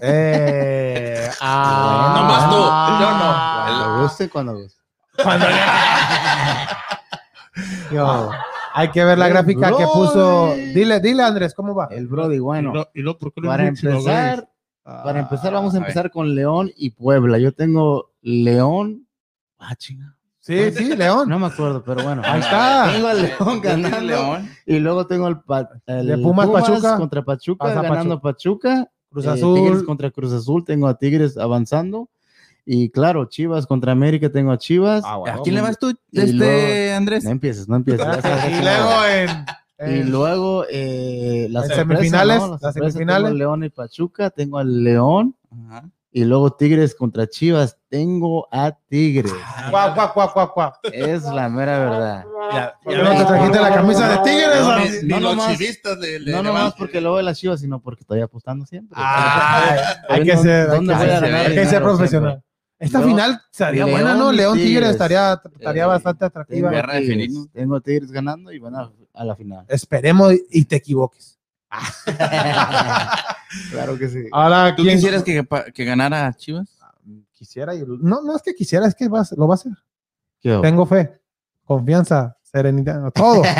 Eh, 0.02 1.28
ah, 1.40 2.14
Nomás 2.16 2.50
tú, 2.50 2.56
yo 3.02 3.10
no. 3.18 3.28
Cuando 3.66 4.02
guste, 4.02 4.28
cuando 4.28 4.54
guste. 4.54 4.80
Cuando 5.22 5.46
Yo, 7.92 8.30
hay 8.74 8.90
que 8.90 9.04
ver 9.04 9.18
la 9.18 9.26
El 9.28 9.32
gráfica 9.32 9.68
que 9.76 9.84
puso. 9.86 10.52
Dile, 10.54 11.00
dile, 11.00 11.22
Andrés, 11.22 11.54
¿cómo 11.54 11.74
va? 11.74 11.88
El 11.90 12.06
Brody, 12.06 12.38
bueno. 12.38 12.70
Y 12.70 12.74
lo- 12.74 12.88
y 12.94 13.02
lo- 13.02 13.18
¿por 13.18 13.32
qué 13.32 13.40
lo 13.40 13.48
Para 13.48 13.66
empezar, 13.66 14.48
para 14.84 15.20
empezar, 15.20 15.52
vamos 15.52 15.74
a 15.74 15.78
empezar 15.78 16.10
con 16.10 16.34
León 16.34 16.70
y 16.76 16.90
Puebla. 16.90 17.38
Yo 17.38 17.52
tengo 17.52 18.10
León. 18.20 19.06
Ah, 19.58 19.74
chinga. 19.76 20.14
Sí, 20.40 20.70
sí, 20.70 20.94
León. 20.94 21.28
No 21.28 21.38
me 21.40 21.46
acuerdo, 21.46 21.82
pero 21.82 22.04
bueno. 22.04 22.22
Ahí 22.24 22.40
está. 22.40 22.90
Tengo 22.92 23.08
al 23.08 23.22
León 23.22 23.60
ganando. 23.62 24.00
León. 24.00 24.50
Y 24.66 24.78
luego 24.78 25.06
tengo 25.06 25.26
el, 25.28 25.40
pa- 25.40 25.68
el 25.86 26.06
De 26.06 26.18
Pumas, 26.18 26.46
Pachuca. 26.48 26.96
contra 26.98 27.22
Pachuca, 27.22 27.64
Pasa 27.66 27.82
ganando 27.82 28.20
Pachuca. 28.20 28.88
Cruz 29.16 29.24
Eh, 29.26 29.30
Azul. 29.30 29.54
Tigres 29.58 29.82
contra 29.82 30.10
Cruz 30.10 30.30
Azul, 30.34 30.62
tengo 30.62 30.86
a 30.88 30.98
Tigres 30.98 31.38
avanzando. 31.38 32.10
Y 32.66 32.90
claro, 32.90 33.24
Chivas 33.26 33.66
contra 33.66 33.92
América, 33.92 34.28
tengo 34.30 34.50
a 34.52 34.58
Chivas. 34.58 35.04
Ah, 35.06 35.16
bueno. 35.16 35.38
¿A 35.38 35.42
quién 35.42 35.54
le 35.54 35.62
vas 35.62 35.78
tú, 35.78 35.88
este, 36.12 36.32
luego- 36.34 36.96
Andrés? 36.96 37.24
No 37.24 37.30
empieces, 37.30 37.66
no 37.68 37.76
empieces. 37.76 38.04
Y 38.50 38.62
luego 38.62 38.90
en, 39.78 40.00
Y 40.00 40.02
luego 40.04 40.64
eh, 40.70 41.46
las 41.50 41.70
En 41.70 41.76
semifinales, 41.76 42.38
¿no? 42.38 42.48
las 42.52 42.60
sorpresas, 42.60 42.92
semifinales. 42.92 43.32
León 43.34 43.64
y 43.64 43.70
Pachuca, 43.70 44.28
tengo 44.30 44.58
al 44.58 44.82
León. 44.84 45.34
Ajá. 45.50 45.88
Y 46.16 46.24
luego 46.24 46.50
Tigres 46.50 46.94
contra 46.94 47.26
Chivas, 47.26 47.76
tengo 47.90 48.48
a 48.50 48.72
Tigres. 48.88 49.30
Guau, 49.70 49.94
guau, 49.94 50.30
guau, 50.34 50.50
guau. 50.54 50.72
Es 50.90 51.24
la 51.24 51.46
mera 51.50 51.78
verdad. 51.78 52.24
¿Por 52.82 52.94
qué 52.94 53.02
no 53.02 53.10
te 53.18 53.24
trajiste 53.26 53.60
la 53.60 53.74
camisa 53.74 54.08
de 54.08 54.16
Tigres? 54.30 54.60
No, 54.62 54.70
Ani? 54.70 54.88
ni 55.02 55.08
no 55.08 55.20
los 55.20 55.36
nomás- 55.36 55.58
chivistas 55.58 55.98
le, 55.98 56.18
le- 56.20 56.32
No 56.32 56.42
nomás 56.42 56.72
porque 56.72 57.00
veo 57.00 57.16
de 57.18 57.22
las 57.22 57.38
Chivas, 57.38 57.60
sino 57.60 57.80
porque 57.82 58.00
estoy 58.00 58.22
apostando 58.22 58.64
siempre. 58.64 58.96
Ay, 58.98 59.78
hay 60.08 60.22
que 60.24 60.32
¿Dónde- 60.36 60.42
ser, 60.50 60.70
hay 60.70 60.78
que 60.80 60.86
voy 60.86 60.94
a 60.94 60.98
ser- 60.98 61.08
ganar 61.20 61.24
hay 61.24 61.44
que 61.44 61.50
dinero 61.50 61.54
ser 61.54 61.68
siempre? 61.68 61.88
profesional. 61.90 62.42
Esta 62.78 62.98
León- 62.98 63.10
final 63.10 63.40
estaría 63.52 63.84
León 63.84 63.90
buena, 63.90 64.14
¿no? 64.14 64.32
León 64.32 64.54
Tigres 64.54 64.70
Tigres. 64.72 64.90
estaría, 64.92 65.40
estaría 65.58 65.82
Eh, 65.82 65.86
bastante 65.86 66.18
Tengo 66.20 66.26
atractiva. 66.28 66.70
De 66.70 67.00
Tigres, 67.02 67.34
tengo 67.52 67.80
Tigres 67.82 68.10
ganando 68.10 68.52
y 68.52 68.58
van 68.58 68.74
a, 68.74 68.90
a 69.12 69.22
la 69.24 69.36
final. 69.36 69.66
Esperemos 69.68 70.32
y 70.50 70.64
te 70.64 70.76
equivoques. 70.76 71.38
claro 73.70 73.98
que 73.98 74.08
sí. 74.08 74.24
Ahora, 74.32 74.74
¿Tú 74.74 74.82
¿quién 74.82 74.96
quisieras 74.96 75.22
que, 75.22 75.84
ganara 75.84 76.32
Chivas? 76.34 76.68
quisiera? 77.32 77.74
y- 77.74 77.84
No, 78.00 78.22
no 78.22 78.36
es 78.36 78.42
que 78.42 78.54
quisiera, 78.54 78.86
es 78.86 78.94
que 78.94 79.08
va 79.08 79.22
lo 79.36 79.46
va 79.46 79.54
a 79.54 79.56
hacer. 79.56 79.72
Tengo 80.40 80.86
fe, 80.86 81.20
confianza, 81.64 82.36
serenidad, 82.42 83.10
todo. 83.12 83.42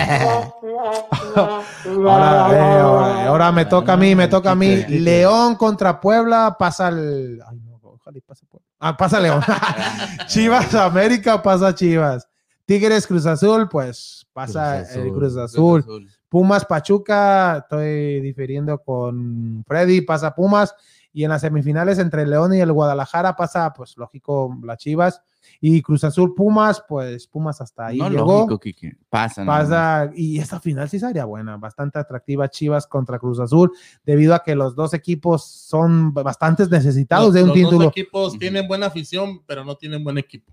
Ahora, 1.37 2.49
eh, 2.53 2.79
ahora, 2.81 3.27
ahora 3.29 3.53
me 3.53 3.65
toca 3.67 3.93
a 3.93 3.97
mí, 3.97 4.15
me 4.15 4.29
toca 4.29 4.53
a 4.53 4.55
mí. 4.55 4.85
León 4.89 5.57
contra 5.57 6.01
Puebla, 6.01 6.57
pasa 6.59 6.89
el. 6.89 7.41
Ay, 7.47 7.61
no, 7.61 7.79
ojalá 7.83 8.19
y 8.19 8.21
pase 8.21 8.47
Puebla. 8.47 8.67
Ah, 8.79 8.97
pasa 8.97 9.21
León. 9.21 9.43
Chivas 10.27 10.75
América, 10.75 11.43
pasa 11.43 11.75
Chivas. 11.75 12.29
Tigres 12.65 13.07
Cruz 13.07 13.27
Azul, 13.27 13.69
pues 13.69 14.27
pasa 14.33 14.83
Cruz 14.85 14.95
el 14.97 15.01
Azul. 15.01 15.15
Cruz 15.15 15.37
Azul. 15.37 16.11
Pumas 16.29 16.65
Pachuca, 16.65 17.59
estoy 17.59 18.21
difiriendo 18.21 18.79
con 18.79 19.65
Freddy, 19.67 20.01
pasa 20.03 20.35
Pumas. 20.35 20.75
Y 21.13 21.25
en 21.25 21.31
las 21.31 21.41
semifinales 21.41 21.99
entre 21.99 22.27
León 22.27 22.53
y 22.53 22.61
el 22.61 22.71
Guadalajara 22.73 23.37
pasa, 23.37 23.73
pues 23.73 23.97
lógico, 23.97 24.55
las 24.63 24.77
Chivas. 24.77 25.23
Y 25.63 25.81
Cruz 25.81 26.05
Azul 26.05 26.35
Pumas, 26.35 26.85
pues 26.87 27.27
Pumas 27.27 27.59
hasta 27.63 27.87
ahí 27.87 27.97
No, 27.99 28.11
llegó. 28.11 28.41
lógico, 28.41 28.59
Kike. 28.61 28.99
Pasa. 29.09 29.43
Pasa, 29.47 30.11
y 30.15 30.39
esta 30.39 30.61
final 30.61 30.91
sí 30.91 30.99
sería 30.99 31.25
buena, 31.25 31.57
bastante 31.57 31.99
atractiva 31.99 32.51
Chivas 32.51 32.87
contra 32.87 33.19
Cruz 33.19 33.41
Azul, 33.41 33.73
debido 34.05 34.35
a 34.35 34.43
que 34.43 34.55
los 34.55 34.75
dos 34.75 34.93
equipos 34.93 35.43
son 35.47 36.13
bastantes 36.13 36.69
necesitados 36.69 37.27
los, 37.27 37.35
de 37.35 37.43
un 37.45 37.49
los 37.49 37.57
título. 37.57 37.79
dos 37.79 37.89
equipos 37.93 38.39
tienen 38.39 38.69
buena 38.69 38.87
afición, 38.87 39.41
pero 39.47 39.65
no 39.65 39.75
tienen 39.77 40.05
buen 40.05 40.19
equipo. 40.19 40.53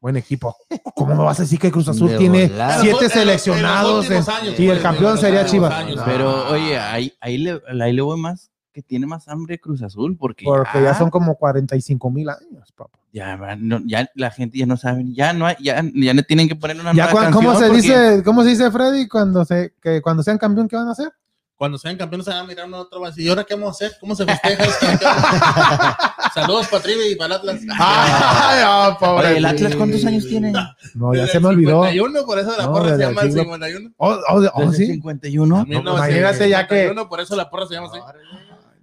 Buen 0.00 0.16
equipo. 0.16 0.56
¿Cómo 0.94 1.14
me 1.14 1.24
vas 1.24 1.40
a 1.40 1.42
decir 1.42 1.58
que 1.58 1.72
Cruz 1.72 1.88
Azul 1.88 2.10
De 2.10 2.18
tiene 2.18 2.46
volada. 2.46 2.80
siete 2.80 3.04
En 3.06 3.10
seleccionados 3.10 4.06
en 4.06 4.12
en- 4.12 4.18
años, 4.30 4.58
y 4.60 4.62
el 4.66 4.68
pues, 4.70 4.82
campeón 4.82 5.18
sería 5.18 5.44
Chivas? 5.44 5.72
años. 5.74 6.00
Pero, 6.04 6.48
oye, 6.50 6.78
ahí, 6.78 7.12
ahí, 7.20 7.38
le, 7.38 7.60
ahí 7.80 7.92
le 7.92 8.02
voy 8.02 8.18
más 8.20 8.50
que 8.72 8.80
tiene 8.82 9.06
más 9.06 9.26
hambre 9.26 9.58
Cruz 9.58 9.82
Azul, 9.82 10.16
porque, 10.16 10.44
Porque 10.44 10.80
ya 10.84 10.94
son 10.94 11.10
como 11.10 11.34
45 11.34 12.10
mil 12.12 12.28
años, 12.28 12.70
papá. 12.76 12.96
ya, 13.12 13.56
no, 13.56 13.80
ya 13.84 14.08
la 14.14 14.30
gente 14.30 14.56
ya 14.56 14.66
no 14.66 14.76
sabe, 14.76 15.02
ya 15.12 15.32
no 15.32 15.46
hay, 15.46 15.56
ya, 15.60 15.82
ya 15.94 16.14
no 16.14 16.22
tienen 16.22 16.48
que 16.48 16.54
poner 16.54 16.76
una 16.78 16.92
Ya 16.92 17.06
nueva 17.06 17.10
cuan- 17.10 17.32
¿Cómo 17.32 17.48
canción 17.50 17.74
se 17.76 17.82
porque- 17.82 17.82
dice, 18.14 18.22
cómo 18.24 18.42
se 18.44 18.50
dice 18.50 18.70
Freddy 18.70 19.08
cuando 19.08 19.44
se 19.44 19.74
que 19.82 20.00
cuando 20.00 20.22
sean 20.22 20.38
campeón 20.38 20.68
qué 20.68 20.76
van 20.76 20.86
a 20.86 20.92
hacer? 20.92 21.10
Cuando 21.58 21.76
sean 21.76 21.96
campeones 21.96 22.24
se 22.24 22.30
van 22.30 22.38
a 22.40 22.44
mirar 22.44 22.66
uno 22.68 22.76
a 22.76 22.80
otro 22.82 22.98
y 22.98 23.02
van 23.02 23.08
a 23.08 23.10
decir, 23.10 23.26
¿y 23.26 23.28
ahora 23.30 23.42
qué 23.42 23.54
vamos 23.54 23.68
a 23.68 23.70
hacer? 23.72 23.98
¿Cómo 23.98 24.14
se 24.14 24.24
festeja 24.24 24.64
este 24.64 24.86
campeón? 24.86 25.12
Saludos 26.34 26.68
para 26.68 26.82
Trivi 26.84 27.12
y 27.12 27.16
para 27.16 27.34
Atlas. 27.34 27.60
Ay, 27.80 28.62
oh, 28.64 28.96
pobre 29.00 29.26
Oye, 29.26 29.36
¿el 29.38 29.44
Atlas 29.44 29.74
cuántos 29.74 30.04
años 30.04 30.24
tiene? 30.28 30.52
No, 30.94 31.14
ya 31.14 31.26
se 31.26 31.40
me 31.40 31.48
el 31.48 31.54
olvidó. 31.56 31.82
51, 31.84 32.24
por 32.24 32.38
eso 32.38 32.54
la 32.56 32.64
No, 32.66 32.72
porra 32.72 32.88
se 32.90 32.94
el 32.94 33.00
llama 33.00 33.22
el 33.22 33.28
siglo- 33.28 33.42
51. 33.42 33.90
Oh, 33.96 34.16
oh, 34.28 34.50
oh, 34.54 34.72
sí. 34.72 34.86
51. 34.86 35.66
No, 35.68 35.80
imagínate 35.96 36.48
ya 36.48 36.68
que- 36.68 36.74
51, 36.82 37.08
por 37.08 37.20
eso 37.20 37.34
la 37.34 37.50
porra 37.50 37.66
se 37.66 37.74
llama 37.74 37.88
así. 37.88 37.98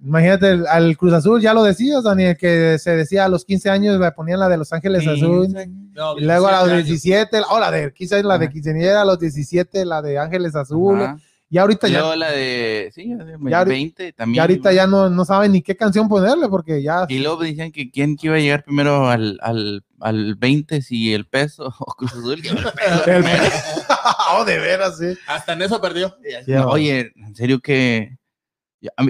Imagínate 0.03 0.49
el- 0.51 0.67
al 0.67 0.97
Cruz 0.97 1.13
Azul, 1.13 1.41
ya 1.41 1.53
lo 1.53 1.63
decías, 1.63 2.03
Daniel, 2.03 2.35
que 2.35 2.77
se 2.77 2.91
decía 2.97 3.23
a 3.23 3.29
los 3.29 3.45
15 3.45 3.69
años 3.69 3.97
le 3.97 4.11
ponían 4.11 4.39
la 4.41 4.49
de 4.49 4.57
Los 4.57 4.73
Ángeles 4.73 5.07
Azul. 5.07 5.47
No, 5.93 6.17
Y 6.17 6.25
luego 6.25 6.47
a 6.47 6.65
los 6.67 6.67
17 6.67 6.75
años. 6.75 6.85
17, 6.87 7.41
oh, 7.49 7.59
la 7.59 7.71
de 7.71 7.93
15 7.93 8.15
años, 8.15 8.25
la 8.27 8.37
de 8.37 8.49
quinceañera, 8.49 9.01
a 9.01 9.05
los 9.05 9.17
17, 9.17 9.85
la 9.85 10.01
de 10.01 10.19
Ángeles 10.19 10.55
Azul. 10.57 11.01
Ajá. 11.01 11.17
Y 11.47 11.59
ahorita 11.59 11.87
Y 11.87 11.91
ya, 11.91 12.15
la 12.15 12.31
de, 12.31 12.91
sí, 12.93 13.07
ya 13.07 13.23
de 13.23 13.37
Ya 13.49 13.61
ahori- 13.63 13.67
20 13.67 14.13
también. 14.13 14.35
ya 14.37 14.41
ahorita 14.43 14.73
ya 14.73 14.87
no, 14.87 15.09
no 15.11 15.25
saben 15.25 15.51
ni 15.51 15.61
qué 15.61 15.77
canción 15.77 16.09
ponerle, 16.09 16.49
porque 16.49 16.81
ya. 16.81 17.05
Y 17.07 17.19
luego 17.19 17.43
decían 17.43 17.71
que 17.71 17.91
quién 17.91 18.17
que 18.17 18.27
iba 18.27 18.35
a 18.35 18.39
llegar 18.39 18.63
primero 18.63 19.07
al, 19.09 19.37
al, 19.41 19.83
al 19.99 20.35
20, 20.35 20.81
si 20.81 21.13
el 21.13 21.27
peso 21.27 21.71
o 21.79 21.93
Cruz 21.95 22.13
Azul. 22.13 22.41
que 22.41 22.49
el 22.49 22.55
peso 22.57 22.71
El- 22.87 23.21
primero. 23.23 23.43
oh, 24.33 24.43
de 24.43 24.57
veras, 24.57 24.97
sí. 24.97 25.15
Hasta 25.27 25.53
en 25.53 25.61
eso 25.61 25.79
perdió. 25.79 26.15
Ya, 26.47 26.61
No, 26.61 26.69
oye, 26.69 27.11
en 27.15 27.35
serio 27.35 27.59
que. 27.59 28.17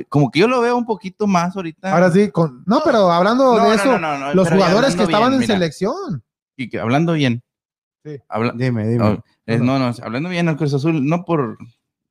como 0.09 0.29
que 0.29 0.39
yo 0.41 0.47
lo 0.49 0.59
veo 0.61 0.75
un 0.77 0.85
poquito 0.85 1.27
más 1.27 1.55
ahorita. 1.55 1.93
Ahora 1.93 2.11
sí, 2.11 2.29
con, 2.31 2.63
no, 2.65 2.81
pero 2.83 3.11
hablando 3.11 3.57
No, 3.57 3.69
de 3.69 3.75
eso, 3.75 3.85
no, 3.85 3.99
no, 3.99 4.17
no, 4.17 4.33
los 4.33 4.49
jugadores 4.49 4.95
que 4.95 5.03
estaban 5.03 5.29
bien, 5.29 5.41
en 5.43 5.47
mira, 5.47 5.53
selección. 5.55 6.23
y 6.57 6.69
que 6.69 6.79
hablando 6.79 7.13
bien. 7.13 7.41
Sí. 8.03 8.17
Habla- 8.29 8.53
Dime, 8.55 8.87
dime. 8.87 9.21
no, 9.47 9.57
no, 9.57 9.79
no, 9.79 9.91
hablando 10.03 10.29
bien 10.29 10.47
al 10.49 10.57
Cruz 10.57 10.73
Azul, 10.73 11.03
no 11.05 11.23
por 11.25 11.57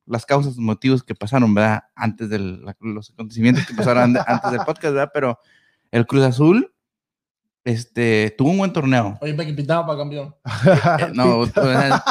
las 0.05 0.25
causas, 0.25 0.57
motivos 0.57 1.03
que 1.03 1.15
pasaron, 1.15 1.53
¿verdad? 1.53 1.83
Antes 1.95 2.29
de 2.29 2.39
los 2.39 3.09
acontecimientos 3.11 3.65
que 3.65 3.73
pasaron 3.73 4.17
an- 4.17 4.23
antes 4.27 4.51
del 4.51 4.61
podcast, 4.61 4.93
¿verdad? 4.93 5.11
Pero 5.13 5.39
el 5.91 6.05
Cruz 6.05 6.23
Azul 6.23 6.71
este, 7.63 8.33
tuvo 8.37 8.51
un 8.51 8.59
buen 8.59 8.73
torneo. 8.73 9.17
Oye, 9.21 9.33
me 9.33 9.45
pintaba 9.53 9.85
para 9.85 9.99
campeón. 9.99 10.35
Eh, 10.45 11.11
no, 11.13 11.45
sea, 11.47 12.03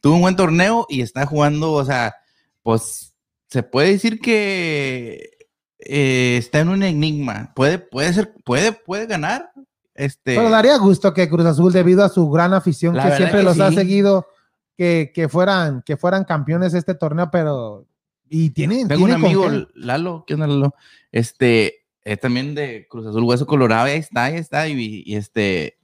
tuvo 0.00 0.14
un 0.14 0.20
buen 0.22 0.36
torneo 0.36 0.86
y 0.88 1.02
está 1.02 1.26
jugando, 1.26 1.72
o 1.72 1.84
sea, 1.84 2.14
pues 2.62 3.14
se 3.48 3.62
puede 3.62 3.90
decir 3.92 4.20
que 4.20 5.30
eh, 5.78 6.36
está 6.38 6.60
en 6.60 6.70
un 6.70 6.82
enigma. 6.82 7.52
Puede, 7.54 7.78
puede 7.78 8.12
ser, 8.14 8.34
puede, 8.44 8.72
puede 8.72 9.06
ganar. 9.06 9.52
Este, 9.94 10.34
Pero 10.34 10.50
daría 10.50 10.76
gusto 10.78 11.14
que 11.14 11.28
Cruz 11.28 11.46
Azul, 11.46 11.72
debido 11.72 12.02
a 12.04 12.08
su 12.08 12.28
gran 12.30 12.52
afición 12.52 12.94
que 12.94 13.16
siempre 13.16 13.38
que 13.38 13.44
los 13.44 13.60
ha 13.60 13.70
seguido, 13.70 14.26
que, 14.76 15.12
que 15.14 15.28
fueran, 15.28 15.82
que 15.82 15.96
fueran 15.96 16.24
campeones 16.24 16.74
este 16.74 16.94
torneo, 16.94 17.30
pero 17.30 17.86
y 18.28 18.50
tienen, 18.50 18.88
tengo 18.88 19.04
un 19.04 19.10
tienen 19.10 19.24
amigo, 19.26 19.48
qué. 19.50 19.66
Lalo, 19.74 20.24
¿qué 20.26 20.34
onda, 20.34 20.46
Lalo? 20.46 20.74
Este, 21.12 21.86
es 22.02 22.18
también 22.20 22.54
de 22.54 22.86
Cruz 22.88 23.06
Azul, 23.06 23.22
Hueso 23.24 23.46
Colorado, 23.46 23.84
ahí 23.86 23.98
está, 23.98 24.24
ahí 24.24 24.36
está, 24.36 24.66
y, 24.68 25.02
y 25.06 25.14
este, 25.16 25.78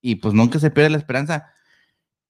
y 0.00 0.16
pues 0.16 0.34
nunca 0.34 0.58
se 0.58 0.70
pierde 0.70 0.90
la 0.90 0.98
esperanza. 0.98 1.46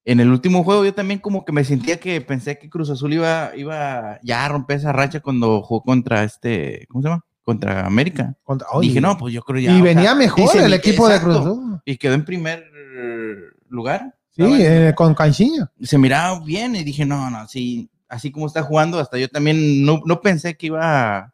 En 0.05 0.19
el 0.19 0.29
último 0.31 0.63
juego 0.63 0.85
yo 0.85 0.93
también 0.93 1.19
como 1.19 1.43
que 1.45 1.51
me 1.51 1.63
sentía 1.63 1.99
que 1.99 2.21
pensé 2.21 2.57
que 2.57 2.69
Cruz 2.69 2.89
Azul 2.89 3.13
iba, 3.13 3.51
iba 3.55 4.19
ya 4.23 4.45
a 4.45 4.49
romper 4.49 4.77
esa 4.77 4.91
racha 4.93 5.19
cuando 5.19 5.61
jugó 5.61 5.83
contra 5.83 6.23
este, 6.23 6.85
¿cómo 6.89 7.01
se 7.03 7.09
llama? 7.09 7.25
Contra 7.43 7.85
América. 7.85 8.35
Contra- 8.43 8.67
Dije, 8.81 9.01
no, 9.01 9.17
pues 9.17 9.33
yo 9.33 9.41
creo 9.41 9.59
ya. 9.59 9.71
y 9.77 9.81
venía 9.81 10.11
sea, 10.11 10.15
mejor 10.15 10.57
el 10.57 10.73
equipo 10.73 11.07
de 11.09 11.19
Cruz 11.19 11.35
Azul. 11.37 11.81
Y 11.85 11.97
quedó 11.97 12.13
en 12.13 12.23
primer 12.25 12.63
lugar. 13.67 14.15
Sí, 14.47 14.55
eh, 14.65 14.93
con 14.95 15.13
Caixinha. 15.15 15.71
se 15.81 15.97
miraba 15.97 16.39
bien 16.39 16.75
y 16.75 16.83
dije, 16.83 17.05
no, 17.05 17.29
no, 17.29 17.47
sí, 17.47 17.89
así 18.07 18.31
como 18.31 18.47
está 18.47 18.63
jugando, 18.63 18.99
hasta 18.99 19.17
yo 19.17 19.27
también 19.29 19.83
no, 19.85 20.01
no 20.05 20.21
pensé 20.21 20.55
que 20.57 20.67
iba 20.67 21.17
a, 21.17 21.23
a 21.25 21.31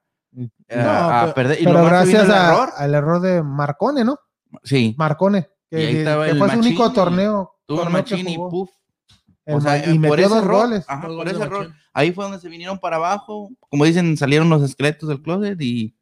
pero- 0.68 1.34
perder. 1.36 1.62
Y 1.62 1.66
Pero 1.66 1.86
gracias 1.86 2.26
el 2.26 2.32
a- 2.32 2.48
error. 2.48 2.70
al 2.76 2.94
error 2.96 3.22
de 3.22 3.44
Marcone, 3.44 4.04
¿no? 4.04 4.18
Sí, 4.64 4.96
Marcone, 4.98 5.50
Y 5.72 5.76
ahí 5.76 5.92
que, 5.94 6.00
estaba 6.00 6.26
que 6.26 6.32
el 6.32 6.38
fue 6.40 6.50
su 6.52 6.60
único 6.60 6.92
torneo. 6.92 7.56
tuvo 7.66 7.82
torneo 7.84 8.04
que 8.06 8.16
machín 8.16 8.30
y 8.30 8.38
puff. 8.38 8.70
O 9.48 9.62
sea, 9.62 9.78
y 9.78 10.00
por 10.00 10.10
metió 10.18 10.26
ese 10.26 10.30
dos 10.36 10.44
error, 10.44 10.62
goles. 10.68 10.86
ajá, 10.88 11.02
Dos 11.02 11.08
por 11.08 11.16
goles 11.18 11.34
ese 11.34 11.40
de 11.40 11.46
error. 11.46 11.60
Machín. 11.68 11.82
Ahí 11.94 12.12
fue 12.12 12.24
donde 12.26 12.40
se 12.40 12.50
vinieron 12.50 12.80
para 12.80 12.96
abajo. 12.98 13.50
Como 13.70 13.86
dicen, 13.86 14.18
salieron 14.18 14.50
los 14.50 14.64
esqueletos 14.64 15.08
del 15.08 15.22
closet 15.22 15.62
y 15.62 15.95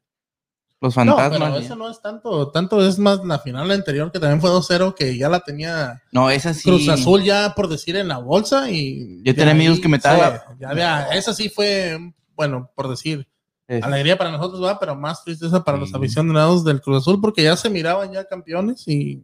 los 0.83 0.95
No, 0.97 1.15
fantasmas. 1.15 1.39
pero 1.49 1.59
y- 1.59 1.65
eso 1.65 1.75
no 1.75 1.89
es 1.89 2.01
tanto, 2.01 2.51
tanto 2.51 2.85
es 2.87 2.99
más 2.99 3.23
la 3.25 3.39
final 3.39 3.71
anterior 3.71 4.11
que 4.11 4.19
también 4.19 4.39
fue 4.41 4.49
2-0 4.51 4.93
que 4.93 5.17
ya 5.17 5.29
la 5.29 5.39
tenía 5.39 6.01
No, 6.11 6.29
esa 6.29 6.53
sí. 6.53 6.63
Cruz 6.69 6.87
Azul 6.89 7.23
ya 7.23 7.53
por 7.55 7.67
decir 7.69 7.95
en 7.95 8.07
la 8.09 8.17
bolsa 8.19 8.69
y 8.69 9.21
Yo 9.23 9.33
tenía 9.33 9.51
amigos 9.53 9.79
que 9.79 9.87
me 9.87 9.97
sí, 9.97 10.07
estaban- 10.07 10.39
ya 10.59 10.73
vea, 10.73 11.07
esa 11.13 11.33
sí 11.33 11.49
fue 11.49 11.97
bueno 12.35 12.69
por 12.75 12.89
decir 12.89 13.27
es- 13.67 13.83
alegría 13.83 14.17
para 14.17 14.31
nosotros 14.31 14.61
va 14.63 14.77
pero 14.79 14.95
más 14.95 15.23
tristeza 15.23 15.63
para 15.63 15.77
los 15.77 15.93
aficionados 15.95 16.63
del 16.65 16.81
Cruz 16.81 16.97
Azul 17.01 17.19
porque 17.21 17.43
ya 17.43 17.55
se 17.55 17.69
miraban 17.69 18.11
ya 18.11 18.25
campeones 18.25 18.87
y 18.87 19.23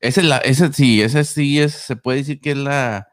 Esa 0.00 0.20
es 0.20 0.26
la, 0.26 0.36
esa 0.38 0.72
sí, 0.72 1.00
esa 1.02 1.24
sí 1.24 1.58
es, 1.60 1.72
se 1.74 1.96
puede 1.96 2.18
decir 2.18 2.40
que 2.40 2.52
es 2.52 2.56
la, 2.56 3.08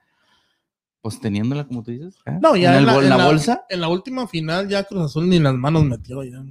pues 1.02 1.19
teniéndola 1.21 1.65
como 1.67 1.84
tú 1.84 1.91
dices. 1.91 2.15
¿eh? 2.26 2.38
no 2.41 2.56
ya 2.56 2.78
en, 2.78 2.86
la, 2.88 2.95
en 2.95 3.10
la- 3.10 3.26
bolsa. 3.26 3.63
en 3.69 3.82
la 3.82 3.88
última 3.89 4.28
final 4.28 4.67
ya 4.67 4.84
Cruz 4.84 5.04
Azul 5.06 5.30
ni 5.30 5.39
las 5.39 5.54
manos 5.54 5.84
metió 5.84 6.24
ya 6.24 6.43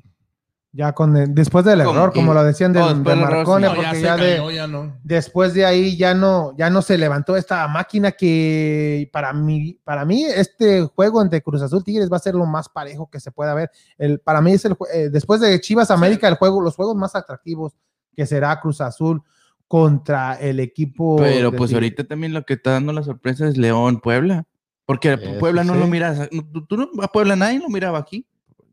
Ya 0.77 0.93
con 0.93 1.17
el- 1.17 1.33
después 1.33 1.65
del 1.65 1.83
error, 1.83 2.13
como 2.13 2.35
lo 2.35 2.43
decían 2.43 2.73
de, 2.73 2.81
No, 2.81 2.93
de 2.93 3.13
error, 3.13 3.31
Marcone, 3.31 3.69
sí. 3.69 3.75
No, 3.77 3.81
ya 3.81 3.89
porque 3.91 4.03
ya 4.03 4.17
de, 4.17 4.37
cayó, 4.39 4.51
ya 4.51 4.67
no. 4.67 4.97
después 5.05 5.55
de 5.55 5.65
ahí 5.65 5.97
ya 5.97 6.15
no, 6.15 6.53
ya 6.59 6.69
no 6.69 6.83
se 6.83 6.99
levantó 6.99 7.37
esta 7.37 7.69
máquina 7.69 8.11
que 8.11 9.09
para 9.13 9.33
mí, 9.33 9.79
para 9.85 10.05
mí 10.05 10.25
este 10.25 10.83
juego 10.83 11.23
entre 11.23 11.43
Cruz 11.43 11.63
Azul 11.63 11.85
Tigres 11.85 12.11
va 12.13 12.17
a 12.17 12.21
ser 12.21 12.35
lo 12.35 12.45
más 12.45 12.69
parejo 12.69 13.09
que 13.09 13.21
se 13.21 13.31
pueda 13.31 13.55
ver. 13.55 13.71
El, 13.99 14.19
para 14.19 14.41
mí 14.41 14.51
es 14.53 14.65
el 14.65 14.77
eh, 14.93 15.11
después 15.13 15.41
de 15.41 15.61
Chivas 15.61 15.93
América 15.93 16.27
el 16.27 16.35
juego, 16.35 16.61
los 16.61 16.75
juegos 16.75 16.97
más 16.97 17.15
atractivos 17.15 17.73
que 18.17 18.27
será 18.27 18.59
Cruz 18.61 18.81
Azul 18.81 19.23
contra 19.69 20.35
el 20.41 20.59
equipo. 20.61 21.17
Pero 21.17 21.51
pues 21.51 21.71
Tigres. 21.71 21.75
ahorita 21.75 22.05
también 22.05 22.33
lo 22.35 22.45
que 22.45 22.55
está 22.55 22.73
dando 22.73 22.93
la 22.93 23.03
sorpresa 23.05 23.47
es 23.47 23.57
León 23.57 24.01
Puebla. 24.01 24.45
Porque 24.87 25.15
Eso 25.15 25.39
Puebla 25.39 25.65
no 25.65 25.75
sí. 25.75 25.79
lo 25.79 25.87
miras. 25.87 26.29
tú 26.69 26.77
no, 26.77 26.89
a 27.03 27.09
Puebla 27.09 27.37
nadie 27.37 27.59
lo 27.61 27.69
miraba 27.69 27.99
aquí. 27.99 28.27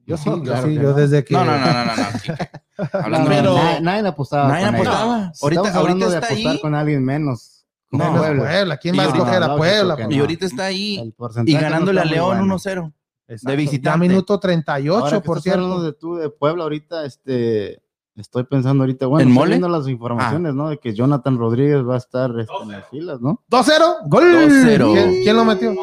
Yo 0.06 0.18
sí, 0.18 0.30
No, 0.30 0.38
yo 0.38 0.43
claro 0.43 0.62
sí, 0.64 0.70
que 0.70 0.76
yo 0.76 0.82
no. 0.82 0.93
desde 0.93 1.24
que 1.24 1.34
No, 1.34 1.45
no, 1.45 1.58
no, 1.58 1.66
no, 1.66 1.74
no. 1.74 1.93
no. 1.95 2.86
Hablando 2.93 3.30
No, 3.30 3.36
Pero- 3.36 3.54
nadie, 3.56 3.82
nadie 3.82 4.08
apostaba. 4.08 4.47
Nadie 4.49 4.66
con 4.66 4.76
apostaba. 4.76 5.32
Ahorita, 5.41 5.62
hablando 5.62 5.80
ahorita 5.80 6.10
de 6.10 6.16
está 6.16 6.28
apostar 6.28 6.52
ahí. 6.54 6.62
con 6.62 6.76
alguien 6.76 7.06
menos. 7.06 7.66
como 7.89 8.04
Menos 8.06 8.20
Puebla. 8.20 8.43
Puebla. 8.43 8.78
¿Quién 8.78 8.97
va 8.97 9.04
a 9.04 9.06
ahorita- 9.06 9.18
escoger 9.24 9.43
a 9.43 9.56
Puebla? 9.58 10.08
Y 10.10 10.20
ahorita 10.20 10.45
está 10.45 10.64
ahí. 10.66 11.14
Y 11.45 11.54
ganándole 11.54 11.99
no 12.02 12.02
a 12.02 12.06
León 12.06 12.38
bueno. 12.39 12.56
1-0. 12.56 12.93
Exacto. 13.28 13.49
de 13.52 13.56
visitante. 13.58 13.89
Ya 13.89 13.97
minuto 13.97 14.34
Ahora 14.34 14.41
38, 14.41 15.22
que 15.22 15.26
por 15.26 15.41
cierto. 15.41 15.82
de 15.84 15.93
tú 15.93 16.16
de 16.16 16.30
Puebla 16.30 16.64
ahorita, 16.64 17.06
este, 17.06 17.82
estoy 18.16 18.43
pensando 18.43 18.84
ahorita, 18.84 19.06
bueno, 19.06 19.22
¿En 19.24 19.30
estoy 19.30 19.39
mole? 19.39 19.49
viendo 19.52 19.70
las 19.70 19.88
informaciones, 19.88 20.54
¿no? 20.54 20.68
De 20.70 20.80
que 20.80 20.93
Jonathan 20.93 21.38
Rodríguez 21.38 21.78
va 21.88 21.95
a 21.95 21.97
estar 21.97 22.32
este, 22.39 22.54
en 22.64 22.72
las 22.72 22.89
filas, 22.89 23.22
¿no? 23.22 23.41
2-0, 23.49 23.99
gol. 24.08 24.24
2-0. 24.24 24.91
¿Quién, 24.93 25.24
quién 25.24 25.36
lo 25.38 25.45
metió? 25.45 25.74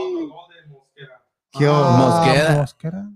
¿Qué 1.53 1.67
Ah, 1.67 1.97
Mosqueda. 1.99 2.57
Mosquera. 2.57 3.11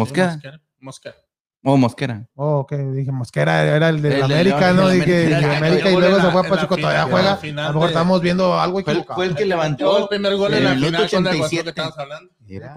Mosquera. 0.00 0.32
Mosquera. 0.32 0.60
Mosquera. 0.80 1.16
O 1.62 1.76
Mosquera. 1.76 2.26
Oh, 2.36 2.60
ok, 2.60 2.72
dije 2.72 3.12
Mosquera 3.12 3.62
era 3.62 3.90
el 3.90 4.00
de 4.00 4.16
El 4.16 4.22
América, 4.22 4.72
¿no? 4.72 4.88
el 4.88 5.00
Dije, 5.04 5.34
América. 5.56 5.90
y 5.90 5.96
luego 5.96 6.18
se 6.18 6.30
fue 6.30 6.40
a 6.40 6.48
Pachuco, 6.48 6.76
todavía 6.78 7.02
juega. 7.02 7.32
A 7.34 7.36
lo 7.44 7.72
mejor 7.74 7.80
de- 7.82 7.86
estamos 7.88 8.20
viendo 8.22 8.58
algo 8.58 8.80
Fue, 8.82 8.92
equivocado. 8.94 9.14
fue 9.16 9.26
el 9.26 9.34
que 9.34 9.44
levantó. 9.44 9.98
el 9.98 10.08
primer 10.08 10.36
gol 10.36 10.54
en 10.54 10.64
la 10.64 10.70
final 10.74 10.90
con 10.90 10.94
el 10.94 11.00
Guasón 11.02 11.26
87. 11.26 11.62
que 11.64 11.68
estamos 11.68 11.98
hablando. 11.98 12.32
Mira, 12.38 12.74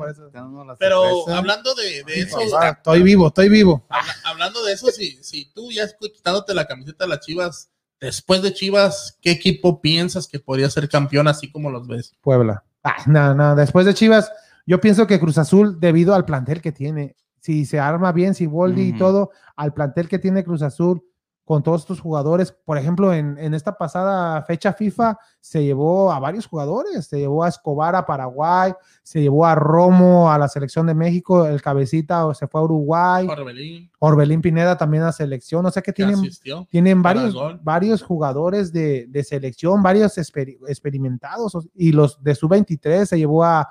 Pero 0.78 1.01
sorpresa. 1.09 1.38
hablando 1.38 1.74
de, 1.76 2.03
de 2.03 2.19
eso, 2.19 2.38
Ah, 2.59 2.69
estoy 2.78 3.03
vivo, 3.03 3.28
estoy 3.28 3.47
vivo. 3.47 3.86
habla- 3.88 4.15
hablando 4.26 4.61
de 4.65 4.74
eso, 4.74 4.88
si, 4.88 5.11
si 5.24 5.45
tú 5.53 5.71
ya 5.71 5.84
estás 5.84 6.09
quitándote 6.13 6.53
la 6.53 6.65
camiseta 6.65 7.05
de 7.05 7.09
las 7.09 7.21
Chivas, 7.21 7.69
después 8.01 8.41
de 8.41 8.53
Chivas, 8.53 9.17
¿qué 9.21 9.32
equipo 9.32 9.80
piensas 9.80 10.28
que 10.28 10.39
podría 10.39 10.69
ser 10.69 10.89
campeón 10.89 11.30
así 11.30 11.49
como 11.49 11.71
los 11.71 11.88
ves? 11.88 12.13
Puebla. 12.21 12.65
Ah, 12.84 12.97
no, 13.05 13.34
no, 13.34 13.55
después 13.55 13.86
de 13.86 13.93
Chivas, 13.93 14.30
yo 14.66 14.80
pienso 14.80 15.07
que 15.07 15.20
Cruz 15.20 15.38
Azul, 15.38 15.80
debido 15.80 16.16
al 16.16 16.26
plantel 16.26 16.61
que 16.61 16.72
tiene, 16.72 17.16
si 17.39 17.66
se 17.66 17.80
arma 17.80 18.11
bien, 18.11 18.34
si 18.34 18.45
Boldi 18.47 18.82
y 18.84 18.97
todo, 18.97 19.32
al 19.55 19.74
plantel 19.74 20.07
que 20.07 20.20
tiene 20.20 20.43
Cruz 20.43 20.61
Azul, 20.61 21.03
con 21.45 21.61
todos 21.61 21.82
estos 21.82 21.99
jugadores, 21.99 22.53
por 22.53 22.78
ejemplo, 22.78 23.14
en, 23.14 23.38
en 23.38 23.53
esta 23.53 23.78
pasada 23.78 24.41
fecha 24.43 24.72
FIFA, 24.72 25.18
se 25.41 25.61
llevó 25.61 26.09
a 26.14 26.18
varios 26.18 26.45
jugadores, 26.47 27.05
se 27.05 27.20
llevó 27.20 27.43
a 27.43 27.49
Escobar 27.49 27.97
a 27.97 28.05
Paraguay, 28.05 28.72
se 29.03 29.20
llevó 29.20 29.45
a 29.45 29.53
Romo 29.53 30.32
a 30.32 30.38
la 30.38 30.47
selección 30.47 30.88
de 30.88 30.93
México, 30.93 31.45
el 31.45 31.61
cabecita 31.61 32.34
se 32.34 32.47
fue 32.47 32.61
a 32.61 32.64
Uruguay, 32.64 33.28
Orbelín, 33.30 33.91
Orbelín 33.99 34.41
Pineda 34.41 34.78
también 34.78 35.03
a 35.03 35.11
selección, 35.11 35.66
o 35.66 35.70
sea 35.72 35.84
que 35.84 35.91
tienen, 35.91 36.16
asistió. 36.16 36.66
tienen 36.72 37.01
varios, 37.01 37.36
varios 37.61 38.01
jugadores 38.03 38.72
de, 38.72 39.07
de 39.09 39.24
selección, 39.26 39.84
varios 39.84 40.18
exper- 40.18 40.57
experimentados, 40.66 41.57
y 41.76 41.91
los 41.91 42.24
de 42.24 42.36
sub-23 42.36 43.03
se 43.05 43.18
llevó 43.18 43.43
a, 43.43 43.68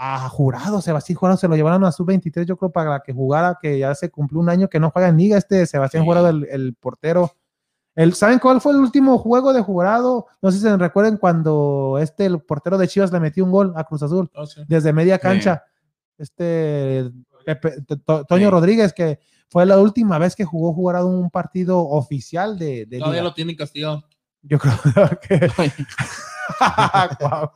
a 0.00 0.28
Jurado, 0.28 0.80
Sebastián 0.80 1.16
Jurado 1.18 1.36
se 1.38 1.48
lo 1.48 1.56
llevaron 1.56 1.84
a 1.84 1.90
sub-23, 1.90 2.44
yo 2.44 2.56
creo, 2.56 2.70
para 2.70 3.00
que 3.00 3.12
jugara, 3.12 3.58
que 3.60 3.80
ya 3.80 3.92
se 3.96 4.10
cumplió 4.10 4.40
un 4.40 4.48
año 4.48 4.68
que 4.68 4.78
no 4.78 4.90
juega 4.92 5.08
en 5.08 5.16
liga, 5.16 5.36
este 5.36 5.66
Sebastián 5.66 6.04
Sí. 6.04 6.06
Jurado, 6.06 6.28
el, 6.28 6.46
el 6.50 6.74
portero. 6.74 7.32
El, 7.96 8.14
¿Saben 8.14 8.38
cuál 8.38 8.60
fue 8.60 8.72
el 8.74 8.78
último 8.78 9.18
juego 9.18 9.52
de 9.52 9.60
Jurado? 9.60 10.26
No 10.40 10.52
sé 10.52 10.58
si 10.58 10.62
se 10.62 10.76
recuerden 10.76 11.16
cuando 11.16 11.98
este, 12.00 12.26
el 12.26 12.38
portero 12.40 12.78
de 12.78 12.86
Chivas 12.86 13.10
le 13.10 13.18
metió 13.18 13.44
un 13.44 13.50
gol 13.50 13.72
a 13.74 13.82
Cruz 13.82 14.04
Azul 14.04 14.30
Oh, 14.36 14.46
sí. 14.46 14.60
desde 14.68 14.92
media 14.92 15.18
cancha. 15.18 15.64
Este 16.16 17.10
Pepe- 17.44 17.82
To- 17.86 17.98
To- 17.98 18.24
Toño 18.24 18.46
Sí. 18.46 18.50
Rodríguez, 18.50 18.92
que 18.92 19.18
fue 19.48 19.66
la 19.66 19.78
última 19.78 20.16
vez 20.18 20.36
que 20.36 20.44
jugó 20.44 20.72
Jurado 20.74 21.08
un 21.08 21.28
partido 21.30 21.80
oficial 21.80 22.56
de, 22.56 22.86
de 22.86 22.98
Todavía 22.98 23.20
liga. 23.22 23.30
lo 23.30 23.34
tienen 23.34 23.56
castigado. 23.56 24.04
Yo 24.42 24.58
creo 24.60 24.74
que. 25.22 25.50
Guau. 27.18 27.50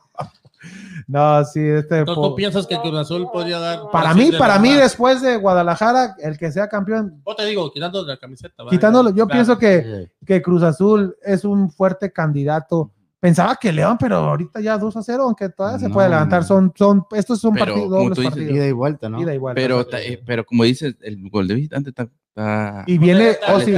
No, 1.07 1.43
sí, 1.45 1.59
este. 1.59 2.05
Po- 2.05 2.15
¿tú 2.29 2.35
piensas 2.35 2.65
que 2.65 2.79
Cruz 2.79 2.95
Azul 2.97 3.27
podría 3.31 3.59
dar? 3.59 3.81
para 3.91 4.13
mí, 4.13 4.31
para 4.37 4.57
mí, 4.59 4.73
después 4.73 5.21
de 5.21 5.35
Guadalajara, 5.37 6.15
el 6.19 6.37
que 6.37 6.51
sea 6.51 6.67
campeón, 6.69 7.21
O 7.23 7.35
te 7.35 7.45
digo, 7.45 7.71
quitando 7.71 8.05
la 8.05 8.17
camiseta. 8.17 8.63
quitándolo, 8.69 9.09
yo 9.09 9.25
Claro. 9.27 9.29
pienso 9.29 9.57
que, 9.57 10.09
que 10.25 10.41
Cruz 10.41 10.63
Azul 10.63 11.15
es 11.23 11.43
un 11.43 11.69
fuerte 11.71 12.11
candidato. 12.11 12.91
Pensaba 13.19 13.55
que 13.55 13.71
León, 13.71 13.97
pero 13.97 14.17
ahorita 14.17 14.59
ya 14.59 14.77
2 14.77 14.97
a 14.97 15.01
0, 15.03 15.23
aunque 15.23 15.47
todavía 15.47 15.79
se 15.79 15.89
puede 15.89 16.09
levantar. 16.09 16.43
Son, 16.43 16.73
son, 16.75 17.05
estos 17.15 17.39
son 17.39 17.53
Pero, 17.53 17.65
partidos, 17.67 17.89
como 17.89 17.99
dobles 18.01 18.15
tú 18.15 18.21
dices, 18.21 18.33
partidos. 18.33 18.55
Ida 18.57 18.67
y 18.67 18.71
vuelta, 18.73 19.09
¿no? 19.09 19.21
Ida 19.21 19.33
y 19.33 19.37
vuelta. 19.37 19.61
Pero, 19.61 19.87
eh, 19.93 20.21
pero 20.25 20.45
como 20.45 20.63
dices, 20.65 20.95
el 21.01 21.29
gol 21.29 21.47
de 21.47 21.55
visitante 21.55 21.89
está. 21.91 22.03
está- 22.03 22.83
y 22.85 22.97
viene, 22.97 23.29
Está- 23.29 23.55
oh, 23.55 23.59
sí, 23.61 23.73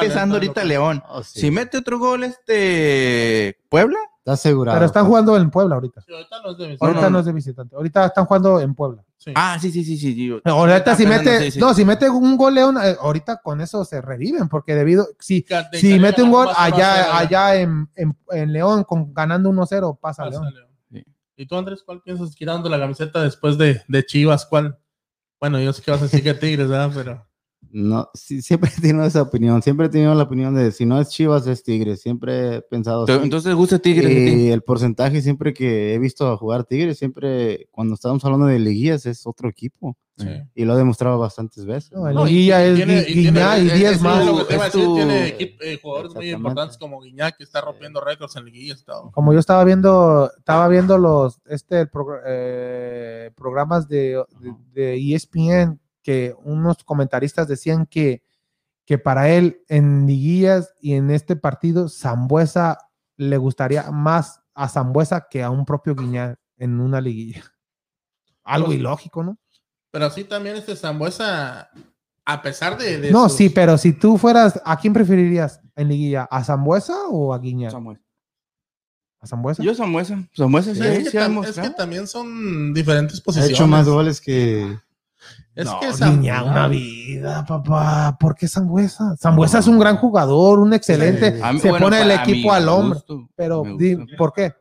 pesando 0.00 0.36
ahorita 0.36 0.52
local. 0.62 0.68
León. 0.68 1.02
Oh, 1.10 1.22
sí. 1.22 1.40
Si 1.40 1.50
mete 1.50 1.76
otro 1.76 1.98
gol, 1.98 2.24
este. 2.24 3.58
Puebla. 3.68 3.98
Está 4.28 4.48
asegurado. 4.48 4.76
pero 4.76 4.86
están 4.86 5.02
pues. 5.04 5.08
jugando 5.08 5.36
en 5.38 5.50
Puebla 5.50 5.74
ahorita. 5.76 6.00
Sí, 6.02 6.12
ahorita 6.12 6.42
no 6.42 6.50
es 6.50 6.58
de 6.58 6.68
No, 6.68 6.76
Ahorita 6.80 7.00
no, 7.00 7.06
no, 7.06 7.10
no. 7.10 7.18
es 7.20 7.24
de 7.26 7.32
visitante. 7.32 7.76
Ahorita 7.76 8.06
están 8.06 8.26
jugando 8.26 8.60
en 8.60 8.74
Puebla. 8.74 9.02
Sí. 9.16 9.32
Ah, 9.34 9.58
sí, 9.60 9.70
sí, 9.72 9.84
sí, 9.84 9.96
sí. 9.96 10.26
yo- 10.26 10.40
Ahorita 10.44 10.94
si 10.94 11.06
mete, 11.06 11.38
sí, 11.40 11.50
sí. 11.52 11.58
no, 11.60 11.72
si 11.74 11.84
mete 11.84 12.08
un 12.10 12.36
gol 12.36 12.54
León, 12.54 12.76
eh, 12.82 12.96
ahorita 13.00 13.38
con 13.42 13.60
eso 13.60 13.84
se 13.84 14.00
reviven, 14.00 14.48
porque 14.48 14.74
debido, 14.74 15.08
si, 15.18 15.40
de 15.72 15.78
si 15.78 15.98
mete 15.98 16.22
un 16.22 16.30
gol 16.30 16.46
que 16.48 16.54
allá, 16.56 17.16
allá 17.18 17.56
en, 17.56 17.88
en, 17.96 18.16
en 18.30 18.52
León 18.52 18.84
con 18.84 19.12
ganando 19.14 19.50
1-0, 19.50 19.98
pasa 20.00 20.24
pasa 20.24 20.30
León. 20.30 20.54
León. 20.54 20.68
Sí. 20.92 21.04
¿Y 21.36 21.46
tú, 21.46 21.56
Andrés, 21.56 21.82
cuál 21.84 22.02
piensas 22.02 22.34
quitando 22.36 22.68
la 22.68 22.78
camiseta 22.78 23.22
después 23.22 23.56
de, 23.58 23.82
de 23.88 24.04
Chivas? 24.06 24.44
¿Cuál? 24.46 24.78
Bueno, 25.40 25.60
yo 25.60 25.72
sé 25.72 25.82
que 25.82 25.90
vas 25.90 26.00
a 26.00 26.04
decir 26.04 26.22
que 26.22 26.34
Tigres, 26.34 26.68
¿verdad? 26.68 26.90
Pero 26.94 27.27
No, 27.70 28.08
sí, 28.14 28.40
siempre 28.42 28.70
he 28.76 28.80
tenido 28.80 29.04
esa 29.04 29.22
opinión. 29.22 29.60
Siempre 29.62 29.86
he 29.86 29.90
tenido 29.90 30.14
la 30.14 30.22
opinión 30.22 30.54
de 30.54 30.70
si 30.72 30.86
no 30.86 31.00
es 31.00 31.08
Chivas, 31.10 31.46
es 31.46 31.62
Tigres. 31.62 32.00
Siempre 32.00 32.56
he 32.56 32.62
pensado 32.62 33.04
así. 33.04 33.12
Entonces, 33.12 33.54
¿gusta 33.54 33.78
Tigres? 33.78 34.06
a 34.06 34.08
ti? 34.08 34.42
Y 34.46 34.48
el 34.50 34.62
porcentaje 34.62 35.20
siempre 35.20 35.52
que 35.52 35.92
he 35.94 35.98
visto 35.98 36.34
jugar 36.38 36.64
Tigres, 36.64 36.98
siempre 36.98 37.68
cuando 37.70 37.94
estamos 37.94 38.24
hablando 38.24 38.46
de 38.46 38.58
liguillas 38.58 39.04
es 39.06 39.26
otro 39.26 39.48
equipo. 39.48 39.96
sí. 40.16 40.26
Y 40.54 40.64
lo 40.64 40.72
ha 40.72 40.76
demostrado 40.76 41.18
bastantes 41.18 41.64
veces. 41.66 41.92
No, 41.92 42.10
No, 42.10 42.26
y- 42.26 42.30
Liguilla 42.32 42.66
y 42.66 42.70
es 42.70 42.74
tiene- 42.76 43.00
y 43.02 43.04
tiene- 43.12 43.30
Guiñá 43.30 43.58
y 43.58 43.66
es- 43.68 43.74
10 43.74 43.92
es 43.92 44.02
más. 44.02 44.26
lo 44.26 44.38
que 44.38 44.44
te 44.44 44.54
iba 44.54 44.64
a 44.64 44.66
Es 44.66 44.72
decir, 44.72 44.88
tu- 44.88 44.94
tiene 44.96 45.38
equip- 45.38 45.56
eh, 45.60 45.78
jugadores 45.82 46.14
muy 46.14 46.30
importantes 46.30 46.76
como 46.78 47.00
Guiñac, 47.00 47.36
que 47.36 47.44
está 47.44 47.60
rompiendo 47.60 48.00
récords 48.00 48.34
en 48.36 48.44
todo. 48.84 49.10
Como 49.12 49.32
yo 49.32 49.38
estaba 49.40 49.62
viendo, 49.64 50.30
estaba 50.38 50.66
viendo 50.68 50.96
los 50.98 51.38
este 51.46 51.80
el 51.82 51.90
progr- 51.90 52.22
eh, 52.26 53.30
programas 53.36 53.86
de, 53.88 54.22
de, 54.40 54.54
de 54.72 54.96
ESPN 55.14 55.78
que 56.02 56.34
unos 56.44 56.84
comentaristas 56.84 57.48
decían 57.48 57.86
que, 57.86 58.22
que 58.84 58.98
para 58.98 59.28
él 59.30 59.62
en 59.68 60.06
liguillas 60.06 60.74
y 60.80 60.94
en 60.94 61.10
este 61.10 61.36
partido 61.36 61.88
Zambuesa 61.88 62.78
le 63.16 63.36
gustaría 63.36 63.90
más 63.90 64.40
a 64.54 64.68
Zambuesa 64.68 65.26
que 65.30 65.42
a 65.42 65.50
un 65.50 65.64
propio 65.64 65.94
Guiñac 65.94 66.38
en 66.56 66.80
una 66.80 67.00
liguilla. 67.00 67.42
Algo 68.44 68.72
ilógico, 68.72 69.22
¿no? 69.22 69.38
Pero 69.90 70.06
así 70.06 70.24
también 70.24 70.56
este 70.56 70.74
Zambuesa, 70.76 71.70
a 72.24 72.42
pesar 72.42 72.78
de. 72.78 72.98
de 73.00 73.10
No, 73.10 73.28
sus- 73.28 73.36
sí, 73.38 73.48
pero 73.50 73.76
si 73.78 73.92
tú 73.92 74.16
fueras, 74.18 74.60
¿a 74.64 74.78
quién 74.78 74.92
preferirías 74.92 75.60
en 75.76 75.88
liguilla? 75.88 76.24
¿A 76.30 76.44
Zambuesa 76.44 77.08
o 77.08 77.32
a? 77.34 77.70
Samuel. 77.70 78.00
¿A 79.20 79.26
Zambuesa? 79.26 79.62
Yo. 79.62 79.74
Samuesa 79.74 80.74
sí, 80.74 80.80
Es 80.80 81.04
que, 81.04 81.10
sí 81.10 81.16
ha 81.18 81.22
es 81.26 81.26
también 81.74 82.06
son 82.06 82.72
diferentes 82.72 83.20
Ha 83.20 83.24
posiciones. 83.24 83.52
hecho 83.52 83.66
más 83.66 83.88
goles 83.88 84.20
que. 84.20 84.78
Es 85.54 85.64
no, 85.66 85.80
que 85.80 85.88
Guiñac, 85.92 86.46
una 86.46 86.68
vida, 86.68 87.44
papá. 87.44 88.16
¿Por 88.18 88.34
qué 88.36 88.46
Zambuesa? 88.46 89.16
Zambuesa 89.16 89.58
es 89.58 89.66
un 89.66 89.78
gran 89.78 89.96
jugador, 89.96 90.60
un 90.60 90.72
excelente. 90.72 91.36
Sí. 91.36 91.42
Mí- 91.52 91.58
se 91.60 91.70
bueno, 91.70 91.86
pone 91.86 92.02
el 92.02 92.10
equipo 92.12 92.52
al 92.52 92.68
hombro. 92.68 92.94
gusto, 92.94 93.28
Pero, 93.34 93.64
di-. 93.76 93.96
¿por 94.16 94.32
qué? 94.32 94.52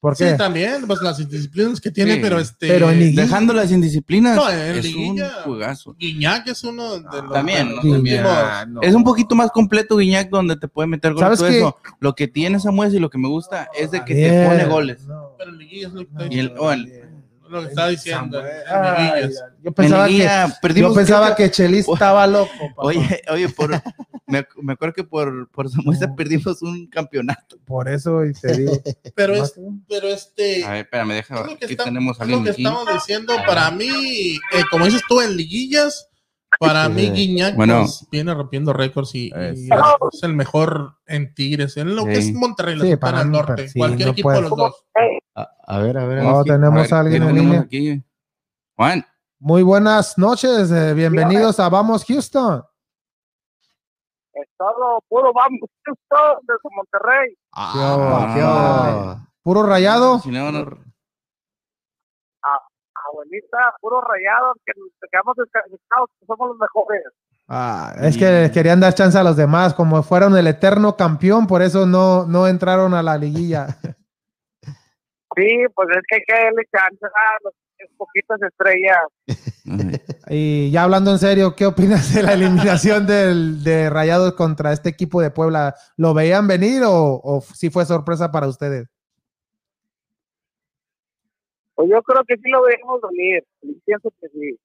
¿Por 0.00 0.16
Sí, 0.16 0.24
qué? 0.24 0.32
también, 0.34 0.84
pues 0.88 1.00
las 1.00 1.20
indisciplinas 1.20 1.80
que 1.80 1.92
tiene, 1.92 2.14
Sí. 2.14 2.20
pero 2.20 2.40
este. 2.40 2.66
Pero 2.66 2.90
en 2.90 3.14
Dejando 3.14 3.52
las 3.52 3.70
indisciplinas, 3.70 4.34
No, 4.34 4.50
en 4.50 4.76
es 4.76 4.84
liguilla- 4.84 5.30
un 5.46 5.52
jugazo. 5.54 5.94
Guiñac 5.96 6.48
es 6.48 6.64
uno 6.64 6.94
de 6.94 7.22
los. 7.22 7.32
También, 7.32 7.72
También. 7.80 8.24
no. 8.68 8.80
Es 8.82 8.94
un 8.96 9.04
poquito 9.04 9.36
más 9.36 9.52
completo 9.52 9.96
Guiñac 9.98 10.28
donde 10.28 10.56
te 10.56 10.66
puede 10.66 10.88
meter 10.88 11.12
goles. 11.12 11.24
¿Sabes 11.24 11.38
todo 11.38 11.48
qué? 11.50 11.58
eso. 11.58 11.76
Lo 12.00 12.16
que 12.16 12.26
tiene 12.26 12.58
Samuel 12.58 12.92
y 12.92 12.98
lo 12.98 13.10
que 13.10 13.18
me 13.18 13.28
gusta 13.28 13.68
es 13.78 13.92
de 13.92 14.04
que 14.04 14.14
Bien, 14.14 14.30
te 14.42 14.48
pone 14.48 14.64
goles. 14.64 15.06
no. 15.06 15.36
Pero 15.38 15.50
en 15.50 15.58
liguilla 15.58 15.86
es 15.86 15.92
lo 15.92 16.00
que 16.00 16.08
Y 16.12 16.22
el- 16.22 16.28
diciendo. 16.30 16.62
o 16.62 16.72
el- 16.72 17.01
Lo 17.52 17.62
que 17.62 17.68
está 17.68 17.88
diciendo. 17.88 18.40
en- 18.40 18.46
en 18.46 18.52
Ay, 18.68 19.30
yo 19.62 19.72
pensaba, 19.72 20.08
En 20.08 20.16
que, 20.16 20.80
yo 20.80 20.94
pensaba 20.94 21.36
que 21.36 21.50
Chelis 21.50 21.86
estaba 21.86 22.26
loco. 22.26 22.50
papá. 22.58 22.72
Oye, 22.88 23.22
oye, 23.30 23.48
por, 23.50 23.70
me, 24.26 24.46
me 24.62 24.72
acuerdo 24.72 24.94
que 24.94 25.04
por, 25.04 25.50
por 25.50 25.70
Samuel 25.70 25.98
No. 26.00 26.16
perdimos 26.16 26.62
un 26.62 26.86
campeonato. 26.88 27.58
Por 27.66 27.88
eso 27.88 28.24
y 28.24 28.32
te 28.32 28.56
digo. 28.56 28.72
Pero, 29.14 29.34
es, 29.34 29.54
pero 29.88 30.08
este. 30.08 30.64
A 30.64 30.70
ver, 30.70 30.84
espérame, 30.84 31.12
deja. 31.14 31.34
es 31.34 31.40
lo 31.40 31.46
que, 31.58 31.64
Aquí 31.66 31.74
está- 31.74 31.84
tenemos 31.84 32.20
a 32.20 32.24
es 32.24 32.30
lo 32.30 32.42
que 32.42 32.50
aquí. 32.50 32.62
estamos 32.64 32.86
diciendo. 32.92 33.34
Para 33.46 33.70
mí, 33.70 34.36
eh, 34.52 34.62
como 34.70 34.86
dices 34.86 35.02
tú, 35.08 35.20
en 35.20 35.36
liguillas, 35.36 36.08
Para 36.60 36.86
Sí. 36.86 36.92
mí, 36.92 37.10
Guiñac 37.10 37.56
Bueno. 37.56 37.80
pues, 37.80 38.06
viene 38.10 38.34
rompiendo 38.34 38.74
récords 38.74 39.14
y, 39.14 39.28
y 39.54 39.68
es 40.12 40.22
el 40.22 40.34
mejor 40.34 40.98
en 41.06 41.34
Tigres. 41.34 41.78
En 41.78 41.96
lo 41.96 42.04
que 42.04 42.20
Sí. 42.20 42.28
es 42.28 42.34
Monterrey, 42.34 42.78
Sí, 42.78 42.96
para 42.96 43.24
mí, 43.24 43.30
Norte. 43.32 43.70
cualquier 43.74 44.08
no 44.08 44.12
equipo 44.12 44.30
de 44.32 44.40
los 44.42 44.50
dos. 44.50 44.84
A, 45.34 45.48
a 45.66 45.78
ver, 45.78 45.96
a 45.98 46.04
ver. 46.04 46.24
Oh, 46.24 46.40
aquí. 46.40 46.50
tenemos 46.50 46.92
a 46.92 47.00
alguien 47.00 47.22
¿qué 47.22 47.28
en 47.28 47.34
línea. 47.36 47.60
aquí? 47.60 48.04
Juan, 48.76 49.04
Muy 49.38 49.62
buenas 49.62 50.18
noches, 50.18 50.70
eh, 50.70 50.94
bienvenidos 50.94 51.58
a 51.60 51.68
Vamos 51.68 52.04
Houston. 52.06 52.62
Estado 54.34 55.02
puro 55.08 55.32
vamos 55.34 55.60
Houston 55.84 56.38
desde 56.42 56.76
Monterrey. 56.76 57.36
Ah, 57.52 58.32
¿Qué 58.34 58.42
hubo? 58.42 59.28
Puro 59.42 59.62
rayado. 59.64 60.18
si 60.20 60.30
no, 60.30 60.50
no- 60.52 60.78
Abuelita, 63.12 63.74
puro 63.80 64.00
rayado, 64.00 64.54
que 64.64 64.72
nos 64.78 64.88
quedamos 65.10 65.36
descalificados, 65.36 66.08
que 66.18 66.24
somos 66.26 66.48
los 66.48 66.56
mejores. 66.58 67.02
Ah, 67.48 67.92
es 68.00 68.16
que 68.16 68.50
querían 68.54 68.80
dar 68.80 68.94
chance 68.94 69.18
a 69.18 69.24
los 69.24 69.36
demás, 69.36 69.74
como 69.74 70.02
fueron 70.02 70.34
el 70.36 70.46
eterno 70.46 70.96
campeón, 70.96 71.46
por 71.46 71.60
eso 71.62 71.84
no, 71.84 72.24
no 72.26 72.46
entraron 72.46 72.94
a 72.94 73.02
la 73.02 73.18
liguilla. 73.18 73.66
Sí, 75.36 75.64
pues 75.74 75.88
es 75.90 76.02
que 76.08 76.16
hay 76.16 76.22
que 76.26 76.32
darle 76.32 76.62
chance 76.70 77.06
a 77.06 77.44
los 77.44 77.54
poquitas 77.96 78.40
estrellas. 78.42 79.02
Y 80.28 80.70
ya 80.70 80.84
hablando 80.84 81.10
en 81.10 81.18
serio, 81.18 81.54
¿qué 81.54 81.66
opinas 81.66 82.14
de 82.14 82.22
la 82.22 82.32
eliminación 82.32 83.06
del, 83.06 83.62
de 83.62 83.90
Rayados 83.90 84.32
contra 84.34 84.72
este 84.72 84.88
equipo 84.88 85.20
de 85.20 85.30
Puebla? 85.30 85.74
¿Lo 85.96 86.14
veían 86.14 86.48
venir 86.48 86.82
o, 86.84 87.20
o 87.22 87.40
sí 87.42 87.70
fue 87.70 87.84
sorpresa 87.84 88.32
para 88.32 88.48
ustedes? 88.48 88.88
Pues 91.74 91.90
yo 91.90 92.02
creo 92.02 92.24
que 92.24 92.36
sí 92.36 92.48
lo 92.48 92.62
debemos 92.64 93.00
venir. 93.10 93.44
Yo 93.62 93.74
pienso 93.84 94.12
que 94.20 94.28
sí. 94.28 94.58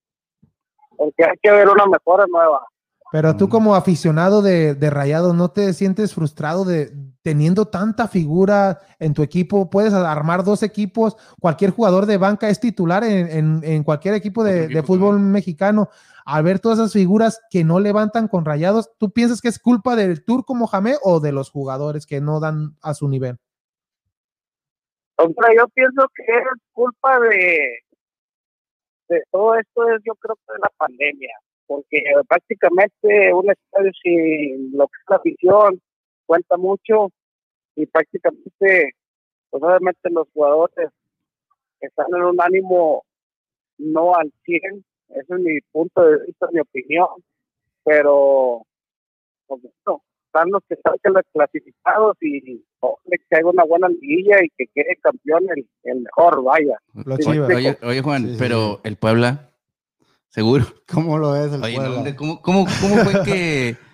Porque 0.95 1.23
hay 1.23 1.37
que 1.41 1.51
ver 1.51 1.67
una 1.67 1.85
mejora 1.85 2.25
nueva. 2.27 2.65
Pero 3.11 3.37
tú 3.37 3.47
Mm. 3.47 3.49
como 3.49 3.75
aficionado 3.75 4.41
de, 4.41 4.75
de 4.75 4.89
Rayados, 4.89 5.33
¿no 5.33 5.49
te 5.49 5.73
sientes 5.73 6.13
frustrado 6.13 6.65
de 6.65 6.91
teniendo 7.21 7.65
tanta 7.67 8.07
figura 8.09 8.81
en 8.99 9.13
tu 9.13 9.23
equipo? 9.23 9.69
Puedes 9.69 9.93
armar 9.93 10.43
dos 10.43 10.61
equipos, 10.61 11.15
cualquier 11.39 11.71
jugador 11.71 12.05
de 12.05 12.17
banca 12.17 12.49
es 12.49 12.59
titular 12.59 13.03
en, 13.05 13.27
en- 13.29 13.61
en 13.63 13.83
cualquier 13.83 14.13
equipo 14.13 14.43
de, 14.43 14.67
de 14.67 14.83
fútbol 14.83 15.15
también. 15.15 15.31
mexicano. 15.31 15.89
Al 16.25 16.43
ver 16.43 16.59
todas 16.59 16.79
esas 16.79 16.91
figuras 16.91 17.39
que 17.49 17.63
no 17.63 17.79
levantan 17.79 18.27
con 18.27 18.43
Rayados, 18.43 18.91
¿tú 18.97 19.11
piensas 19.11 19.39
que 19.39 19.47
es 19.47 19.57
culpa 19.59 19.95
del 19.95 20.25
Turco 20.25 20.53
Mohamed 20.55 20.95
o 21.01 21.21
de 21.21 21.31
los 21.31 21.49
jugadores 21.49 22.05
que 22.05 22.19
no 22.19 22.41
dan 22.41 22.75
a 22.81 22.93
su 22.93 23.07
nivel? 23.07 23.37
Entonces 25.17 25.55
yo 25.57 25.67
pienso 25.69 26.05
que 26.13 26.23
es 26.23 26.43
culpa 26.73 27.19
de, 27.21 27.79
de 29.07 29.23
todo 29.31 29.55
esto, 29.55 29.87
es 29.89 30.01
yo 30.05 30.13
creo 30.15 30.35
que 30.35 30.53
de 30.53 30.59
la 30.59 30.69
pandemia. 30.77 31.33
Porque 31.67 32.01
prácticamente 32.27 33.33
un 33.33 33.51
estadio 33.51 33.91
sin 34.01 34.71
lo 34.77 34.87
que 34.87 34.97
es 34.97 35.09
la 35.09 35.15
afición 35.17 35.81
cuenta 36.25 36.57
mucho 36.57 37.09
y 37.75 37.85
prácticamente, 37.85 38.95
pues 39.49 39.63
obviamente 39.63 40.09
los 40.09 40.27
jugadores 40.33 40.89
están 41.79 42.07
en 42.15 42.23
un 42.23 42.41
ánimo 42.41 43.03
no 43.77 44.15
al 44.15 44.31
100, 44.43 44.83
ese 45.09 45.33
es 45.33 45.39
mi 45.39 45.59
punto 45.71 46.01
de 46.01 46.25
vista, 46.25 46.47
mi 46.51 46.59
opinión, 46.59 47.07
pero 47.83 48.63
pues, 49.45 49.61
bueno, 49.61 50.01
están 50.25 50.51
los 50.51 50.63
que 50.67 50.75
están 50.75 50.95
clasificados 51.33 52.17
y 52.21 52.63
ojalá 52.79 53.17
que 53.29 53.35
haga 53.35 53.49
una 53.49 53.63
buena 53.63 53.89
liguilla 53.89 54.43
y 54.43 54.49
que 54.57 54.67
quede 54.73 54.97
campeón 55.01 55.45
el, 55.55 55.67
el 55.83 56.01
mejor, 56.01 56.43
vaya. 56.43 56.77
Sí. 57.19 57.39
Oye, 57.39 57.77
oye, 57.83 58.01
Juan, 58.01 58.23
Sí, 58.23 58.31
sí, 58.33 58.37
pero 58.39 58.81
el 58.83 58.97
Puebla, 58.97 59.51
seguro. 60.37 60.65
¿Cómo 60.87 61.17
lo 61.17 61.35
es 61.35 61.51
el 61.51 61.63
Oye, 61.63 61.75
Puebla? 61.75 62.15
¿cómo, 62.15 62.41
cómo, 62.43 62.65
cómo 62.81 62.95
fue 62.97 63.23
que.? 63.23 63.77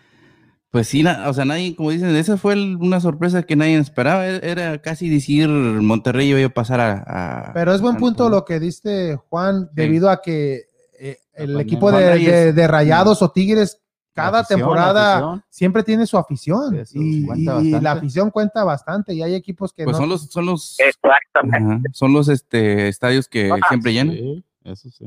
Pues 0.74 0.88
sí, 0.88 1.04
na- 1.04 1.30
o 1.30 1.34
sea, 1.36 1.46
nadie, 1.46 1.76
como 1.76 1.91
dicen, 1.91 2.16
esa 2.16 2.36
fue 2.36 2.54
el- 2.54 2.78
una 2.78 3.00
sorpresa 3.00 3.44
que 3.44 3.56
nadie 3.56 3.78
esperaba. 3.78 4.28
e- 4.28 4.39
Era 4.41 4.82
casi 4.82 5.08
decir 5.08 5.48
Monterrey 5.48 6.30
iba 6.32 6.44
a 6.44 6.50
pasar 6.50 6.80
a. 6.80 7.04
a- 7.50 7.54
Pero 7.54 7.76
es 7.76 7.80
buen 7.82 7.98
punto 7.98 8.28
lo 8.28 8.44
que 8.44 8.60
diste, 8.60 9.16
Juan, 9.30 9.70
debido 9.74 10.10
a 10.10 10.20
que 10.20 10.64
eh, 11.00 11.20
el 11.36 11.54
pandemia. 11.54 11.62
equipo 11.62 11.89
Juan 11.91 12.02
de, 12.02 12.10
Reyes. 12.14 12.32
de- 12.32 12.54
de 12.54 12.68
Rayados 12.68 13.22
o 13.22 13.30
Tigres, 13.30 13.80
cada 14.16 14.39
afición, 14.39 14.62
temporada 14.62 15.46
siempre 15.48 15.84
tiene 15.84 16.08
su 16.08 16.18
afición. 16.18 16.76
Eso 16.76 16.94
Y, 16.96 17.24
cuenta 17.24 17.62
y 17.62 17.70
la 17.80 17.91
afición 17.91 18.32
cuenta 18.32 18.64
bastante. 18.64 19.14
Y 19.14 19.22
hay 19.22 19.36
equipos 19.36 19.72
que 19.74 19.84
Pues 19.84 19.96
no. 19.96 20.02
son 20.02 20.10
los, 20.10 20.22
son 20.32 20.46
los, 20.48 20.76
Exactamente. 20.80 21.58
ajá, 21.58 21.82
son 21.94 22.14
los 22.14 22.30
este, 22.30 22.88
estadios 22.88 23.28
que 23.28 23.52
Ah, 23.52 23.58
siempre 23.70 23.94
llenan. 23.94 24.16
Sí, 24.16 24.44
eso 24.64 24.89
sí. 24.89 25.06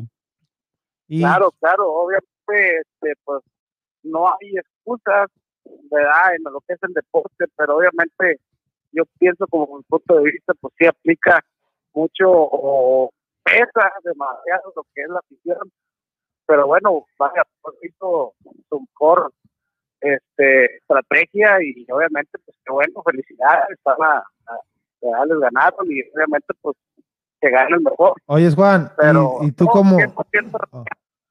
Claro, 1.09 1.53
claro, 1.61 1.93
obviamente, 1.93 2.81
este, 2.81 3.15
pues 3.25 3.43
no 4.03 4.29
hay 4.29 4.57
excusas, 4.59 5.29
¿verdad? 5.91 6.35
En 6.37 6.43
lo 6.53 6.61
que 6.63 6.75
es 6.75 6.83
el 6.83 6.93
deporte, 6.95 7.47
pero 7.57 7.77
obviamente 7.77 8.41
yo 8.93 9.05
pienso 9.19 9.47
como 9.49 9.77
mi 9.79 9.83
punto 9.85 10.17
de 10.17 10.33
vista, 10.33 10.55
pues 10.61 10.75
sí 10.79 10.87
aplica 10.87 11.41
mucho 11.95 12.27
o 12.31 13.11
pesa 13.45 13.93
demasiado 14.05 14.73
lo 14.77 14.83
que 14.95 15.03
es 15.03 15.09
la 15.09 15.21
afición, 15.21 15.73
pero 16.47 16.67
bueno, 16.67 17.07
vaya, 17.19 17.45
pues 17.63 17.77
hizo 17.83 18.35
su 18.69 18.81
mejor 18.81 19.33
este, 20.01 20.77
estrategia 20.77 21.59
y 21.63 21.87
obviamente, 21.91 22.39
pues 22.45 22.57
qué 22.65 22.73
bueno, 22.73 23.03
felicidades, 23.05 23.79
van 23.85 23.97
a, 24.03 24.19
a- 24.47 24.61
ganaron 25.03 25.87
y 25.91 26.03
obviamente, 26.15 26.53
pues 26.61 26.77
que 27.49 27.55
gane 27.55 27.77
el 27.77 27.81
mejor, 27.83 28.15
Oyes, 28.27 28.55
Juan, 28.55 28.91
y- 28.93 28.95
pero 28.97 29.39
y, 29.43 29.53
tú 29.53 29.65
no, 29.65 29.71
como. 29.71 29.97
100% 29.99 30.85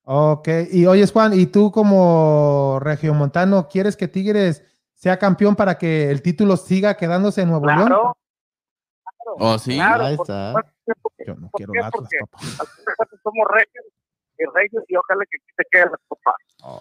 Ok, 0.08 0.48
y 0.72 0.86
oyes, 0.86 1.12
Juan, 1.12 1.34
y 1.34 1.48
tú 1.48 1.72
como 1.72 2.80
regiomontano, 2.80 3.68
¿quieres 3.68 3.98
que 3.98 4.08
Tigres 4.08 4.64
sea 4.94 5.18
campeón 5.18 5.56
para 5.56 5.78
que 5.80 6.12
el 6.12 6.22
título 6.22 6.58
siga 6.58 6.96
quedándose 6.96 7.42
en 7.42 7.50
Nuevo 7.50 7.66
León? 7.66 7.88
Claro. 7.88 8.18
Oh, 9.40 9.58
sí. 9.58 9.76
Claro, 9.76 10.06
Ahí 10.06 10.14
está. 10.14 10.54
porque 11.02 11.24
Yo 11.26 11.34
no 11.36 11.50
¿Por 11.50 11.58
quiero 11.58 11.74
Atlas, 11.84 11.92
Porque- 11.92 12.18
papá. 12.20 13.08
somos 13.24 13.48
reyes 13.52 13.86
y 14.38 14.44
y 14.94 14.96
ojalá 14.96 15.24
que 15.30 15.38
aquí 15.38 15.54
se 15.58 15.64
queden 15.72 15.90
las 15.92 16.00
copas. 16.08 16.36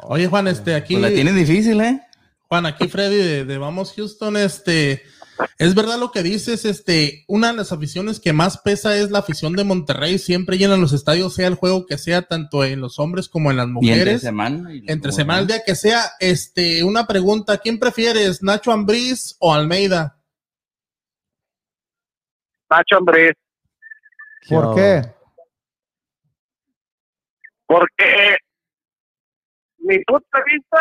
Oye, 0.08 0.26
Juan, 0.26 0.48
este, 0.48 0.74
aquí. 0.74 0.94
Pues 0.94 1.02
la 1.10 1.14
tienen 1.14 1.34
difícil, 1.36 1.80
¿eh? 1.80 2.02
Juan, 2.48 2.66
aquí 2.66 2.88
Freddy 2.88 3.16
de, 3.16 3.44
de 3.46 3.58
Vamos 3.58 3.94
Houston, 3.94 4.36
este, 4.36 5.02
es 5.58 5.74
verdad 5.74 5.98
lo 5.98 6.10
que 6.10 6.22
dices, 6.22 6.64
este, 6.64 7.24
una 7.28 7.48
de 7.50 7.54
las 7.58 7.72
aficiones 7.72 8.20
que 8.20 8.32
más 8.32 8.58
pesa 8.58 8.96
es 8.96 9.10
la 9.10 9.18
afición 9.20 9.54
de 9.54 9.64
Monterrey, 9.64 10.18
siempre 10.18 10.58
llenan 10.58 10.80
los 10.80 10.92
estadios, 10.92 11.34
sea 11.34 11.48
el 11.48 11.54
juego 11.54 11.86
que 11.86 11.98
sea, 11.98 12.22
tanto 12.22 12.64
en 12.64 12.80
los 12.80 12.98
hombres 12.98 13.28
como 13.28 13.50
en 13.50 13.56
las 13.56 13.66
Y 13.66 13.70
entre 13.70 13.80
mujeres. 13.90 14.20
semana. 14.22 14.74
y- 14.74 14.84
Entre 14.86 15.12
semana, 15.12 15.40
el 15.40 15.46
día 15.46 15.62
que 15.64 15.74
sea, 15.74 16.02
este, 16.20 16.84
una 16.84 17.06
pregunta, 17.06 17.58
¿quién 17.58 17.78
prefieres, 17.78 18.42
Nacho 18.42 18.72
Ambriz 18.72 19.36
o 19.40 19.52
Almeida? 19.54 20.20
Nacho 22.70 22.96
Andrés, 22.98 23.34
¿Por 24.48 24.74
qué? 24.74 25.02
porque 27.66 28.36
mi 29.78 29.98
punto 30.04 30.26
de 30.32 30.52
vista 30.52 30.78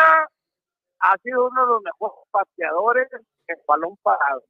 ha 1.12 1.16
sido 1.22 1.46
uno 1.48 1.60
de 1.60 1.66
los 1.68 1.82
mejores 1.82 2.18
pateadores 2.30 3.08
en 3.48 3.56
balón 3.68 3.96
parado. 4.02 4.42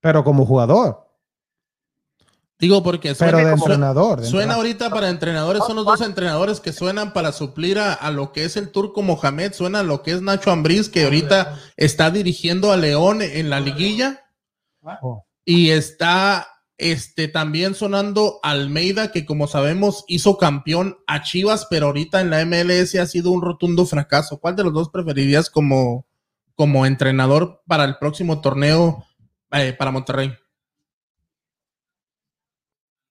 Pero 0.00 0.22
como 0.24 0.44
jugador, 0.46 1.02
Digo, 2.56 2.82
porque 2.84 3.14
pero 3.18 3.32
suena, 3.36 3.50
de 3.50 3.56
su- 3.58 3.64
entrenador. 3.64 4.20
de 4.20 4.26
suena 4.26 4.42
entrenador. 4.54 4.56
ahorita 4.66 4.90
para 4.90 5.08
entrenadores, 5.10 5.64
son 5.66 5.76
los 5.76 5.84
dos 5.84 6.00
entrenadores 6.00 6.60
que 6.60 6.72
suenan 6.72 7.12
para 7.12 7.32
suplir 7.32 7.78
a, 7.80 7.92
a 7.92 8.10
lo 8.12 8.32
que 8.32 8.44
es 8.44 8.56
el 8.56 8.70
turco 8.70 9.02
Mohamed, 9.02 9.52
suena 9.52 9.80
a 9.80 9.82
lo 9.82 10.02
que 10.02 10.12
es 10.12 10.22
Nacho 10.22 10.50
Ambriz, 10.52 10.88
que 10.88 11.04
ahorita 11.04 11.58
está 11.76 12.10
dirigiendo 12.10 12.70
a 12.70 12.76
León 12.76 13.22
en 13.22 13.50
la 13.50 13.58
liguilla. 13.60 14.30
Oh. 15.02 15.26
Y 15.44 15.70
está 15.70 16.46
este 16.76 17.28
también 17.28 17.74
sonando 17.74 18.40
Almeida, 18.42 19.12
que 19.12 19.24
como 19.24 19.46
sabemos 19.46 20.04
hizo 20.08 20.38
campeón 20.38 20.98
a 21.06 21.22
Chivas, 21.22 21.66
pero 21.70 21.86
ahorita 21.86 22.20
en 22.20 22.30
la 22.30 22.44
MLS 22.44 22.96
ha 22.96 23.06
sido 23.06 23.30
un 23.30 23.42
rotundo 23.42 23.86
fracaso. 23.86 24.38
¿Cuál 24.38 24.56
de 24.56 24.64
los 24.64 24.72
dos 24.72 24.88
preferirías 24.90 25.50
como, 25.50 26.06
como 26.54 26.86
entrenador 26.86 27.62
para 27.66 27.84
el 27.84 27.96
próximo 27.98 28.40
torneo 28.40 29.04
eh, 29.52 29.74
para 29.78 29.92
Monterrey? 29.92 30.34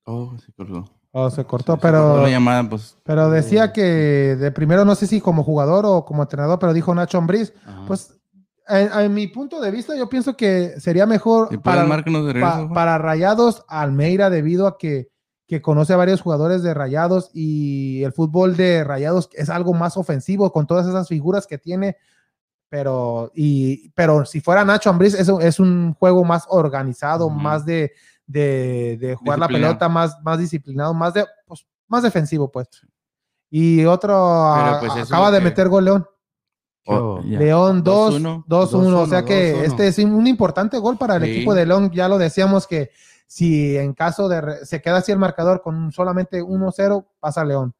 Oh, 0.05 0.35
se 0.37 0.51
colgó. 0.51 0.89
Oh, 1.15 1.29
se 1.29 1.45
cortó, 1.45 1.73
Se 1.73 1.79
cortó 1.79 1.81
pero, 1.81 2.21
la 2.23 2.29
llamada, 2.29 2.67
pues. 2.67 2.97
pero 3.03 3.29
decía 3.29 3.71
que 3.71 3.81
de 4.35 4.51
primero 4.51 4.83
no 4.83 4.95
sé 4.95 5.05
si 5.05 5.21
como 5.21 5.43
jugador 5.43 5.85
o 5.85 6.05
como 6.05 6.23
entrenador, 6.23 6.57
pero 6.57 6.73
dijo 6.73 6.93
Nacho 6.93 7.19
Ambriz. 7.19 7.53
Pues 7.87 8.19
en, 8.67 8.91
en 8.99 9.13
mi 9.13 9.27
punto 9.27 9.59
de 9.61 9.71
vista, 9.71 9.95
yo 9.95 10.07
pienso 10.09 10.35
que 10.37 10.79
sería 10.79 11.05
mejor 11.05 11.49
¿Y 11.51 11.57
para, 11.57 11.81
de 12.23 12.33
regreso, 12.33 12.69
Rayados 12.97 13.65
Almeida 13.67 14.29
debido 14.29 14.67
a 14.67 14.77
que, 14.77 15.09
que 15.47 15.61
conoce 15.61 15.93
a 15.93 15.97
varios 15.97 16.21
jugadores 16.21 16.63
de 16.63 16.73
Rayados 16.73 17.29
y 17.33 18.03
el 18.03 18.13
fútbol 18.13 18.55
de 18.55 18.83
Rayados 18.83 19.29
es 19.33 19.49
algo 19.49 19.73
más 19.73 19.97
ofensivo 19.97 20.51
con 20.51 20.65
todas 20.67 20.87
esas 20.87 21.07
figuras 21.07 21.45
que 21.47 21.57
tiene. 21.57 21.97
Pero, 22.69 23.31
y, 23.35 23.89
pero 23.91 24.25
si 24.25 24.41
fuera 24.41 24.65
Nacho 24.65 24.89
Ambriz, 24.89 25.13
es, 25.13 25.27
un- 25.29 25.41
es 25.41 25.59
un 25.59 25.93
juego 25.93 26.23
más 26.23 26.45
organizado, 26.49 27.29
más 27.29 27.65
de, 27.65 27.91
de, 28.25 28.97
de 28.99 29.13
jugar 29.15 29.37
la 29.37 29.47
pelota, 29.47 29.89
más, 29.89 30.17
más 30.23 30.39
disciplinado, 30.39 30.91
más, 30.93 31.13
de, 31.13 31.23
pues, 31.45 31.67
más 31.87 32.01
defensivo, 32.01 32.49
pues. 32.51 32.67
y 33.51 33.85
otro 33.85 34.15
ah, 34.17 34.77
pues, 34.79 34.91
eso 34.93 35.01
es 35.03 35.11
acaba 35.11 35.29
de 35.29 35.37
que- 35.37 35.43
meter 35.43 35.69
gol 35.69 35.85
León. 35.85 36.07
Oh. 36.85 37.21
León 37.23 37.83
2, 37.83 38.15
2-1. 38.21 38.43
2-1. 38.47 38.93
O 39.01 39.05
sea 39.07 39.23
que 39.23 39.53
2-1. 39.55 39.63
este 39.63 39.87
es 39.87 39.97
un 39.99 40.27
importante 40.27 40.77
gol 40.77 40.97
para 40.97 41.15
el 41.15 41.23
Sí. 41.23 41.31
equipo 41.31 41.53
de 41.53 41.65
León. 41.65 41.91
Ya 41.93 42.07
lo 42.09 42.17
decíamos 42.17 42.67
que 42.67 42.91
si 43.27 43.77
en 43.77 43.93
caso 43.93 44.27
de 44.27 44.41
re- 44.41 44.65
se 44.65 44.81
queda 44.81 44.97
así 44.97 45.11
el 45.11 45.17
marcador 45.19 45.61
con 45.61 45.91
solamente 45.91 46.41
1-0, 46.43 47.05
pasa 47.19 47.43
León 47.45 47.73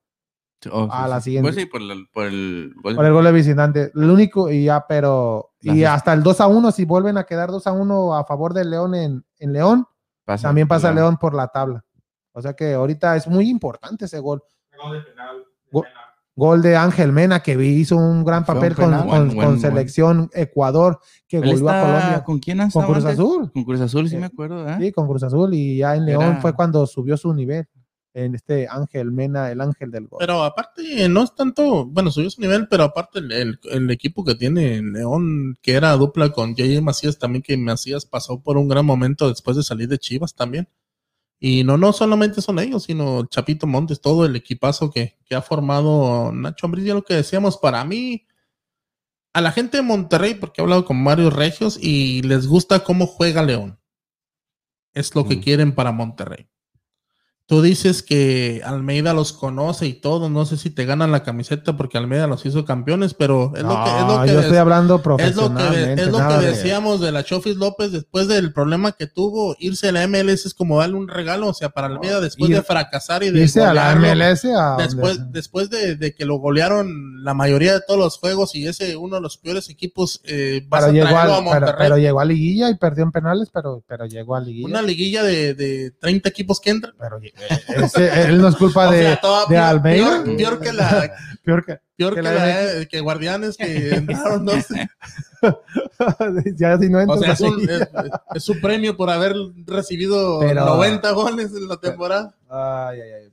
Oh, 0.72 0.86
sí, 0.86 0.90
a 0.94 1.08
la 1.10 1.20
sí. 1.20 1.26
siguiente. 1.26 1.48
Pues 1.48 1.56
sí, 1.56 1.66
por, 1.66 1.82
el- 1.82 2.08
por 2.14 2.26
el 2.26 2.74
gol. 2.82 2.96
por 2.96 3.06
el 3.06 3.12
gol 3.14 3.26
de 3.26 3.32
visitante. 3.34 3.92
El 3.94 4.10
único 4.10 4.50
y 4.50 4.64
ya, 4.64 4.86
pero 4.88 5.52
y 5.60 5.84
hasta 5.84 6.14
el 6.14 6.24
2-1, 6.24 6.72
si 6.72 6.86
vuelven 6.86 7.18
a 7.18 7.26
quedar 7.26 7.50
2-1 7.52 8.18
a 8.18 8.24
favor 8.24 8.54
del 8.54 8.70
León 8.70 8.96
en, 8.96 9.26
en 9.40 9.52
León, 9.54 9.86
Pasa 10.24 10.48
también 10.48 10.70
pasa 10.70 10.94
León 10.94 11.18
por 11.18 11.34
la 11.36 11.50
tabla. 11.50 11.84
O 12.32 12.42
sea 12.42 12.54
que 12.54 12.74
ahorita 12.76 13.18
es 13.18 13.28
muy 13.28 13.50
importante 13.50 14.06
ese 14.06 14.20
gol. 14.20 14.42
Go- 15.72 15.84
Gol 16.36 16.62
de 16.64 16.76
Ángel 16.76 17.12
Mena, 17.12 17.42
que 17.42 17.54
hizo 17.64 17.96
un 17.96 18.24
gran 18.26 18.44
Fue 18.46 18.56
papel 18.56 18.74
con, 18.76 18.86
con- 18.92 19.08
Buen, 19.08 19.08
con 19.28 19.36
buen, 19.36 19.48
buen. 19.50 19.60
selección 19.60 20.30
Ecuador, 20.34 21.00
que 21.28 21.38
Él 21.38 21.44
volvió 21.46 21.70
a 21.70 21.82
Colombia. 21.82 22.24
¿Con 22.24 22.40
quién 22.40 22.58
Con 22.72 22.86
Cruz 22.86 22.98
antes? 23.06 23.14
Azul. 23.20 23.52
Con 23.52 23.64
Cruz 23.64 23.82
Azul, 23.82 24.10
sí 24.10 24.16
Eh, 24.16 24.20
me 24.20 24.26
acuerdo, 24.26 24.68
¿eh? 24.68 24.78
Sí, 24.80 24.92
con 24.92 25.08
Cruz 25.08 25.22
Azul. 25.24 25.54
Y 25.54 25.78
ya 25.78 25.96
en 25.96 26.06
León 26.06 26.24
Era- 26.24 26.42
fue 26.42 26.54
cuando 26.54 26.88
subió 26.88 27.18
su 27.18 27.34
nivel. 27.34 27.68
En 28.16 28.36
este 28.36 28.68
Ángel 28.70 29.12
Mena, 29.12 29.50
el 29.52 29.60
ángel 29.60 29.90
del 29.90 30.06
gol. 30.08 30.18
Pero 30.20 30.44
aparte, 30.44 31.10
no 31.10 31.24
es 31.24 31.34
tanto, 31.34 31.88
bueno, 31.88 32.12
subió 32.12 32.30
su 32.30 32.42
nivel, 32.42 32.68
pero 32.68 32.84
aparte 32.84 33.18
el, 33.18 33.32
el- 33.32 33.60
el 33.72 33.90
equipo 33.90 34.24
que 34.24 34.36
tiene 34.36 34.84
León, 34.84 35.58
que 35.64 35.74
era 35.74 35.94
dupla 35.94 36.30
con 36.30 36.54
JJ 36.54 36.80
Macías 36.84 37.18
también, 37.18 37.42
que 37.42 37.58
Macías 37.58 38.06
pasó 38.06 38.40
por 38.40 38.58
un 38.58 38.68
gran 38.68 38.86
momento 38.86 39.28
después 39.30 39.58
de 39.58 39.64
salir 39.64 39.88
de 39.88 39.98
Chivas 39.98 40.36
también. 40.36 40.68
Y 41.46 41.66
no, 41.66 41.78
no 41.78 41.92
solamente 41.92 42.42
son 42.42 42.58
ellos, 42.58 42.84
sino 42.84 43.26
Chapito 43.26 43.68
Montes, 43.68 44.00
todo 44.00 44.26
el 44.26 44.34
equipazo 44.38 44.90
que, 44.90 45.18
que 45.26 45.36
ha 45.36 45.42
formado 45.42 46.32
Nacho 46.32 46.68
Ambriz, 46.68 46.86
ya 46.86 46.94
lo 46.94 47.04
que 47.04 47.16
decíamos, 47.16 47.58
para 47.58 47.84
mí, 47.84 48.26
a 49.34 49.42
la 49.42 49.52
gente 49.52 49.76
de 49.76 49.84
Monterrey, 49.84 50.36
porque 50.36 50.62
he 50.62 50.64
hablado 50.64 50.86
con 50.86 51.04
varios 51.04 51.34
regios 51.34 51.78
y 51.82 52.22
les 52.22 52.48
gusta 52.48 52.86
cómo 52.86 53.08
juega 53.08 53.44
León. 53.44 53.78
Es 54.94 55.14
lo 55.16 55.28
que 55.28 55.36
Mm. 55.36 55.42
quieren 55.42 55.76
para 55.76 55.92
Monterrey. 55.92 56.48
Tú 57.46 57.62
dices 57.62 58.04
que 58.04 58.62
Almeida 58.64 59.14
los 59.14 59.34
conoce 59.34 59.86
y 59.86 59.94
todo. 59.94 60.30
No 60.30 60.46
sé 60.46 60.56
si 60.56 60.70
te 60.70 60.86
ganan 60.86 61.12
la 61.12 61.24
camiseta 61.24 61.76
porque 61.76 61.98
Almeida 61.98 62.26
los 62.26 62.46
hizo 62.46 62.64
campeones, 62.64 63.14
pero 63.14 63.52
es 63.58 63.64
lo 63.64 63.84
que, 63.84 63.90
es 63.92 64.02
lo 64.02 64.08
No, 64.18 64.22
que 64.24 64.28
yo 64.30 64.36
des- 64.36 64.44
estoy 64.46 64.58
hablando 64.60 64.96
es 64.96 64.98
lo 65.06 65.18
que, 65.18 65.24
profesionalmente. 65.24 66.02
es 66.04 66.08
lo 66.08 66.18
que 66.20 66.34
de- 66.36 66.48
decíamos 66.48 67.02
de 67.02 67.12
la 67.12 67.24
Chofis 67.26 67.58
López 67.58 67.92
después 67.92 68.30
del 68.30 68.54
problema 68.54 68.94
que 68.94 69.08
tuvo. 69.08 69.58
Irse 69.60 69.90
a 69.90 69.92
la 69.92 70.04
MLS 70.08 70.46
es 70.48 70.54
como 70.54 70.80
darle 70.80 70.96
un 70.96 71.10
regalo. 71.10 71.50
O 71.50 71.54
sea, 71.54 71.70
para 71.70 71.88
Almeida 71.88 72.22
después 72.22 72.50
ir- 72.50 72.56
de 72.56 72.62
fracasar 72.64 73.24
y 73.24 73.30
de 73.32 73.42
Irse 73.42 73.62
a 73.62 73.74
la 73.74 73.94
golearlo, 73.94 74.08
MLS. 74.32 74.46
a 74.56 74.78
después, 74.78 75.32
después 75.34 75.70
de, 75.70 75.98
de 75.98 76.16
que 76.16 76.24
lo 76.26 76.38
golearon 76.38 77.26
la 77.26 77.34
mayoría 77.34 77.74
de 77.74 77.82
todos 77.86 78.00
los 78.00 78.18
juegos 78.20 78.56
y 78.56 78.68
ese 78.68 78.96
uno 78.96 79.18
de 79.18 79.22
los 79.22 79.38
peores 79.38 79.70
equipos, 79.70 80.22
eh, 80.24 80.66
vas 80.70 80.86
pero, 80.86 80.92
a 80.92 80.94
llegó 80.94 81.18
a, 81.18 81.24
a 81.24 81.26
pero, 81.28 81.42
Monterrey. 81.42 81.76
pero 81.78 81.98
llegó 81.98 82.20
a 82.22 82.26
liguilla 82.26 82.70
y 82.70 82.76
perdió 82.78 83.04
en 83.04 83.12
penales, 83.12 83.50
pero, 83.54 83.84
pero 83.86 84.06
llegó 84.06 84.38
a 84.38 84.40
liguilla. 84.40 84.68
Una 84.68 84.82
liguilla 84.82 85.24
de, 85.24 85.54
de 85.54 85.92
30 85.92 86.30
equipos 86.30 86.62
que 86.62 86.70
entran. 86.70 86.94
Pero 86.98 87.20
ese- 87.68 88.24
él 88.30 88.42
no 88.42 88.48
es 88.50 88.56
culpa 88.56 88.88
O 88.88 88.92
de, 88.92 89.02
sea, 89.02 89.20
toda 89.22 89.42
de 89.42 89.48
peor- 89.56 89.64
Almeida. 89.64 90.24
Peor, 90.24 90.38
peor 90.38 90.60
que 90.60 90.74
la, 90.74 91.12
peor 91.44 91.66
que 91.66 91.80
peor 91.96 92.16
Que 92.16 92.22
que, 92.22 92.22
la 92.22 92.34
la, 92.34 92.86
que 92.86 93.00
Guardianes 93.02 93.58
que 93.58 93.90
entraron 93.96 94.46
dos. 94.46 94.66
ya 96.56 96.78
si 96.78 96.90
no 96.90 97.00
O 97.00 97.02
entras 97.02 97.20
sea, 97.20 97.32
es, 97.34 97.42
así. 97.42 97.46
un- 97.46 97.70
es- 97.70 97.90
es 98.36 98.44
su 98.44 98.60
premio 98.62 98.96
por 98.96 99.10
haber 99.10 99.36
recibido 99.66 100.40
Pero- 100.40 100.66
90 100.66 101.12
goles 101.12 101.52
en 101.56 101.68
la 101.68 101.78
temporada. 101.78 102.36
Ay, 102.50 103.02
ay, 103.02 103.12
ay. 103.14 103.30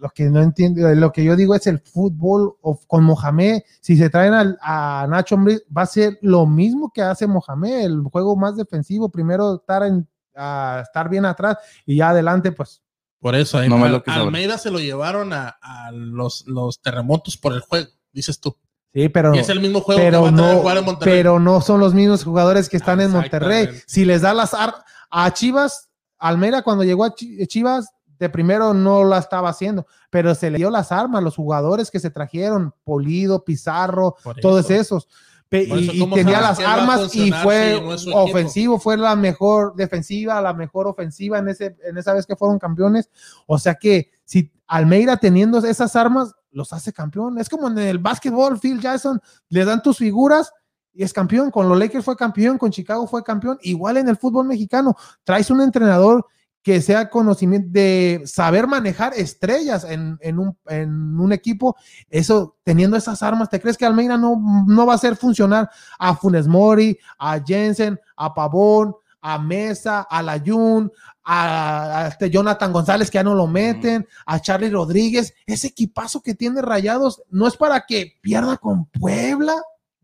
Lo- 0.00 0.08
que 0.10 0.24
no 0.24 0.40
entiendo, 0.40 0.88
lo 0.94 1.12
que 1.12 1.22
yo 1.22 1.36
digo 1.36 1.54
es 1.54 1.66
el 1.66 1.78
fútbol 1.80 2.54
o 2.62 2.80
con 2.86 3.04
Mohamed. 3.04 3.60
Si 3.80 3.96
se 3.96 4.08
traen 4.08 4.32
al- 4.32 4.58
a 4.62 5.06
Nacho 5.10 5.36
va 5.76 5.82
a 5.82 5.86
ser 5.86 6.18
lo 6.22 6.46
mismo 6.46 6.90
que 6.94 7.02
hace 7.02 7.26
Mohamed, 7.26 7.84
el 7.84 8.00
juego 8.10 8.34
más 8.36 8.56
defensivo. 8.56 9.10
Primero 9.10 9.56
estar, 9.56 9.82
en, 9.82 10.08
a 10.34 10.80
estar 10.82 11.10
bien 11.10 11.26
atrás 11.26 11.58
y 11.84 11.96
ya 11.96 12.10
adelante, 12.10 12.52
pues. 12.52 12.80
Por 13.26 13.34
eso, 13.34 13.60
No 13.66 13.74
a- 13.74 13.78
más 13.78 13.90
lo 13.90 14.02
que 14.04 14.10
sobra. 14.12 14.24
Almeida 14.26 14.56
se 14.56 14.70
lo 14.70 14.78
llevaron 14.78 15.32
a, 15.32 15.48
a 15.60 15.90
los, 15.90 16.44
los 16.46 16.80
terremotos 16.80 17.36
por 17.36 17.54
el 17.54 17.60
juego, 17.60 17.88
dices 18.12 18.38
tú. 18.38 18.56
Sí, 18.94 19.08
pero, 19.08 19.34
y 19.34 19.38
es 19.40 19.48
el 19.48 19.58
mismo 19.60 19.80
juego 19.80 20.00
pero 20.00 20.18
que 20.18 20.22
va 20.22 20.28
a 20.28 20.30
tener 20.36 20.54
no, 20.54 20.60
jugar 20.60 20.76
en 20.78 20.84
Monterrey. 20.84 21.14
pero 21.18 21.40
no 21.40 21.60
son 21.60 21.80
los 21.80 21.92
mismos 21.92 22.22
jugadores 22.22 22.68
que 22.68 22.76
están 22.76 23.00
en 23.00 23.10
Monterrey. 23.10 23.68
Si 23.88 24.04
les 24.04 24.22
da 24.22 24.32
las 24.32 24.54
ar- 24.54 24.76
a 25.10 25.32
Chivas, 25.34 25.90
Almeida 26.18 26.62
cuando 26.62 26.84
llegó 26.84 27.04
a 27.04 27.14
Chi- 27.16 27.44
Chivas, 27.48 27.88
de 28.18 28.30
primero 28.30 28.72
no 28.72 29.02
la 29.02 29.18
estaba 29.18 29.48
haciendo, 29.48 29.88
pero 30.08 30.32
se 30.36 30.48
le 30.50 30.58
dio 30.58 30.70
las 30.70 30.92
armas, 30.92 31.20
los 31.24 31.34
jugadores 31.34 31.90
que 31.90 31.98
se 31.98 32.10
trajeron, 32.10 32.72
Polido, 32.84 33.44
Pizarro, 33.44 34.14
Por 34.22 34.36
todos 34.36 34.70
eso. 34.70 34.98
esos. 34.98 35.08
Y 35.50 35.56
eso, 35.56 35.92
y 35.92 35.98
¿cómo 36.00 36.16
tenía 36.16 36.40
las 36.40 36.58
armas 36.58 37.14
y 37.14 37.30
fue 37.30 37.74
si 37.74 37.80
no 37.80 37.94
es 37.94 38.00
su 38.00 38.10
equipo? 38.10 38.24
ofensivo, 38.24 38.78
fue 38.80 38.96
la 38.96 39.14
mejor 39.14 39.74
defensiva, 39.76 40.40
la 40.40 40.52
mejor 40.52 40.88
ofensiva 40.88 41.38
en, 41.38 41.48
ese, 41.48 41.76
en 41.84 41.96
esa 41.96 42.14
vez 42.14 42.26
que 42.26 42.36
fueron 42.36 42.58
campeones. 42.58 43.10
O 43.46 43.58
sea 43.58 43.74
que 43.74 44.10
si 44.24 44.52
Almeida 44.66 45.16
teniendo 45.16 45.58
esas 45.58 45.94
armas, 45.94 46.34
los 46.56 46.72
hace 46.72 46.92
campeón. 46.92 47.38
Es 47.38 47.48
como 47.48 47.68
en 47.68 47.78
el 47.78 47.98
básquetbol, 47.98 48.58
Phil 48.58 48.80
Jackson, 48.80 49.20
le 49.50 49.64
dan 49.64 49.82
tus 49.82 49.98
figuras 49.98 50.52
y 50.92 51.04
es 51.04 51.12
campeón. 51.12 51.50
Con 51.50 51.68
los 51.68 51.78
Lakers 51.78 52.04
fue 52.04 52.16
campeón, 52.16 52.58
con 52.58 52.70
Chicago 52.70 53.06
fue 53.06 53.22
campeón. 53.22 53.58
Igual 53.60 53.98
en 53.98 54.08
el 54.08 54.16
fútbol 54.16 54.46
mexicano, 54.46 54.96
traes 55.22 55.50
un 55.50 55.60
entrenador 55.60 56.26
que 56.66 56.82
sea 56.82 57.08
conocimiento 57.10 57.68
de 57.70 58.22
saber 58.24 58.66
manejar 58.66 59.12
estrellas 59.14 59.84
en, 59.84 60.18
en 60.20 60.40
un, 60.40 60.58
en 60.66 60.90
un 61.20 61.32
equipo, 61.32 61.76
eso 62.10 62.56
teniendo 62.64 62.96
esas 62.96 63.22
armas, 63.22 63.48
¿te 63.48 63.60
crees 63.60 63.76
que 63.78 63.86
Almeida 63.86 64.16
no, 64.16 64.64
no 64.66 64.84
va 64.84 64.94
a 64.94 64.96
hacer 64.96 65.14
funcionar 65.14 65.70
a 65.96 66.16
Funes 66.16 66.48
Mori, 66.48 66.98
a 67.20 67.38
Jensen, 67.40 68.00
a 68.16 68.34
Pavón, 68.34 68.96
a 69.20 69.38
Mesa, 69.38 70.00
a 70.10 70.20
Layun, 70.24 70.90
a, 71.22 72.00
a 72.00 72.08
este 72.08 72.30
Jonathan 72.30 72.72
González 72.72 73.12
que 73.12 73.18
ya 73.18 73.22
no 73.22 73.36
lo 73.36 73.46
meten, 73.46 74.04
a 74.26 74.40
Charlie 74.40 74.68
Rodríguez, 74.68 75.34
ese 75.46 75.68
equipazo 75.68 76.20
que 76.20 76.34
tiene 76.34 76.62
Rayados 76.62 77.22
no 77.30 77.46
es 77.46 77.56
para 77.56 77.86
que 77.86 78.14
pierda 78.20 78.56
con 78.56 78.86
Puebla, 78.86 79.54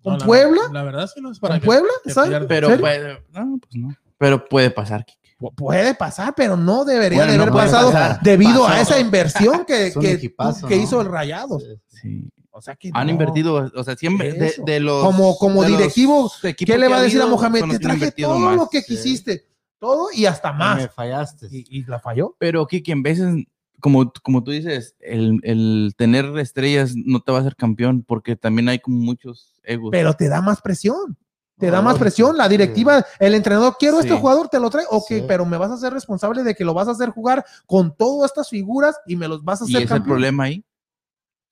con 0.01 0.13
No, 0.13 0.19
la- 0.21 0.27
Puebla, 0.27 0.63
La, 0.71 0.85
verdad 0.85 1.11
sí 1.13 1.21
no 1.21 1.33
es 1.33 1.41
para 1.41 1.55
con 1.55 1.61
que- 1.63 1.67
Puebla, 1.67 1.91
que. 2.05 2.47
Pero 2.47 2.69
puede, 2.79 3.15
no, 3.33 3.59
pues 3.59 3.75
no. 3.75 3.97
Pero 4.17 4.45
puede 4.49 4.71
pasar, 4.71 5.05
Kike. 5.05 5.22
Pu- 5.43 5.55
Puede 5.55 5.95
pasar, 5.95 6.35
pero 6.37 6.57
no 6.57 6.85
debería 6.85 7.19
Bueno, 7.19 7.33
de 7.33 7.37
no 7.39 7.43
haber 7.45 7.55
pasado 7.55 7.93
pasar. 7.93 8.21
debido 8.23 8.67
a 8.67 8.81
esa 8.81 8.99
inversión 9.01 9.65
que, 9.67 9.93
que, 10.01 10.13
equipazo, 10.13 10.67
que 10.69 10.77
¿no? 10.77 10.83
hizo 10.83 11.01
el 11.01 11.09
Rayados. 11.09 11.63
Sí. 11.89 11.99
Sí. 12.03 12.29
O 12.55 12.61
sea 12.61 12.77
que 12.77 12.91
Han 12.93 13.07
no. 13.07 13.13
invertido, 13.13 13.71
o 13.75 13.85
sea, 13.85 13.97
siempre 13.97 14.33
de, 14.35 14.81
los. 14.81 15.03
Como- 15.05 15.37
como 15.39 15.63
de 15.63 15.71
directivo, 15.71 16.31
¿Qué 16.57 16.77
le 16.79 16.89
va 16.89 16.99
a 16.99 17.03
decir 17.03 17.21
a 17.23 17.27
Mohamed? 17.27 17.65
Te 17.71 17.79
traje 17.79 18.13
todo 18.13 18.39
más. 18.39 18.57
lo 18.57 18.69
que 18.69 18.81
sí. 18.83 18.89
quisiste, 18.95 19.47
todo 19.79 20.09
y 20.15 20.27
hasta 20.27 20.53
Me 20.53 20.59
más. 20.59 20.91
fallaste. 20.95 21.49
Y, 21.51 21.65
y 21.79 21.85
la 21.85 21.99
falló. 21.99 22.37
Pero 22.39 22.67
Kike, 22.67 22.93
en 22.93 23.03
veces, 23.03 23.35
como, 23.81 24.13
como 24.23 24.45
tú 24.45 24.51
dices, 24.51 24.95
el, 25.01 25.41
el 25.45 25.95
tener 25.97 26.27
estrellas 26.39 26.93
no 26.95 27.21
te 27.21 27.33
va 27.33 27.39
a 27.39 27.41
hacer 27.41 27.57
campeón 27.57 28.05
porque 28.07 28.37
también 28.37 28.69
hay 28.69 28.79
como 28.81 28.99
muchos 28.99 29.59
egos. 29.65 29.89
Pero 29.91 30.13
te 30.13 30.29
da 30.29 30.43
más 30.43 30.61
presión. 30.61 31.17
Te 31.59 31.71
da 31.71 31.81
más 31.83 31.99
presión. 31.99 32.37
La 32.37 32.49
directiva, 32.49 33.05
el 33.21 33.35
entrenador, 33.35 33.77
quiero 33.79 34.01
este 34.01 34.13
jugador, 34.15 34.49
te 34.49 34.59
lo 34.59 34.69
trae. 34.71 34.85
Ok, 34.91 35.07
Sí. 35.09 35.25
pero 35.29 35.45
me 35.45 35.57
vas 35.57 35.71
a 35.71 35.75
hacer 35.75 35.93
responsable 35.93 36.43
de 36.43 36.55
que 36.55 36.65
lo 36.65 36.75
vas 36.75 36.89
a 36.89 36.93
hacer 36.93 37.11
jugar 37.11 37.45
con 37.67 37.95
todas 37.97 38.31
estas 38.31 38.49
figuras 38.49 38.99
y 39.07 39.17
me 39.17 39.29
los 39.29 39.45
vas 39.45 39.63
a 39.63 39.65
y 39.67 39.75
hacer 39.77 39.85
es 39.85 39.91
el 39.93 40.03
problema 40.03 40.45
ahí. 40.45 40.65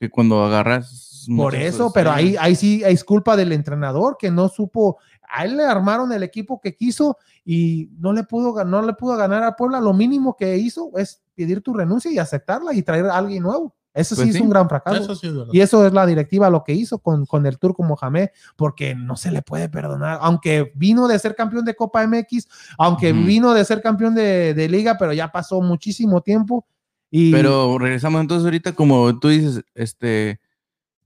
Que 0.00 0.10
cuando 0.10 0.42
agarras. 0.42 1.28
Por 1.36 1.54
eso, 1.54 1.92
pero 1.92 2.10
ahí, 2.10 2.34
ahí 2.40 2.56
sí 2.56 2.82
es 2.84 3.04
culpa 3.04 3.36
del 3.36 3.52
entrenador 3.52 4.16
que 4.18 4.30
no 4.30 4.48
supo. 4.48 4.96
A 5.32 5.44
él 5.44 5.58
le 5.58 5.64
armaron 5.64 6.10
el 6.12 6.22
equipo 6.22 6.60
que 6.60 6.74
quiso 6.74 7.18
y 7.44 7.90
no 7.98 8.12
le 8.14 8.24
pudo, 8.24 8.64
no 8.64 8.82
le 8.82 8.94
pudo 8.94 9.16
ganar 9.16 9.44
a 9.44 9.54
Puebla. 9.54 9.80
Lo 9.80 9.92
mínimo 9.92 10.34
que 10.34 10.56
hizo 10.56 10.90
es 10.96 11.22
pedir 11.34 11.60
tu 11.62 11.74
renuncia 11.74 12.10
y 12.10 12.18
aceptarla 12.18 12.72
y 12.72 12.82
traer 12.82 13.06
a 13.06 13.16
alguien 13.18 13.42
nuevo. 13.42 13.76
Eso 13.92 14.14
Pues 14.14 14.28
sí, 14.28 14.36
es 14.36 14.40
un 14.40 14.50
gran 14.50 14.68
fracaso. 14.68 15.02
Eso 15.02 15.14
sí 15.14 15.26
es 15.26 15.34
verdad. 15.34 15.52
Y 15.52 15.60
eso 15.60 15.86
es 15.86 15.92
la 15.92 16.06
directiva 16.06 16.48
lo 16.48 16.62
que 16.62 16.72
hizo 16.72 16.98
con, 16.98 17.26
con 17.26 17.44
el 17.46 17.58
Turco 17.58 17.82
Mohamed, 17.82 18.28
porque 18.56 18.94
no 18.94 19.16
se 19.16 19.30
le 19.30 19.42
puede 19.42 19.68
perdonar, 19.68 20.18
aunque 20.22 20.72
vino 20.74 21.08
de 21.08 21.18
ser 21.18 21.34
campeón 21.34 21.64
de 21.64 21.74
Copa 21.74 22.06
MX, 22.06 22.46
aunque 22.78 23.12
vino 23.12 23.52
de 23.52 23.64
ser 23.64 23.82
campeón 23.82 24.14
de, 24.14 24.54
de 24.54 24.68
liga, 24.68 24.96
pero 24.98 25.12
ya 25.12 25.32
pasó 25.32 25.60
muchísimo 25.60 26.20
tiempo. 26.20 26.66
Y 27.10 27.32
Pero 27.32 27.76
regresamos 27.78 28.20
entonces 28.20 28.44
ahorita, 28.44 28.72
como 28.72 29.18
tú 29.18 29.28
dices, 29.28 29.64
este, 29.74 30.40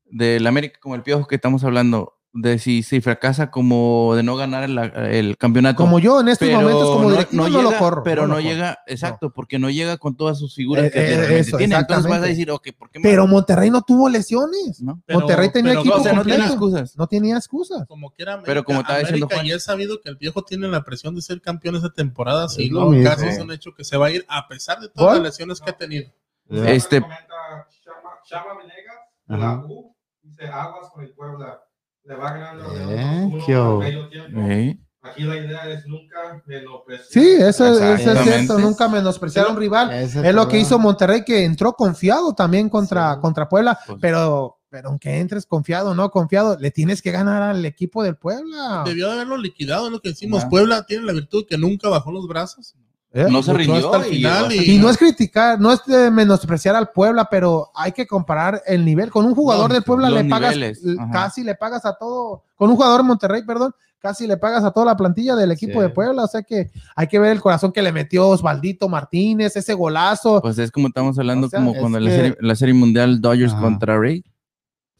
del 0.05 0.47
América, 0.47 0.79
como 0.81 0.95
el 0.95 1.03
piojo 1.03 1.27
que 1.27 1.37
estamos 1.37 1.65
hablando, 1.65 2.14
de 2.37 2.59
si, 2.59 2.83
si 2.83 3.01
fracasa 3.01 3.51
como 3.53 4.15
de 4.17 4.25
no 4.25 4.35
ganar 4.37 4.65
el, 4.65 4.77
el 4.79 5.37
campeonato. 5.39 5.77
como 5.77 6.01
yo 6.01 6.21
en 6.21 6.29
estos 6.29 6.49
pero 6.49 6.61
momentos, 6.61 6.89
como 6.91 7.11
directivo, 7.13 7.43
no, 7.45 7.49
llega, 7.49 7.63
lo 7.71 7.79
corro. 7.79 8.03
Pero 8.03 8.23
no 8.23 8.27
no, 8.29 8.35
corro. 8.35 8.49
llega, 8.49 8.79
exacto, 8.89 9.31
porque 9.33 9.61
no 9.61 9.71
llega 9.71 9.99
con 9.99 10.17
todas 10.17 10.39
sus 10.41 10.53
figuras 10.55 10.87
Eh, 10.87 10.91
que 10.91 11.01
eh, 11.01 11.39
eso, 11.39 11.57
tiene. 11.57 11.77
Entonces 11.77 12.11
vas 12.11 12.21
a 12.21 12.27
decir, 12.27 12.51
ok, 12.51 12.69
¿por 12.77 12.91
qué 12.91 12.99
me- 12.99 13.05
Pero 13.09 13.29
Monterrey 13.29 13.71
no 13.71 13.83
tuvo 13.83 14.09
lesiones. 14.09 14.81
¿no? 14.83 15.01
Pero- 15.07 15.21
Monterrey 15.21 15.51
tenía 15.53 15.71
pero, 15.73 15.81
equipo 15.83 15.97
o 15.97 16.03
sea, 16.03 16.13
no 16.13 16.25
tiene 16.25 16.39
completo. 16.49 16.65
excusas. 16.67 16.97
No 16.99 17.07
tenía 17.07 17.37
excusas. 17.37 17.87
Como 17.87 18.11
quiera, 18.11 18.43
Pero 18.45 18.65
como 18.65 18.81
estaba 18.81 18.99
diciendo 18.99 19.27
América 19.27 19.37
Juan. 19.37 19.47
ya 19.47 19.55
es 19.55 19.63
sabido 19.65 20.01
que 20.01 20.09
el 20.09 20.17
viejo 20.17 20.43
tiene 20.43 20.67
la 20.67 20.83
presión 20.83 21.15
de 21.15 21.23
ser 21.23 21.41
campeón 21.41 21.77
esa 21.77 21.91
temporada. 21.93 22.49
No, 22.71 22.91
lo 22.93 23.05
casi 23.05 23.27
es 23.27 23.39
un 23.39 23.53
hecho 23.53 23.73
que 23.77 23.85
se 23.85 23.97
va 23.97 24.07
a 24.07 24.11
ir 24.11 24.25
a 24.29 24.49
pesar 24.49 24.81
de 24.81 24.89
todas 24.89 25.15
las 25.19 25.23
lesiones 25.23 25.61
que 25.61 25.71
ha 25.71 25.77
tenido. 25.77 26.11
Este, 26.51 27.01
Chava 28.29 28.57
Venegas, 28.59 28.97
la 29.27 29.65
U, 29.67 29.95
dice 30.23 30.47
aguas 30.47 30.91
con 30.93 31.05
el 31.05 31.13
Puebla. 31.13 31.61
Le 32.05 32.15
va 32.17 32.33
ganando 32.33 32.71
de 32.71 32.95
Eh, 32.95 33.29
2-1 33.31 33.47
qué 33.47 33.55
al 33.55 33.61
hubo. 33.61 33.79
medio 33.79 34.09
tiempo. 34.09 34.41
Sí. 34.49 34.81
Aquí 35.03 35.23
la 35.25 35.37
idea 35.37 35.69
es 35.71 35.87
nunca 35.87 36.43
menospreciar. 36.47 37.07
Sí, 37.11 37.35
eso, 37.39 37.67
eso 37.95 38.13
es 38.13 38.21
cierto, 38.23 38.59
nunca 38.59 38.89
menospreciar 38.89 39.47
a 39.47 39.51
un 39.51 39.57
rival. 39.59 39.93
Es 39.93 40.15
lo 40.35 40.49
que 40.49 40.59
hizo 40.59 40.79
Monterrey, 40.79 41.25
que 41.25 41.45
entró 41.45 41.75
confiado 41.75 42.35
también 42.35 42.69
contra, 42.71 43.15
Sí. 43.15 43.21
contra 43.21 43.49
Puebla, 43.49 43.79
Pues- 43.87 43.99
pero, 44.01 44.61
pero 44.71 44.89
aunque 44.89 45.19
entres 45.21 45.45
confiado 45.45 45.91
o 45.91 45.95
no 45.95 46.11
confiado, 46.11 46.57
le 46.59 46.71
tienes 46.71 47.03
que 47.03 47.11
ganar 47.11 47.43
al 47.43 47.65
equipo 47.67 48.03
del 48.03 48.17
Puebla. 48.17 48.83
Debió 48.87 49.09
de 49.09 49.13
haberlo 49.15 49.37
liquidado, 49.37 49.87
es 49.87 49.93
lo 49.93 50.01
que 50.01 50.09
decimos. 50.11 50.45
Puebla 50.47 50.85
tiene 50.87 51.05
la 51.05 51.13
virtud 51.13 51.45
que 51.49 51.59
nunca 51.59 51.91
bajó 51.91 52.11
los 52.11 52.27
brazos. 52.27 52.75
¿Eh? 53.17 53.27
No 53.31 53.45
se 53.45 53.53
rindió 53.55 53.77
hasta 53.77 54.05
el 54.07 54.13
y 54.13 54.17
final 54.17 54.53
y- 54.53 54.73
Y 54.75 54.79
no 54.79 54.91
es 54.91 54.99
criticar, 54.99 55.61
no 55.61 55.71
es 55.73 55.85
de 55.87 56.11
menospreciar 56.11 56.75
al 56.75 56.91
Puebla, 56.91 57.29
pero 57.31 57.71
hay 57.75 57.93
que 57.93 58.09
comparar 58.09 58.61
el 58.67 58.85
nivel. 58.85 59.09
Con 59.11 59.25
un 59.25 59.37
jugador 59.37 59.69
No, 59.69 59.75
del 59.75 59.85
Puebla 59.85 60.11
le 60.11 60.25
pagas, 60.25 60.57
casi 61.13 61.45
le 61.45 61.55
pagas 61.55 61.85
a 61.87 61.95
todo, 61.95 62.43
con 62.57 62.71
un 62.71 62.75
jugador 62.77 63.03
de 63.03 63.07
Monterrey, 63.07 63.43
perdón, 63.47 63.73
casi 64.01 64.27
le 64.27 64.37
pagas 64.37 64.65
a 64.65 64.73
toda 64.73 64.87
la 64.87 64.97
plantilla 64.97 65.37
del 65.37 65.53
equipo 65.53 65.75
Sí. 65.75 65.79
de 65.83 65.89
Puebla. 65.91 66.25
O 66.25 66.27
sea 66.27 66.43
que 66.43 66.73
hay 66.97 67.07
que 67.07 67.21
ver 67.21 67.31
el 67.31 67.41
corazón 67.41 67.71
que 67.71 67.83
le 67.83 67.93
metió 67.93 68.29
Osvaldito 68.29 68.89
Martínez, 68.89 69.55
ese 69.57 69.75
golazo. 69.75 70.43
Pues 70.43 70.59
es 70.59 70.73
como 70.73 70.89
estamos 70.89 71.17
hablando 71.17 71.47
O 71.47 71.51
sea, 71.51 71.61
como 71.61 71.73
es 71.73 71.79
cuando 71.79 72.01
la, 72.01 72.11
serie, 72.11 72.37
la 72.41 72.57
serie 72.57 72.75
mundial 72.75 73.21
Dodgers 73.21 73.53
Ajá. 73.53 73.63
contra 73.63 73.97
Ray. 73.97 74.25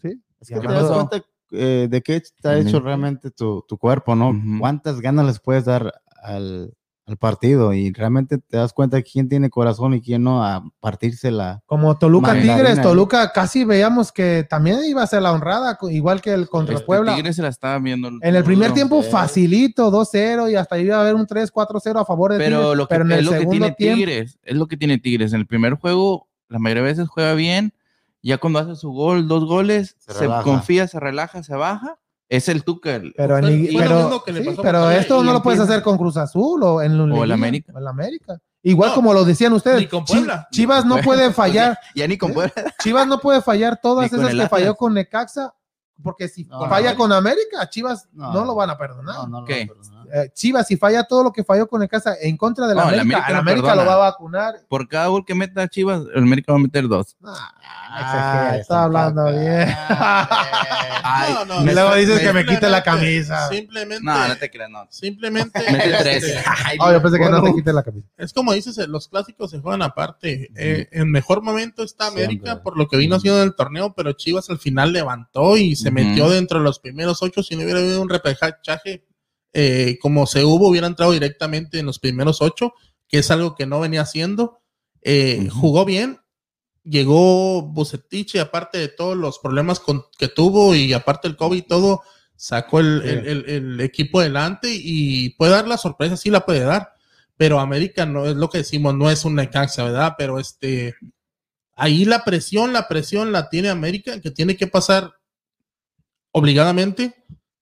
¿sí? 0.01 0.23
Es 0.41 0.49
que 0.49 0.55
Ya 0.55 0.61
te 0.61 0.67
pasó. 0.69 0.89
das 0.89 0.97
cuenta 1.09 1.27
eh, 1.51 1.89
de 1.91 2.01
qué 2.01 2.15
está 2.17 2.57
hecho 2.59 2.79
realmente 2.81 3.31
tu, 3.33 3.65
tu 3.69 3.77
cuerpo, 3.77 4.15
¿no? 4.15 4.33
¿Cuántas 4.61 5.01
ganas 5.01 5.27
les 5.27 5.41
puedes 5.41 5.65
dar 5.65 5.93
al, 6.23 6.73
al 7.07 7.17
partido? 7.17 7.73
Y 7.75 7.93
realmente 7.93 8.39
te 8.39 8.57
das 8.57 8.73
cuenta 8.73 9.03
quién 9.03 9.29
tiene 9.29 9.51
corazón 9.51 9.95
y 9.95 10.01
quién 10.01 10.23
no 10.23 10.45
a 10.45 10.65
partirse 10.81 11.31
la... 11.31 11.63
Como 11.67 11.99
Toluca 11.99 12.29
Mandarina, 12.29 12.57
Tigres. 12.57 12.83
Toluca 12.83 13.33
casi 13.33 13.65
veíamos 13.65 14.13
que 14.13 14.47
también 14.49 14.79
iba 14.87 15.03
a 15.03 15.07
ser 15.07 15.23
la 15.23 15.33
honrada, 15.33 15.79
igual 15.91 16.21
que 16.21 16.33
el 16.33 16.49
contra 16.49 16.75
Este 16.75 16.87
Puebla. 16.87 17.15
Tigres 17.15 17.37
se 17.37 17.43
la 17.43 17.49
estaba 17.49 17.79
viendo. 17.79 18.09
En 18.09 18.35
el 18.37 18.45
primer 18.45 18.71
no, 18.71 18.75
tiempo 18.75 19.03
sí. 19.03 19.11
facilito, 19.11 19.91
2-0 19.91 20.51
y 20.51 20.57
hasta 20.57 20.79
iba 20.79 20.97
a 20.97 21.01
haber 21.01 21.15
un 21.15 21.27
3-4-0 21.27 22.01
a 22.01 22.05
favor 22.05 22.33
de 22.33 22.39
Pero 22.39 22.59
Tigres. 22.59 22.77
lo 22.77 22.89
que, 22.89 22.95
pero 22.95 23.05
en 23.05 23.13
es 23.13 23.19
el 23.19 23.25
lo 23.25 23.31
que 23.33 23.39
segundo 23.39 23.59
tiene 23.59 23.75
tiempo, 23.77 23.97
Tigres, 23.97 24.39
es 24.43 24.57
lo 24.57 24.67
que 24.67 24.77
tiene 24.77 24.99
Tigres. 24.99 25.33
En 25.33 25.41
el 25.41 25.47
primer 25.47 25.75
juego, 25.75 26.29
la 26.49 26.59
mayoría 26.59 26.83
de 26.83 26.89
veces 26.89 27.09
juega 27.09 27.35
bien. 27.35 27.75
Ya 28.23 28.39
cuando 28.39 28.59
hace 28.59 28.75
su 28.75 28.91
gol, 28.91 29.29
dos 29.29 29.45
goles, 29.45 29.97
Se 29.99 30.15
se, 30.15 30.27
confía, 30.43 30.89
se 30.89 30.99
relaja, 30.99 31.43
se 31.43 31.55
baja. 31.55 31.99
Es 32.29 32.49
el 32.49 32.65
Tuca. 32.65 32.97
el- 32.97 33.13
pero, 33.17 33.39
en- 33.39 33.45
pero, 33.77 34.23
que 34.25 34.33
sí, 34.33 34.39
esto 34.99 35.23
no 35.23 35.31
lo 35.33 35.37
en 35.39 35.43
puedes 35.43 35.61
hacer 35.61 35.83
con 35.83 35.97
Cruz 35.99 36.17
Azul 36.17 36.63
o 36.63 36.81
en 36.83 36.93
el 36.93 37.07
Liguilla, 37.09 37.35
América. 37.35 37.73
o 37.75 37.79
el 37.79 37.87
América. 37.87 38.39
Igual 38.63 38.91
No, 38.91 38.95
como 38.95 39.13
lo 39.13 39.25
decían 39.25 39.53
ustedes, 39.53 39.79
ni 39.81 39.87
con 39.89 40.05
Puebla. 40.07 40.49
Chivas 40.51 40.87
no 40.87 40.97
puede 41.03 41.33
fallar, 41.35 41.79
Ya 41.95 42.09
ni 42.09 42.17
con 42.17 42.33
Puebla. 42.33 42.53
Chivas 42.83 43.07
no 43.07 43.19
puede 43.21 43.43
fallar 43.43 43.79
todas 43.83 44.11
esas 44.11 44.31
el 44.31 44.41
que 44.41 44.49
falló 44.49 44.75
con 44.75 44.95
Necaxa, 44.95 45.55
porque 46.03 46.29
si 46.29 46.45
No, 46.45 46.67
falla 46.69 46.93
no. 46.93 46.97
con 46.99 47.13
América, 47.13 47.69
Chivas 47.69 48.09
no, 48.13 48.33
No. 48.33 48.45
lo 48.47 48.55
van 48.55 48.71
a 48.71 48.79
perdonar. 48.79 49.17
No, 49.17 49.27
no 49.27 49.41
lo 49.43 49.47
¿Qué? 49.47 49.67
va 49.67 49.73
a 49.75 49.77
perdonar. 49.77 49.94
Eh, 50.17 50.31
Chivas, 50.33 50.67
si 50.69 50.77
falla 50.77 51.03
todo 51.05 51.25
lo 51.25 51.33
que 51.33 51.43
falló 51.43 51.67
con 51.67 51.81
Necaxa 51.81 52.15
en 52.21 52.37
contra 52.37 52.69
de 52.69 52.75
la 52.77 52.85
No, 52.85 52.91
el 52.91 53.01
América, 53.01 53.17
América 53.17 53.31
el 53.33 53.37
América 53.41 53.67
perdona. 53.69 53.83
lo 53.83 53.89
va 53.91 53.95
a 53.95 54.11
vacunar. 54.11 54.55
Por 54.69 54.87
cada 54.89 55.09
gol 55.09 55.25
que 55.25 55.35
meta 55.35 55.67
Chivas, 55.67 56.03
el 56.15 56.23
América 56.23 56.53
va 56.53 56.59
a 56.59 56.63
meter 56.63 56.87
dos. 56.87 57.17
Ah, 57.25 58.57
está 58.59 58.85
hablando 58.85 59.25
bien. 59.33 59.69
Ay, 59.89 61.35
No, 61.35 61.45
no, 61.45 61.63
y 61.71 61.75
luego 61.75 61.91
me- 61.91 61.97
dices 61.99 62.21
que 62.21 62.33
me 62.33 62.45
quite 62.47 62.69
la 62.69 62.83
camisa. 62.83 63.49
Simplemente, 63.49 64.05
No, 64.05 64.29
no 64.29 64.37
te 64.37 64.51
creas, 64.51 64.71
no. 64.71 64.87
simplemente 64.91 65.61
Mete 65.71 65.93
tres. 65.99 66.37
Ay, 66.65 66.77
Oh, 66.81 66.93
yo 66.93 67.01
pensé 67.03 67.19
que 67.19 67.25
no 67.25 67.31
bueno. 67.31 67.45
te 67.47 67.55
quite 67.55 67.73
la 67.73 67.83
camisa. 67.83 68.09
es 68.17 68.33
como 68.33 68.53
dices, 68.53 68.77
eh, 68.79 68.87
los 68.87 69.09
clásicos 69.09 69.51
se 69.51 69.61
juegan 69.61 69.83
aparte. 69.83 70.51
Eh, 70.57 70.89
en 70.93 71.11
mejor 71.11 71.43
momento 71.43 71.83
está 71.83 72.07
América 72.07 72.45
Siempre. 72.45 72.63
por 72.63 72.77
lo 72.79 72.89
que 72.89 72.97
vino 72.97 73.17
haciendo 73.17 73.41
en 73.43 73.49
el 73.49 73.55
torneo, 73.57 73.95
pero 73.95 74.13
Chivas 74.13 74.49
al 74.51 74.59
final 74.59 74.93
levantó 74.93 75.57
y 75.57 75.77
se 75.77 75.91
metió 75.91 76.29
dentro 76.31 76.59
de 76.59 76.65
los 76.65 76.79
primeros 76.79 77.23
ocho. 77.23 77.43
Si 77.43 77.57
no 77.57 77.63
hubiera 77.65 77.81
habido 77.81 78.01
un 78.01 78.09
repechaje 78.09 79.05
eh, 79.55 79.99
como 80.03 80.27
se 80.27 80.45
hubo, 80.45 80.69
hubiera 80.69 80.87
entrado 80.87 81.13
directamente 81.13 81.79
en 81.79 81.87
los 81.87 81.99
primeros 81.99 82.43
ocho, 82.43 82.75
que 83.09 83.19
es 83.19 83.31
algo 83.31 83.55
que 83.55 83.67
no 83.67 83.81
venía 83.81 84.03
haciendo. 84.03 84.61
Eh. 85.01 85.49
Jugó 85.51 85.85
bien. 85.85 86.19
Llegó 86.83 87.63
Bucetich 87.63 88.35
y 88.35 88.39
aparte 88.39 88.77
de 88.79 88.89
todos 88.89 89.17
los 89.17 89.39
problemas 89.39 89.81
con- 89.81 90.05
que 90.19 90.29
tuvo 90.29 90.75
y 90.75 90.93
aparte 90.93 91.29
el 91.29 91.37
COVID 91.37 91.57
y 91.57 91.63
todo, 91.63 92.03
sacó 92.37 92.81
el, 92.81 93.01
Sí. 93.03 93.09
el- 93.09 93.27
el- 93.27 93.49
el 93.49 93.81
equipo 93.81 94.21
adelante 94.21 94.69
y 94.71 95.31
puede 95.31 95.53
dar 95.53 95.67
la 95.67 95.79
sorpresa, 95.79 96.17
sí 96.19 96.29
la 96.31 96.45
puede 96.45 96.61
dar, 96.61 96.93
pero 97.39 97.59
América 97.61 98.05
no 98.05 98.27
es 98.27 98.37
lo 98.37 98.51
que 98.51 98.59
decimos, 98.59 98.95
no 98.95 99.11
es 99.11 99.25
un 99.25 99.37
Necaxa, 99.37 99.85
¿verdad? 99.85 100.15
Pero 100.19 100.39
este, 100.39 100.95
ahí 101.75 102.05
la 102.05 102.23
presión, 102.25 102.73
la 102.75 102.87
presión 102.87 103.33
la 103.33 103.49
tiene 103.49 103.69
América, 103.71 104.21
que 104.21 104.31
tiene 104.31 104.57
que 104.57 104.67
pasar 104.67 105.15
obligadamente. 106.33 107.15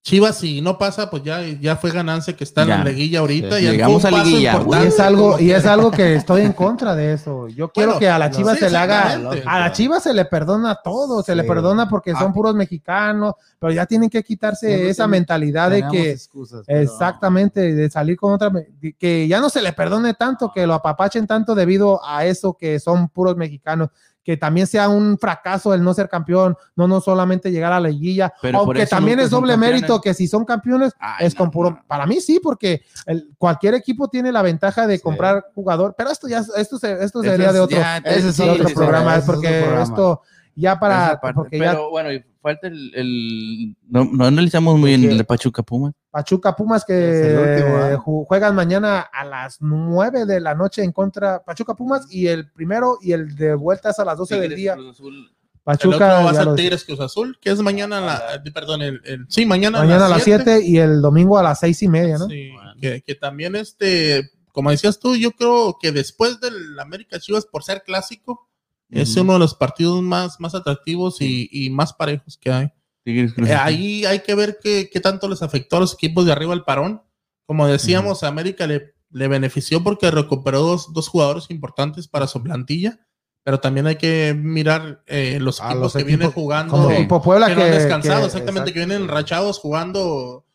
Chivas, 0.05 0.39
si 0.39 0.61
no 0.61 0.79
pasa, 0.79 1.09
pues 1.11 1.23
ya, 1.23 1.41
ya 1.61 1.77
fue 1.77 1.93
ganancia 1.93 2.35
que 2.35 2.43
está 2.43 2.63
en 2.63 2.69
Ya. 2.69 2.79
la 2.79 2.85
liguilla 2.91 3.21
ahorita. 3.21 3.57
Sí. 3.59 3.65
ya 3.65 3.71
Llegamos 3.71 4.05
a 4.05 4.11
liguilla. 4.11 4.61
Y 4.83 4.87
es 4.89 4.99
algo, 4.99 5.39
y 5.39 5.53
es 5.53 5.63
que- 5.63 5.69
algo 5.69 5.93
que 5.93 6.15
estoy 6.17 6.41
en 6.43 6.53
contra 6.53 6.97
de 6.97 7.13
eso. 7.13 7.47
Yo 7.47 7.69
quiero 7.69 7.91
Bueno, 7.93 8.01
que 8.01 8.09
a 8.09 8.19
la 8.19 8.29
no, 8.29 8.37
Chivas 8.37 8.59
sí, 8.59 8.65
se 8.65 8.71
le 8.71 8.79
haga, 8.79 9.13
a 9.47 9.61
la 9.61 9.71
Chivas 9.71 10.03
se 10.03 10.13
le 10.13 10.25
perdona 10.25 10.75
todo, 10.83 11.23
se 11.23 11.37
le 11.37 11.45
perdona 11.45 11.89
porque 11.89 12.11
son 12.15 12.31
Ah. 12.31 12.35
puros 12.35 12.53
mexicanos, 12.57 13.35
pero 13.61 13.73
ya 13.73 13.87
tienen 13.87 14.11
que 14.11 14.25
quitarse 14.25 14.91
esa 14.91 15.07
mentalidad 15.07 15.71
de 15.71 15.87
que 15.87 16.11
excusas, 16.11 16.65
pero- 16.67 16.81
exactamente 16.81 17.73
de 17.73 17.89
salir 17.89 18.17
con 18.17 18.33
otra, 18.33 18.51
que 18.99 19.29
ya 19.29 19.39
no 19.39 19.49
se 19.51 19.63
le 19.63 19.73
perdone 19.73 20.15
tanto, 20.15 20.51
que 20.53 20.67
lo 20.67 20.75
apapachen 20.75 21.29
tanto 21.29 21.55
debido 21.55 22.05
a 22.05 22.27
eso 22.27 22.55
que 22.55 22.81
son 22.81 23.09
puros 23.09 23.37
mexicanos. 23.37 23.91
Que 24.25 24.37
también 24.37 24.67
sea 24.69 24.89
un 24.89 25.19
fracaso 25.19 25.75
el 25.75 25.83
no 25.83 25.93
ser 25.95 26.09
campeón, 26.09 26.57
no 26.77 26.87
no 26.87 27.01
solamente 27.01 27.51
llegar 27.51 27.73
a 27.73 27.81
la 27.81 27.89
liguilla, 27.89 28.33
Pero 28.41 28.59
aunque 28.61 28.87
también 28.87 29.19
es 29.21 29.31
doble 29.31 29.57
mérito 29.57 30.01
que 30.01 30.15
si 30.15 30.29
son 30.29 30.45
campeones 30.45 30.93
Ay, 31.01 31.27
es 31.27 31.35
no, 31.35 31.39
con 31.41 31.51
puro, 31.51 31.71
no. 31.71 31.83
para 31.89 32.07
mí 32.07 32.21
sí, 32.21 32.39
porque 32.43 32.83
el- 33.07 33.31
cualquier 33.37 33.75
equipo 33.75 34.09
tiene 34.09 34.31
la 34.31 34.43
ventaja 34.43 34.87
de 34.87 34.97
Sí. 34.99 35.03
comprar 35.03 35.47
jugador, 35.55 35.95
pero 35.99 36.11
esto 36.11 36.29
ya, 36.29 36.45
esto, 36.57 36.79
se- 36.79 37.03
esto 37.05 37.23
sería 37.23 37.49
es 37.49 37.53
de 37.55 37.61
otro, 37.61 37.79
ya- 37.79 37.97
ese 37.99 38.29
es 38.29 38.37
sí, 38.37 38.43
otro 38.49 38.69
sí, 38.69 38.75
programa, 38.75 39.17
es 39.17 39.25
porque 39.25 39.49
programa. 39.61 39.83
esto 39.83 40.21
ya 40.55 40.79
para, 40.79 41.07
Esa 41.07 41.21
parte. 41.21 41.35
porque 41.35 41.59
ya 41.59 41.71
Pero 41.73 41.91
bueno, 41.91 42.13
y 42.13 42.25
falta 42.41 42.67
el. 42.69 42.93
el- 42.95 43.77
no, 43.89 44.05
no 44.05 44.25
analizamos 44.27 44.79
muy 44.79 44.91
bien 44.97 45.11
el 45.11 45.19
de 45.19 45.25
Pachuca 45.25 45.63
Pumas. 45.63 45.95
Pachuca 46.13 46.55
Pumas 46.55 46.85
que 46.85 46.93
último, 46.95 47.87
¿eh? 47.87 48.25
juegan 48.29 48.55
mañana 48.55 49.01
a 49.01 49.25
las 49.25 49.57
9 49.61 50.27
de 50.27 50.41
la 50.41 50.55
noche 50.55 50.85
en 50.85 50.93
contra 50.93 51.43
Pachuca 51.43 51.75
Pumas 51.75 52.07
y 52.11 52.27
el 52.29 52.51
primero 52.53 52.99
y 53.03 53.13
el 53.13 53.35
de 53.35 53.55
vuelta 53.55 53.91
es 53.91 53.99
a 53.99 54.05
las 54.05 54.19
12 54.19 54.39
del 54.39 54.55
día. 54.55 54.75
Cruz 54.75 54.91
Azul. 54.91 55.15
El 55.17 55.23
otro 55.25 55.33
Pachuca 55.65 56.07
va 56.23 56.31
a 56.31 56.35
ser 56.35 56.55
Tigres 56.55 56.85
Cruz 56.85 57.01
Azul, 57.01 57.39
que 57.41 57.51
es 57.51 57.61
mañana, 57.61 57.99
a 57.99 58.01
la, 58.01 58.35
eh, 58.45 58.51
perdón, 58.53 58.83
el, 58.83 59.01
el- 59.05 59.27
sí, 59.29 59.47
mañana, 59.47 59.79
mañana 59.79 60.07
a 60.07 60.09
las 60.11 60.23
7 60.23 60.61
y 60.63 60.77
el 60.79 61.01
domingo 61.01 61.39
a 61.39 61.43
las 61.43 61.61
6 61.61 61.83
y 61.83 61.89
media, 61.89 62.19
¿no? 62.19 62.27
Sí, 62.29 62.51
que, 62.81 63.01
que 63.03 63.15
también 63.15 63.57
este, 63.57 64.29
como 64.53 64.71
decías 64.71 64.99
tú, 64.99 65.17
yo 65.17 65.31
creo 65.33 65.79
que 65.81 65.93
después 65.93 66.41
del 66.41 66.79
América 66.79 67.19
Chivas, 67.19 67.47
por 67.47 67.63
ser 67.65 67.83
clásico, 67.85 68.49
es 68.91 69.17
uno 69.17 69.33
de 69.35 69.39
los 69.39 69.55
partidos 69.55 70.03
más, 70.03 70.39
más 70.41 70.55
atractivos 70.55 71.23
y, 71.23 71.49
y 71.51 71.71
más 71.71 71.95
parejos 71.95 72.37
que 72.37 72.53
hay. 72.53 72.73
Tigres, 73.05 73.35
Cruz 73.35 73.49
Eh, 73.49 73.55
Azul. 73.55 73.67
ahí 73.67 74.05
hay 74.05 74.21
que 74.21 74.35
ver 74.35 74.59
qué, 74.63 74.89
qué 74.93 75.01
tanto 75.01 75.29
les 75.29 75.43
afectó 75.43 75.77
a 75.77 75.81
los 75.81 75.95
equipos 75.95 76.25
de 76.27 76.33
arriba 76.33 76.55
el 76.55 76.63
parón. 76.65 77.03
Como 77.47 77.67
decíamos, 77.67 78.23
América 78.23 78.67
le, 78.67 78.95
le 79.11 79.29
benefició 79.29 79.83
porque 79.83 80.11
recuperó 80.11 80.61
dos, 80.61 80.93
dos 80.93 81.09
jugadores 81.09 81.51
importantes 81.51 82.09
para 82.09 82.27
su 82.27 82.43
plantilla, 82.43 83.01
pero 83.43 83.59
también 83.61 83.87
hay 83.89 83.97
que 83.97 84.35
mirar 84.39 85.03
eh, 85.07 85.39
los 85.41 85.59
equipos 85.59 85.79
los 85.79 85.93
que 85.95 86.05
vienen 86.05 86.31
jugando 86.31 86.73
Como 86.73 86.97
tipo 86.97 87.21
Puebla 87.21 87.49
que 87.49 87.55
que, 87.55 87.59
no 87.61 87.65
han 87.67 87.73
descansado, 87.73 88.21
que- 88.21 88.27
exactamente, 88.27 88.73
que 88.73 88.79
vienen 88.79 89.09
rachados 89.09 89.59
jugando 89.59 90.47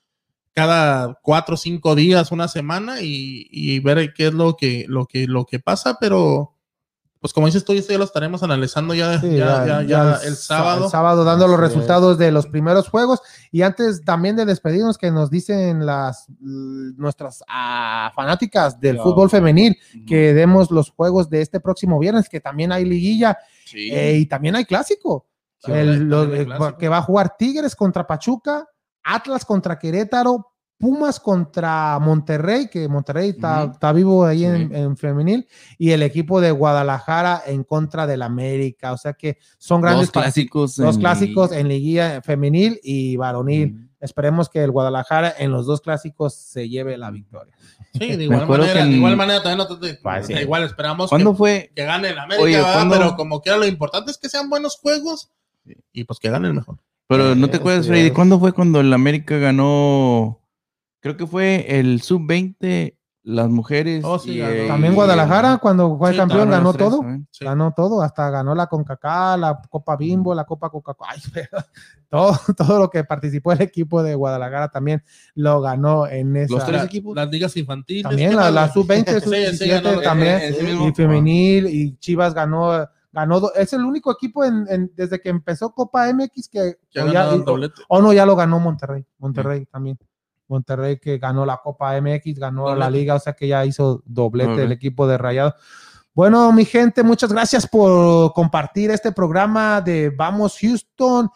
cada 0.53 1.19
cuatro 1.21 1.53
o 1.53 1.57
cinco 1.57 1.93
días, 1.93 2.31
una 2.31 2.47
semana 2.47 3.01
y, 3.01 3.47
y 3.51 3.79
ver 3.79 4.13
qué 4.15 4.27
es 4.27 4.33
lo 4.33 4.55
que, 4.55 4.85
lo 4.87 5.05
que, 5.05 5.27
lo 5.27 5.45
que 5.45 5.59
pasa, 5.59 5.97
pero 5.99 6.56
pues 7.27 7.33
como 7.33 7.45
dices 7.47 7.65
tú, 7.65 7.73
esto 7.73 7.91
ya 7.91 7.97
lo 7.99 8.05
estaremos 8.05 8.41
analizando 8.41 8.93
ya, 8.93 9.19
Sí, 9.19 9.35
ya, 9.35 9.65
ya, 9.65 9.81
ya 9.83 10.13
el 10.23 10.37
sábado. 10.37 10.85
el 10.85 10.89
sábado 10.89 11.25
dando 11.25 11.45
los 11.45 11.59
resultados 11.59 12.17
de 12.17 12.31
los 12.31 12.47
primeros 12.47 12.87
juegos. 12.87 13.19
Y 13.51 13.63
antes 13.63 14.01
también 14.05 14.37
de 14.37 14.45
despedirnos, 14.45 14.97
que 14.97 15.11
nos 15.11 15.29
dicen 15.29 15.85
las 15.85 16.25
nuestras 16.39 17.43
ah, 17.49 18.13
fanáticas 18.15 18.79
del 18.79 18.97
fútbol 18.99 19.29
femenil, 19.29 19.77
que 20.07 20.33
demos 20.33 20.71
los 20.71 20.89
juegos 20.91 21.29
de 21.29 21.41
este 21.41 21.59
próximo 21.59 21.99
viernes, 21.99 22.29
que 22.29 22.39
también 22.39 22.71
hay 22.71 22.85
liguilla 22.85 23.37
Sí. 23.65 23.89
eh, 23.91 24.17
y 24.19 24.25
también 24.25 24.55
hay 24.55 24.63
clásico. 24.63 25.25
Sí, 25.57 25.73
El- 25.73 26.03
lo- 26.07 26.29
clásico. 26.29 26.77
que 26.77 26.87
va 26.87 26.99
a 26.99 27.01
jugar 27.01 27.35
Tigres 27.37 27.75
contra 27.75 28.07
Pachuca, 28.07 28.65
Atlas 29.03 29.43
contra 29.43 29.77
Querétaro, 29.77 30.53
Pumas 30.79 31.19
contra 31.19 31.97
Monterrey, 31.99 32.67
que 32.69 32.87
Monterrey 32.87 33.29
está, 33.29 33.71
vivo 33.93 34.25
ahí 34.25 34.45
en, 34.45 34.69
Sí. 34.69 34.75
en 34.75 34.95
femenil, 34.97 35.47
y 35.79 35.89
el 35.91 36.03
equipo 36.03 36.39
de 36.39 36.51
Guadalajara 36.51 37.41
en 37.47 37.63
contra 37.63 38.05
del 38.05 38.21
América. 38.21 38.93
O 38.93 38.97
sea 38.97 39.13
que 39.13 39.37
son 39.57 39.81
grandes 39.81 40.07
Dos 40.07 40.11
clásicos. 40.11 40.75
Dos 40.75 40.95
en 40.95 41.01
clásicos 41.01 41.49
liguilla. 41.49 41.59
en 41.61 41.67
liguilla 41.67 42.21
femenil 42.21 42.79
y 42.83 43.15
varonil. 43.17 43.89
Esperemos 43.99 44.47
que 44.49 44.63
el 44.63 44.69
Guadalajara 44.69 45.33
en 45.39 45.51
los 45.51 45.65
dos 45.65 45.81
clásicos 45.81 46.35
se 46.35 46.69
lleve 46.69 46.95
la 46.99 47.09
victoria. 47.09 47.55
Sí, 47.93 48.15
de 48.15 48.23
igual 48.25 48.47
manera, 48.47 48.73
que 48.73 48.79
en- 48.81 48.91
de 48.91 48.97
igual 48.97 49.17
manera 49.17 49.41
también 49.41 49.67
Pues 50.03 50.27
sí. 50.27 50.33
igual 50.33 50.63
esperamos 50.63 51.09
¿Cuándo 51.09 51.31
que, 51.31 51.37
fue? 51.37 51.71
que 51.75 51.83
gane 51.85 52.09
el 52.09 52.19
América, 52.19 52.43
Oye, 52.43 52.57
¿verdad? 52.57 52.73
¿cuándo- 52.73 52.95
pero 52.95 53.15
como 53.15 53.41
quiera 53.41 53.57
lo 53.57 53.65
importante 53.65 54.11
es 54.11 54.19
que 54.19 54.29
sean 54.29 54.47
buenos 54.51 54.77
juegos 54.77 55.31
y 55.91 56.03
pues 56.03 56.19
que 56.19 56.29
gane 56.29 56.47
el 56.49 56.53
mejor. 56.53 56.77
Pero 57.07 57.33
no 57.35 57.49
te 57.49 57.57
acuerdas, 57.57 57.85
sí 57.85 57.89
Freddy. 57.91 58.11
¿cuándo 58.11 58.39
fue 58.39 58.51
cuando 58.51 58.79
el 58.81 58.93
América 58.93 59.37
ganó? 59.37 60.39
Creo 61.07 61.17
que 61.17 61.27
fue 61.27 61.79
el 61.79 62.01
sub-20, 62.01 62.95
las 63.23 63.49
mujeres. 63.49 64.03
Oh, 64.05 64.17
sí, 64.19 64.31
y, 64.31 64.37
ganó. 64.39 64.53
eh, 64.53 64.67
También 64.67 64.95
Guadalajara, 64.95 65.57
cuando 65.57 65.97
fue 65.97 66.11
Sí, 66.11 66.17
campeón, 66.17 66.49
ganó 66.49 66.71
tres 66.73 66.89
todo. 66.89 67.01
Sí. 67.31 67.43
Ganó 67.43 67.73
todo, 67.75 68.01
hasta 68.01 68.29
ganó 68.29 68.55
la 68.55 68.67
CONCACAF, 68.67 69.39
la 69.39 69.61
Copa 69.69 69.97
Bimbo, 69.97 70.33
la 70.33 70.45
Copa 70.45 70.69
Coca-Cola. 70.69 71.11
Todo, 72.09 72.39
todo 72.55 72.79
lo 72.79 72.89
que 72.89 73.03
participó 73.03 73.51
el 73.51 73.61
equipo 73.61 74.01
de 74.01 74.15
Guadalajara 74.15 74.69
también 74.69 75.03
lo 75.35 75.59
ganó 75.59 76.07
en 76.07 76.37
esa. 76.37 76.53
Los 76.53 76.65
tres 76.65 76.81
equipos. 76.85 77.13
Las 77.13 77.29
ligas 77.29 77.57
infantiles. 77.57 78.03
También 78.03 78.29
¿qué 78.29 78.35
la, 78.37 78.49
la 78.49 78.67
güey? 78.67 78.73
sub-20, 79.03 79.13
Sí, 79.15 79.19
sí, 79.19 79.65
sub-17 79.65 79.81
ganó- 79.83 80.01
también. 80.01 80.41
mismo. 80.65 80.87
y 80.87 80.93
femenil 80.93 81.67
y 81.67 81.97
Chivas 81.97 82.33
ganó 82.33 82.87
ganó 83.11 83.51
es 83.55 83.73
el 83.73 83.83
único 83.83 84.09
equipo 84.11 84.45
en, 84.45 84.65
en- 84.69 84.91
desde 84.95 85.19
que 85.19 85.27
empezó 85.27 85.73
Copa 85.73 86.07
MX 86.13 86.47
que 86.49 86.59
o 86.61 86.75
ya, 86.93 87.03
ganado 87.03 87.35
el 87.35 87.41
o- 87.41 87.43
doblete. 87.43 87.81
o 87.89 88.01
no 88.01 88.13
ya 88.13 88.25
lo 88.25 88.35
ganó 88.37 88.59
Monterrey 88.59 89.03
Monterrey 89.17 89.65
también 89.65 89.97
Monterrey 90.47 90.99
que 90.99 91.17
ganó 91.17 91.45
la 91.45 91.57
Copa 91.57 91.99
MX 91.99 92.39
ganó 92.39 92.75
la 92.75 92.89
liga 92.89 93.15
o 93.15 93.19
sea 93.19 93.33
que 93.33 93.47
ya 93.47 93.65
hizo 93.65 94.03
doblete 94.05 94.63
el 94.63 94.71
equipo 94.71 95.07
de 95.07 95.17
Rayado 95.17 95.55
bueno 96.13 96.51
mi 96.51 96.65
gente 96.65 97.03
muchas 97.03 97.31
gracias 97.31 97.67
por 97.67 98.33
compartir 98.33 98.91
este 98.91 99.11
programa 99.11 99.81
de 99.81 100.09
Vamos 100.09 100.57
Houston 100.61 101.29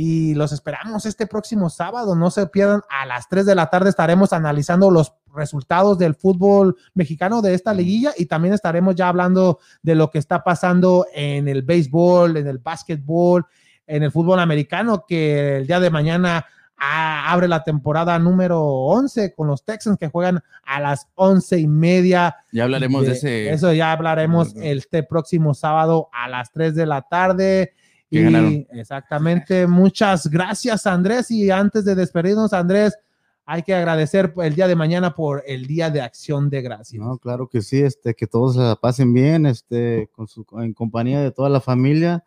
y 0.00 0.32
los 0.36 0.52
esperamos 0.52 1.06
este 1.06 1.26
próximo 1.26 1.68
sábado. 1.68 2.14
No 2.14 2.30
se 2.30 2.46
pierdan, 2.46 2.82
a 2.88 3.04
las 3.04 3.28
3 3.28 3.44
de 3.44 3.56
la 3.56 3.68
tarde 3.68 3.90
estaremos 3.90 4.32
analizando 4.32 4.92
los 4.92 5.14
resultados 5.34 5.98
del 5.98 6.14
fútbol 6.14 6.76
mexicano 6.94 7.42
de 7.42 7.54
esta 7.54 7.74
liguilla 7.74 8.12
y 8.16 8.26
también 8.26 8.54
estaremos 8.54 8.94
ya 8.94 9.08
hablando 9.08 9.58
de 9.82 9.96
lo 9.96 10.08
que 10.08 10.18
está 10.18 10.44
pasando 10.44 11.06
en 11.12 11.48
el 11.48 11.62
béisbol, 11.62 12.36
en 12.36 12.46
el 12.46 12.58
básquetbol, 12.58 13.44
en 13.88 14.04
el 14.04 14.12
fútbol 14.12 14.38
americano, 14.38 15.04
que 15.04 15.56
el 15.56 15.66
día 15.66 15.80
de 15.80 15.90
mañana 15.90 16.46
abre 16.78 17.48
la 17.48 17.64
temporada 17.64 18.18
número 18.18 18.62
11 18.62 19.34
con 19.34 19.48
los 19.48 19.64
Texans 19.64 19.98
que 19.98 20.08
juegan 20.08 20.40
a 20.64 20.80
las 20.80 21.08
11 21.14 21.58
y 21.58 21.66
media. 21.66 22.36
Ya 22.52 22.64
hablaremos 22.64 23.02
de, 23.02 23.08
de- 23.08 23.14
ese. 23.14 23.50
Eso 23.50 23.72
ya 23.72 23.92
hablaremos 23.92 24.50
Ujú. 24.50 24.60
este 24.62 25.02
próximo 25.02 25.54
sábado 25.54 26.08
a 26.12 26.28
las 26.28 26.52
3 26.52 26.74
de 26.74 26.86
la 26.86 27.02
tarde. 27.02 27.72
Que 28.10 28.20
Y 28.20 28.22
ganaron. 28.24 28.66
exactamente, 28.72 29.66
muchas 29.66 30.28
gracias 30.28 30.86
Andrés. 30.86 31.30
Y 31.30 31.50
antes 31.50 31.84
de 31.84 31.94
despedirnos, 31.94 32.52
Andrés, 32.54 32.96
hay 33.44 33.62
que 33.62 33.74
agradecer 33.74 34.32
el 34.38 34.54
día 34.54 34.66
de 34.68 34.76
mañana 34.76 35.14
por 35.14 35.42
el 35.46 35.66
Día 35.66 35.90
de 35.90 36.00
Acción 36.00 36.48
de 36.50 36.62
Gracias. 36.62 37.02
No, 37.02 37.18
claro 37.18 37.48
que 37.48 37.60
sí, 37.62 37.80
este, 37.82 38.14
que 38.14 38.26
todos 38.26 38.54
se 38.54 38.60
la 38.60 38.76
pasen 38.76 39.12
bien, 39.12 39.46
este, 39.46 40.08
con 40.12 40.26
su, 40.28 40.46
en 40.58 40.72
compañía 40.74 41.20
de 41.20 41.30
toda 41.32 41.48
la 41.48 41.60
familia. 41.60 42.24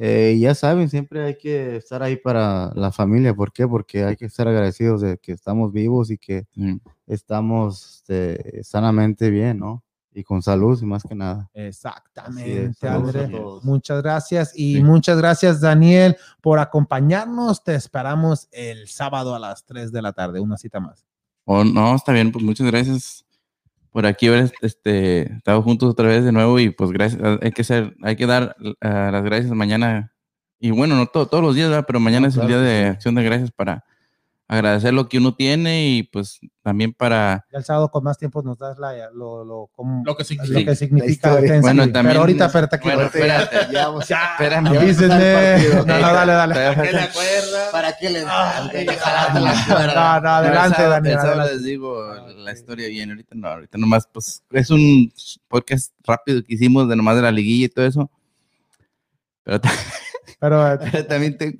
Eh, 0.00 0.34
y 0.36 0.40
ya 0.40 0.54
saben, 0.54 0.88
siempre 0.88 1.24
hay 1.24 1.36
que 1.36 1.76
estar 1.76 2.02
ahí 2.04 2.16
para 2.16 2.72
la 2.74 2.92
familia. 2.92 3.34
¿Por 3.34 3.52
qué? 3.52 3.66
Porque 3.66 4.04
hay 4.04 4.16
que 4.16 4.26
estar 4.26 4.46
agradecidos 4.46 5.00
de 5.00 5.18
que 5.18 5.32
estamos 5.32 5.72
vivos 5.72 6.10
y 6.12 6.18
que 6.18 6.46
Sí. 6.54 6.80
estamos 7.08 7.96
este, 8.08 8.62
sanamente 8.62 9.28
bien, 9.30 9.58
¿no? 9.58 9.82
Y 10.12 10.22
con 10.24 10.40
salud, 10.42 10.78
y 10.80 10.86
más 10.86 11.02
que 11.02 11.14
nada. 11.14 11.50
Exactamente, 11.52 12.64
es, 12.66 12.78
saludos 12.78 13.14
a 13.16 13.18
Andrés. 13.24 13.40
todos. 13.40 13.64
Muchas 13.64 14.02
gracias 14.02 14.52
y 14.56 14.76
Sí. 14.76 14.82
muchas 14.84 15.18
gracias, 15.18 15.60
Daniel, 15.60 16.16
por 16.40 16.58
acompañarnos. 16.58 17.62
Te 17.64 17.74
esperamos 17.74 18.48
el 18.52 18.88
sábado 18.88 19.34
a 19.34 19.38
las 19.38 19.64
3 19.64 19.92
de 19.92 20.02
la 20.02 20.12
tarde, 20.12 20.40
una 20.40 20.56
cita 20.56 20.80
más. 20.80 21.04
Oh, 21.44 21.64
no, 21.64 21.94
está 21.96 22.12
bien, 22.12 22.30
pues 22.32 22.44
muchas 22.44 22.66
gracias 22.66 23.24
por 23.92 24.06
aquí 24.06 24.28
haber 24.28 24.52
este, 24.62 25.32
estado 25.34 25.62
juntos 25.62 25.90
otra 25.90 26.06
vez 26.08 26.24
de 26.24 26.32
nuevo 26.32 26.58
y 26.60 26.70
pues 26.70 26.90
gracias, 26.90 27.20
hay 27.42 27.52
que 27.52 27.64
ser, 27.64 27.96
hay 28.02 28.16
que 28.16 28.26
dar 28.26 28.56
ah, 28.80 29.10
las 29.12 29.22
gracias 29.24 29.52
mañana 29.52 30.12
y 30.60 30.70
bueno, 30.72 30.96
no 30.96 31.06
to- 31.06 31.26
todos 31.26 31.42
los 31.42 31.54
días, 31.54 31.68
¿verdad? 31.70 31.84
pero 31.86 32.00
mañana 32.00 32.26
No, 32.26 32.28
es 32.28 32.36
el 32.36 32.48
día 32.48 32.58
de 32.58 32.86
acción 32.86 33.14
de 33.14 33.22
gracias 33.24 33.50
para 33.52 33.84
agradecer 34.50 34.94
lo 34.94 35.10
que 35.10 35.18
uno 35.18 35.34
tiene 35.34 35.88
y 35.88 36.02
pues 36.04 36.40
también 36.62 36.94
para 36.94 37.44
Ya 37.52 37.58
el 37.58 37.64
sábado 37.64 37.90
con 37.90 38.02
más 38.02 38.16
tiempo 38.16 38.42
nos 38.42 38.58
das 38.58 38.78
la, 38.78 38.94
lo, 39.12 39.44
lo, 39.44 39.68
Lo 40.06 40.16
que 40.16 40.22
lo 40.22 40.24
significa. 40.24 40.70
que 40.70 40.74
significa. 40.74 41.36
Bueno, 41.60 41.82
también 41.90 42.06
Pero 42.06 42.20
ahorita, 42.20 42.44
es- 42.46 42.48
espérate 42.54 42.78
bueno, 42.82 43.02
espérate. 43.02 43.56
Ya, 43.72 43.88
vamos- 43.88 44.10
espérame. 44.10 44.64
No, 44.64 45.84
no, 45.84 46.12
dale, 46.14 46.32
dale. 46.32 46.54
¿Qué 46.54 46.92
le 46.92 47.00
acuerdas? 47.00 47.68
¿Para 47.72 47.96
qué 47.98 48.08
le 48.10 48.24
Ay, 48.26 48.86
la 48.86 49.94
No, 49.94 50.20
no, 50.22 50.28
adelante, 50.30 50.82
El 50.82 51.18
sábado- 51.18 51.36
Daniel. 51.38 51.54
les 51.54 51.64
digo 51.64 52.02
Ah, 52.02 52.26
la 52.36 52.52
historia 52.52 52.88
bien, 52.88 53.10
ahorita 53.10 53.34
no, 53.34 53.48
ahorita 53.48 53.76
nomás, 53.76 54.08
pues 54.10 54.42
es 54.50 54.70
un 54.70 55.12
podcast 55.48 55.92
rápido 56.04 56.42
que 56.42 56.54
hicimos 56.54 56.88
de 56.88 56.96
nomás 56.96 57.16
de 57.16 57.22
la 57.22 57.30
liguilla 57.30 57.66
y 57.66 57.68
todo 57.68 57.84
eso. 57.84 58.10
Pero, 59.44 59.60
pero 60.40 61.06
también 61.06 61.36
tengo 61.36 61.58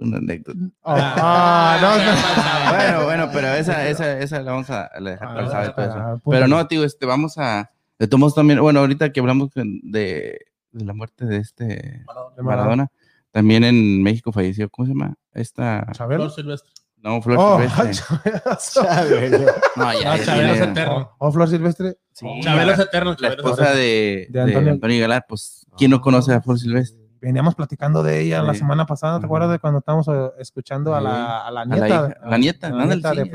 una 0.00 0.18
anécdota. 0.18 0.58
oh, 0.82 0.94
ah, 0.96 1.78
no, 1.80 1.98
no. 1.98 2.76
Bueno, 2.78 3.04
bueno, 3.04 3.30
pero 3.32 3.48
esa, 3.48 3.88
esa, 3.88 4.18
esa 4.20 4.40
la 4.42 4.52
vamos 4.52 4.70
a, 4.70 4.90
dejar 5.00 5.48
sábado 5.48 5.70
y 5.70 5.74
todo 5.74 5.84
eso. 5.86 5.94
Ah, 5.98 6.16
Pero 6.30 6.46
no, 6.48 6.66
tío, 6.66 6.84
este, 6.84 7.06
vamos 7.06 7.38
a, 7.38 7.70
de 7.98 8.06
todos 8.06 8.34
también, 8.34 8.60
bueno, 8.60 8.80
ahorita 8.80 9.10
que 9.12 9.20
hablamos 9.20 9.50
de, 9.54 10.38
de 10.72 10.84
la 10.84 10.92
muerte 10.94 11.24
de 11.26 11.38
este 11.38 12.04
Maradona, 12.40 12.88
también 13.32 13.64
en 13.64 14.02
México 14.02 14.32
falleció, 14.32 14.68
¿cómo 14.70 14.86
se 14.86 14.92
llama? 14.92 15.14
Esta, 15.32 15.86
Chabelo. 15.92 16.24
Flor 16.24 16.34
Silvestre. 16.34 16.72
no, 16.98 17.20
Flor 17.22 17.36
Oh, 17.40 17.58
Silvestre. 17.60 18.32
Chabelo. 18.72 19.38
No, 19.76 19.92
ya, 19.92 20.12
Ah, 20.12 20.16
ya 20.16 20.24
Chabelo 20.24 20.52
es 20.54 20.60
eterno. 20.60 21.10
Oh, 21.18 21.32
Flor 21.32 21.48
Silvestre. 21.48 21.96
Sí, 22.12 22.26
Chabelo 22.42 22.72
es 22.72 22.78
eterno. 22.78 23.10
la 23.12 23.16
Chabelo 23.16 23.34
es 23.42 23.46
esposa 23.46 23.62
eterno. 23.72 23.78
de, 23.80 24.26
De 24.30 24.32
de 24.32 24.40
Antonio. 24.42 24.72
Antonio. 24.72 25.00
Galar, 25.00 25.24
pues, 25.28 25.66
¿quién 25.76 25.90
no 25.90 26.00
conoce 26.00 26.32
a 26.34 26.40
Flor 26.40 26.58
Silvestre? 26.58 26.97
Veníamos 27.20 27.54
platicando 27.54 28.02
de 28.02 28.20
ella 28.20 28.42
la 28.42 28.54
semana 28.54 28.86
pasada, 28.86 29.18
¿te 29.20 29.26
acuerdas 29.26 29.50
de 29.50 29.58
cuando 29.58 29.80
estábamos 29.80 30.06
eh, 30.08 30.30
escuchando 30.38 30.94
a 30.94 31.00
la, 31.00 31.46
a 31.46 31.50
la 31.50 31.60
A 31.62 31.64
la, 31.64 31.74
nieta? 31.76 31.86
hija- 31.88 32.16
la 32.30 32.38
nieta, 32.38 32.66
a 32.68 32.70
la 32.70 32.86
nieta 32.86 33.10
sí, 33.10 33.16
de 33.16 33.26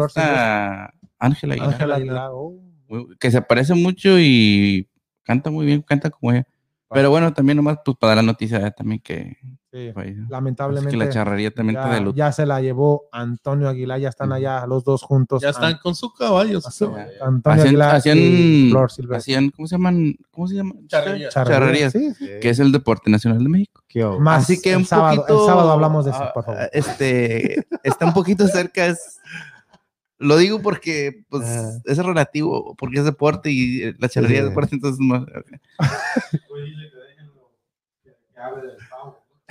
Ángela 1.65 1.95
Aguilar, 1.95 2.29
oh. 2.33 2.53
que 3.19 3.31
se 3.31 3.41
parece 3.41 3.73
mucho 3.75 4.17
y 4.19 4.87
canta 5.23 5.49
muy 5.51 5.65
bien, 5.65 5.81
canta 5.81 6.09
como 6.09 6.31
ella. 6.31 6.47
Pero 6.93 7.09
bueno, 7.09 7.33
también 7.33 7.57
nomás 7.57 7.77
pues 7.83 7.97
para 7.97 8.15
dar 8.15 8.23
la 8.23 8.31
noticia 8.31 8.67
eh, 8.67 8.71
también 8.71 8.99
que 9.01 9.37
Sí, 9.73 9.91
lamentablemente. 10.29 10.91
que 10.91 10.97
la 11.03 11.09
charrería 11.09 11.49
también 11.49 11.79
está 11.79 11.99
de 11.99 12.13
ya, 12.13 12.31
se 12.31 12.45
la 12.45 12.61
llevó 12.61 13.05
Antonio 13.11 13.67
Aguilar, 13.67 13.99
ya 13.99 14.09
están 14.09 14.31
allá 14.31 14.67
los 14.67 14.83
dos 14.83 15.01
juntos. 15.01 15.41
Ya 15.41 15.49
están 15.49 15.79
con 15.81 15.95
sus 15.95 16.13
caballos. 16.13 16.63
Antonio 17.19 17.41
Hacían, 17.43 17.67
Aguilar 17.67 17.95
hacían, 17.95 18.17
y 18.19 18.69
Flor 18.69 18.91
Silvestre. 18.91 19.17
hacían, 19.17 19.49
¿cómo 19.49 19.67
se 19.67 19.75
llaman? 19.75 20.15
¿Cómo 20.29 20.47
se 20.47 20.53
llaman? 20.57 20.87
Charrerías. 20.87 21.33
charrerías. 21.33 21.91
Sí, 21.91 22.13
sí. 22.13 22.29
Que 22.39 22.49
es 22.49 22.59
el 22.59 22.71
deporte 22.71 23.09
nacional 23.09 23.43
de 23.43 23.49
México. 23.49 23.81
¿Qué 23.87 24.05
hubo? 24.05 24.19
Más 24.19 24.43
Así 24.43 24.61
que 24.61 24.73
el 24.73 24.77
un 24.77 24.85
sábado, 24.85 25.15
poquito. 25.15 25.39
el 25.41 25.47
sábado 25.47 25.71
hablamos 25.71 26.05
de 26.05 26.11
eso, 26.11 26.21
ah, 26.21 26.33
por 26.35 26.45
favor. 26.45 26.69
Este, 26.71 27.65
está 27.81 28.05
un 28.05 28.13
poquito 28.13 28.47
cerca. 28.47 28.85
Es, 28.85 29.19
lo 30.23 30.37
digo 30.37 30.61
porque, 30.61 31.23
pues, 31.29 31.43
es 31.85 31.97
relativo, 31.97 32.75
porque 32.77 32.99
es 32.99 33.05
deporte 33.05 33.51
y 33.51 33.83
eh, 33.83 33.93
la 33.99 34.09
charrería 34.09 34.39
es 34.39 34.43
Sí. 34.45 34.49
deporte, 34.49 34.75
entonces. 34.75 34.99
no- 35.05 35.25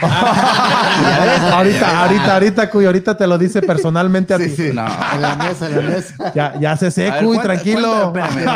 ahorita, 1.53 2.00
ahorita, 2.03 2.34
ahorita, 2.34 2.70
Cuy, 2.70 2.84
ahorita 2.86 3.16
te 3.16 3.26
lo 3.26 3.38
dice 3.38 3.62
personalmente 3.62 4.34
a 4.34 4.38
Sí, 4.38 4.44
ti. 4.48 4.57
sí. 4.57 4.70
No. 4.72 4.84
En 5.14 5.22
la 5.22 5.36
mesa, 5.36 5.66
en 5.68 5.76
la 5.76 5.82
mesa. 5.82 6.32
Ya, 6.34 6.59
ya 6.61 6.76
se 6.76 6.90
sé, 6.90 7.11
Cuy, 7.18 7.36
¿cuánta- 7.36 7.42
tranquilo. 7.42 8.07
espérame, 8.07 8.46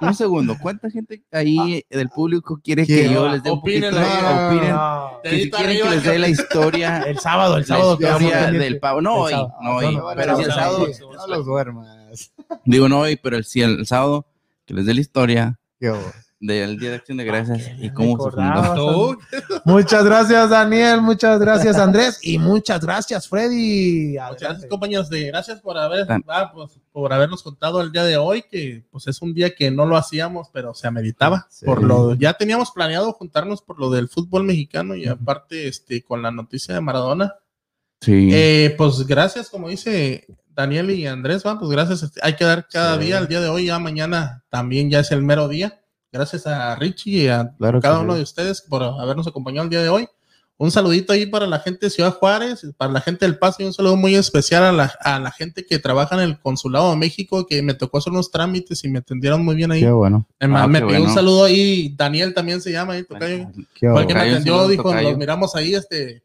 un 0.00 0.14
segundo. 0.14 0.56
¿Cuánta 0.60 0.90
gente 0.90 1.22
ahí 1.32 1.84
del 1.90 2.08
público 2.08 2.60
quiere 2.62 2.86
que 2.86 3.10
yo 3.12 3.28
les 3.28 3.42
dé 3.42 3.50
un 3.50 3.58
Opinen 3.58 3.90
poquito? 3.94 4.10
ahí. 4.10 4.22
No, 4.22 4.46
opinen. 4.48 4.70
No. 4.74 5.10
Que 5.22 5.30
si 5.30 5.50
quieren 5.50 5.76
que 5.82 5.90
les 5.90 6.02
dé 6.04 6.18
la 6.18 6.28
historia. 6.28 6.98
El 7.06 7.18
sábado, 7.18 7.56
el 7.56 7.64
sábado. 7.64 7.96
historia 8.00 8.50
del 8.50 8.78
pavo. 8.78 9.00
No 9.00 9.14
hoy, 9.14 9.34
no 9.62 9.76
hoy. 9.76 9.98
Pero 10.16 10.36
si 10.36 10.42
el 10.44 10.52
sábado. 10.52 10.86
No 11.16 11.26
los 11.26 11.46
duermas. 11.46 11.86
digo 12.64 12.88
no 12.88 13.00
hoy, 13.00 13.16
pero 13.16 13.36
el, 13.36 13.44
sí, 13.44 13.60
el 13.62 13.86
sábado, 13.86 14.26
que 14.66 14.74
les 14.74 14.86
dé 14.86 14.94
la 14.94 15.00
historia 15.00 15.58
¿Qué? 15.80 15.92
Del 16.40 16.78
Día 16.78 16.90
de 16.90 16.96
Acción 16.96 17.18
de 17.18 17.24
Gracias 17.24 17.66
Ah, 17.68 17.76
y 17.80 17.90
cómo 17.90 18.10
se 18.22 18.30
recordabas. 18.30 18.68
fundó. 18.68 19.16
Tú, 19.16 19.18
Muchas 19.64 20.04
gracias, 20.04 20.50
Daniel. 20.50 21.00
Muchas 21.02 21.40
gracias, 21.40 21.76
Andrés. 21.76 22.20
Y 22.22 22.38
muchas 22.38 22.84
gracias, 22.84 23.28
Freddy. 23.28 24.16
Muchas 24.18 24.40
gracias, 24.40 24.66
compañeros. 24.70 25.10
De, 25.10 25.24
gracias 25.26 25.60
por, 25.60 25.76
haber, 25.76 26.06
ah, 26.28 26.52
pues, 26.54 26.78
por 26.92 27.12
habernos 27.12 27.42
contado 27.42 27.80
el 27.80 27.90
día 27.90 28.04
de 28.04 28.16
hoy, 28.16 28.44
que 28.48 28.84
pues 28.90 29.06
es 29.08 29.20
un 29.20 29.34
día 29.34 29.54
que 29.54 29.70
no 29.72 29.84
lo 29.86 29.96
hacíamos, 29.96 30.48
pero 30.52 30.74
se 30.74 30.86
ameritaba. 30.86 31.46
Sí. 31.50 31.66
Por 31.66 31.82
lo, 31.82 32.14
ya 32.14 32.34
teníamos 32.34 32.70
planeado 32.70 33.12
juntarnos 33.14 33.60
por 33.62 33.80
lo 33.80 33.90
del 33.90 34.08
fútbol 34.08 34.44
mexicano 34.44 34.94
y 34.94 35.06
aparte 35.06 35.66
este, 35.66 36.02
con 36.02 36.22
la 36.22 36.30
noticia 36.30 36.74
de 36.74 36.80
Maradona. 36.80 37.34
Sí. 38.00 38.28
Eh, 38.32 38.74
pues 38.78 39.04
gracias, 39.08 39.50
como 39.50 39.68
dice 39.68 40.24
Daniel 40.54 40.90
y 40.92 41.04
Andrés, 41.06 41.42
¿va? 41.44 41.58
pues 41.58 41.68
gracias. 41.70 42.12
Hay 42.22 42.34
que 42.36 42.44
dar 42.44 42.68
cada 42.68 42.96
Sí. 42.96 43.06
día, 43.06 43.18
el 43.18 43.26
día 43.26 43.40
de 43.40 43.48
hoy, 43.48 43.66
ya 43.66 43.80
mañana 43.80 44.44
también 44.50 44.88
ya 44.88 45.00
es 45.00 45.10
el 45.10 45.22
mero 45.22 45.48
día. 45.48 45.80
Gracias 46.12 46.46
a 46.46 46.74
Richie 46.76 47.24
y 47.24 47.28
a 47.28 47.52
Claro 47.58 47.80
cada 47.80 47.98
sí. 47.98 48.04
uno 48.04 48.14
de 48.16 48.22
ustedes 48.22 48.62
por 48.62 48.82
habernos 48.82 49.26
acompañado 49.26 49.64
el 49.64 49.70
día 49.70 49.82
de 49.82 49.88
hoy. 49.88 50.08
Un 50.60 50.72
saludito 50.72 51.12
ahí 51.12 51.24
para 51.26 51.46
la 51.46 51.60
gente 51.60 51.86
de 51.86 51.90
Ciudad 51.90 52.12
Juárez, 52.14 52.66
para 52.76 52.90
la 52.92 53.00
gente 53.00 53.24
del 53.24 53.38
Paso 53.38 53.62
y 53.62 53.66
un 53.66 53.72
saludo 53.72 53.94
muy 53.94 54.16
especial 54.16 54.64
a 54.64 54.72
la, 54.72 54.92
a 55.02 55.20
la 55.20 55.30
gente 55.30 55.64
que 55.64 55.78
trabaja 55.78 56.16
en 56.16 56.22
el 56.22 56.40
Consulado 56.40 56.90
de 56.90 56.96
México, 56.96 57.46
que 57.46 57.62
me 57.62 57.74
tocó 57.74 57.98
hacer 57.98 58.12
unos 58.12 58.32
trámites 58.32 58.82
y 58.82 58.88
me 58.88 58.98
atendieron 58.98 59.44
muy 59.44 59.54
bien 59.54 59.70
ahí. 59.70 59.82
Qué 59.82 59.90
bueno. 59.92 60.26
Me, 60.40 60.58
Ah, 60.58 60.66
me 60.66 60.80
qué 60.80 60.86
pidió 60.86 60.96
un 60.98 61.02
bueno. 61.04 61.14
saludo 61.14 61.44
ahí, 61.44 61.94
Daniel 61.96 62.34
también 62.34 62.60
se 62.60 62.72
llama 62.72 62.94
ahí, 62.94 63.04
tocayo. 63.04 63.46
Qué 63.74 63.88
Fue 63.88 64.00
el 64.00 64.06
que 64.08 64.14
me 64.14 64.20
atendió, 64.20 64.66
dijo, 64.66 64.82
tocayo. 64.82 65.10
los 65.10 65.18
miramos 65.18 65.54
ahí, 65.54 65.74
este. 65.76 66.24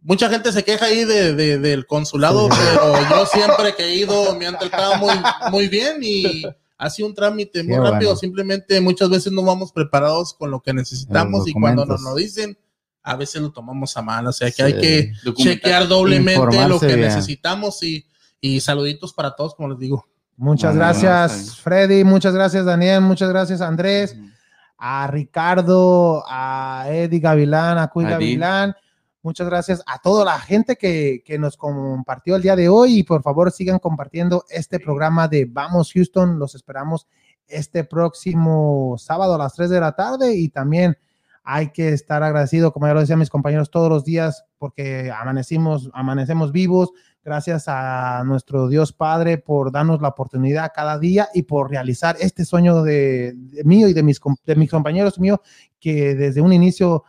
Mucha 0.00 0.28
gente 0.28 0.52
se 0.52 0.62
queja 0.62 0.84
ahí 0.84 1.06
de, 1.06 1.34
de- 1.34 1.56
del 1.58 1.86
consulado, 1.86 2.50
pero 2.50 2.94
yo 3.08 3.24
siempre 3.24 3.74
que 3.74 3.84
he 3.84 3.94
ido 3.96 4.36
me 4.36 4.46
han 4.46 4.58
tratado 4.58 4.96
muy, 4.98 5.14
muy 5.50 5.68
bien 5.68 5.96
y 6.02 6.42
ha 6.78 6.90
sido 6.90 7.08
un 7.08 7.14
trámite 7.14 7.62
muy 7.62 7.72
Qué 7.74 7.78
rápido. 7.80 8.10
bueno. 8.10 8.16
Simplemente 8.16 8.80
muchas 8.80 9.08
veces 9.10 9.32
no 9.32 9.42
vamos 9.42 9.72
preparados 9.72 10.34
con 10.34 10.50
lo 10.50 10.60
que 10.60 10.72
necesitamos 10.74 11.46
y 11.48 11.52
cuando 11.52 11.86
nos 11.86 12.02
lo 12.02 12.14
dicen, 12.14 12.58
a 13.02 13.16
veces 13.16 13.40
lo 13.42 13.52
tomamos 13.52 13.96
a 13.96 14.02
mal. 14.02 14.26
O 14.26 14.32
sea 14.32 14.48
que 14.50 14.56
Sí. 14.56 14.62
hay 14.62 14.80
que 14.80 15.12
chequear 15.36 15.86
doblemente 15.88 16.68
lo 16.68 16.80
que 16.80 16.86
bien. 16.86 17.00
necesitamos 17.00 17.82
y, 17.82 18.06
y 18.40 18.60
saluditos 18.60 19.12
para 19.12 19.34
todos, 19.36 19.54
como 19.54 19.68
les 19.70 19.78
digo. 19.78 20.06
Muchas 20.36 20.74
Bueno, 20.74 20.86
gracias, 20.86 21.56
Freddy. 21.58 22.02
Muchas 22.02 22.34
gracias, 22.34 22.64
Daniel. 22.64 23.00
Muchas 23.02 23.28
gracias, 23.28 23.60
Andrés. 23.60 24.16
A 24.76 25.06
Ricardo, 25.06 26.24
a 26.26 26.86
Eddie 26.88 27.20
Gavilán, 27.20 27.78
a 27.78 27.86
Cuy. 27.88 28.04
Gavilán. 28.04 28.74
Muchas 29.24 29.48
gracias 29.48 29.82
a 29.86 30.00
toda 30.00 30.22
la 30.22 30.38
gente 30.38 30.76
que, 30.76 31.22
que 31.24 31.38
nos 31.38 31.56
compartió 31.56 32.36
el 32.36 32.42
día 32.42 32.56
de 32.56 32.68
hoy. 32.68 32.98
Y 32.98 33.02
por 33.04 33.22
favor, 33.22 33.50
sigan 33.50 33.78
compartiendo 33.78 34.44
este 34.50 34.78
programa 34.78 35.28
de 35.28 35.46
Vamos 35.46 35.92
Houston. 35.94 36.38
Los 36.38 36.54
esperamos 36.54 37.08
este 37.48 37.84
próximo 37.84 38.96
sábado 38.98 39.34
a 39.34 39.38
las 39.38 39.54
3 39.54 39.70
de 39.70 39.80
la 39.80 39.92
tarde. 39.92 40.34
Y 40.34 40.50
también 40.50 40.98
hay 41.42 41.70
que 41.70 41.88
estar 41.94 42.22
agradecido, 42.22 42.70
como 42.70 42.86
ya 42.86 42.92
lo 42.92 43.00
decían 43.00 43.18
mis 43.18 43.30
compañeros, 43.30 43.70
todos 43.70 43.88
los 43.88 44.04
días 44.04 44.44
porque 44.58 45.10
amanecimos, 45.10 45.88
amanecemos 45.94 46.52
vivos. 46.52 46.92
Gracias 47.24 47.64
a 47.66 48.24
nuestro 48.26 48.68
Dios 48.68 48.92
Padre 48.92 49.38
por 49.38 49.72
darnos 49.72 50.02
la 50.02 50.08
oportunidad 50.08 50.70
cada 50.74 50.98
día 50.98 51.30
y 51.32 51.44
por 51.44 51.70
realizar 51.70 52.16
este 52.20 52.44
sueño 52.44 52.82
de, 52.82 53.32
de 53.34 53.64
mío 53.64 53.88
y 53.88 53.94
de 53.94 54.02
mis, 54.02 54.20
de 54.44 54.56
mis 54.56 54.70
compañeros 54.70 55.18
mío 55.18 55.40
que 55.80 56.14
desde 56.14 56.42
un 56.42 56.52
inicio 56.52 57.04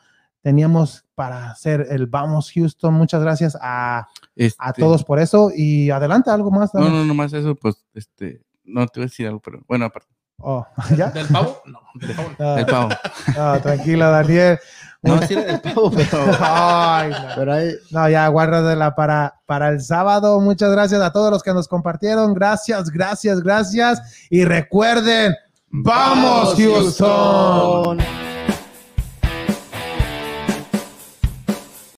teníamos 0.46 1.04
para 1.16 1.50
hacer 1.50 1.88
el 1.90 2.06
Vamos 2.06 2.52
Houston. 2.54 2.94
Muchas 2.94 3.20
gracias 3.20 3.58
a, 3.60 4.08
Este, 4.36 4.56
a 4.60 4.74
todos 4.74 5.04
por 5.04 5.20
eso 5.20 5.50
y 5.56 5.90
adelante 5.90 6.30
algo 6.30 6.52
más. 6.52 6.72
No, 6.72 6.82
Daniel? 6.82 7.00
no, 7.00 7.06
nomás 7.06 7.34
eso, 7.34 7.56
pues, 7.56 7.84
este, 7.96 8.44
no 8.64 8.86
te 8.86 9.00
voy 9.00 9.06
a 9.06 9.08
decir 9.08 9.26
algo, 9.26 9.40
pero 9.40 9.64
bueno, 9.68 9.86
aparte 9.86 10.08
Oh, 10.38 10.64
¿ya? 10.96 11.10
¿Del 11.10 11.26
pavo? 11.30 11.64
No, 11.66 11.80
del 11.96 12.16
pavo. 12.16 12.30
no. 12.38 12.46
Ah, 12.46 12.56
del 12.58 12.66
pavo. 12.68 12.90
ah, 13.40 13.60
tranquila, 13.64 14.10
Daniel. 14.10 14.60
No, 15.02 15.20
sí 15.24 15.34
del 15.34 15.60
pavo, 15.62 15.90
pero 15.90 16.24
Ay, 16.40 17.10
no. 17.10 17.18
Pero 17.36 17.54
ahí, 17.54 17.72
No, 17.90 18.08
ya 18.08 18.28
guárdatela 18.28 18.94
para, 18.94 19.42
para 19.48 19.70
el 19.70 19.82
sábado. 19.82 20.40
Muchas 20.42 20.70
gracias 20.72 21.02
a 21.02 21.12
todos 21.12 21.32
los 21.32 21.42
que 21.42 21.54
nos 21.56 21.68
compartieron. 21.68 22.36
Gracias, 22.36 22.92
gracias, 22.92 23.42
gracias. 23.42 24.28
Y 24.30 24.46
recuerden, 24.46 25.34
¡Vamos, 25.72 26.54
Houston! 26.56 27.98
Houston. 27.98 28.25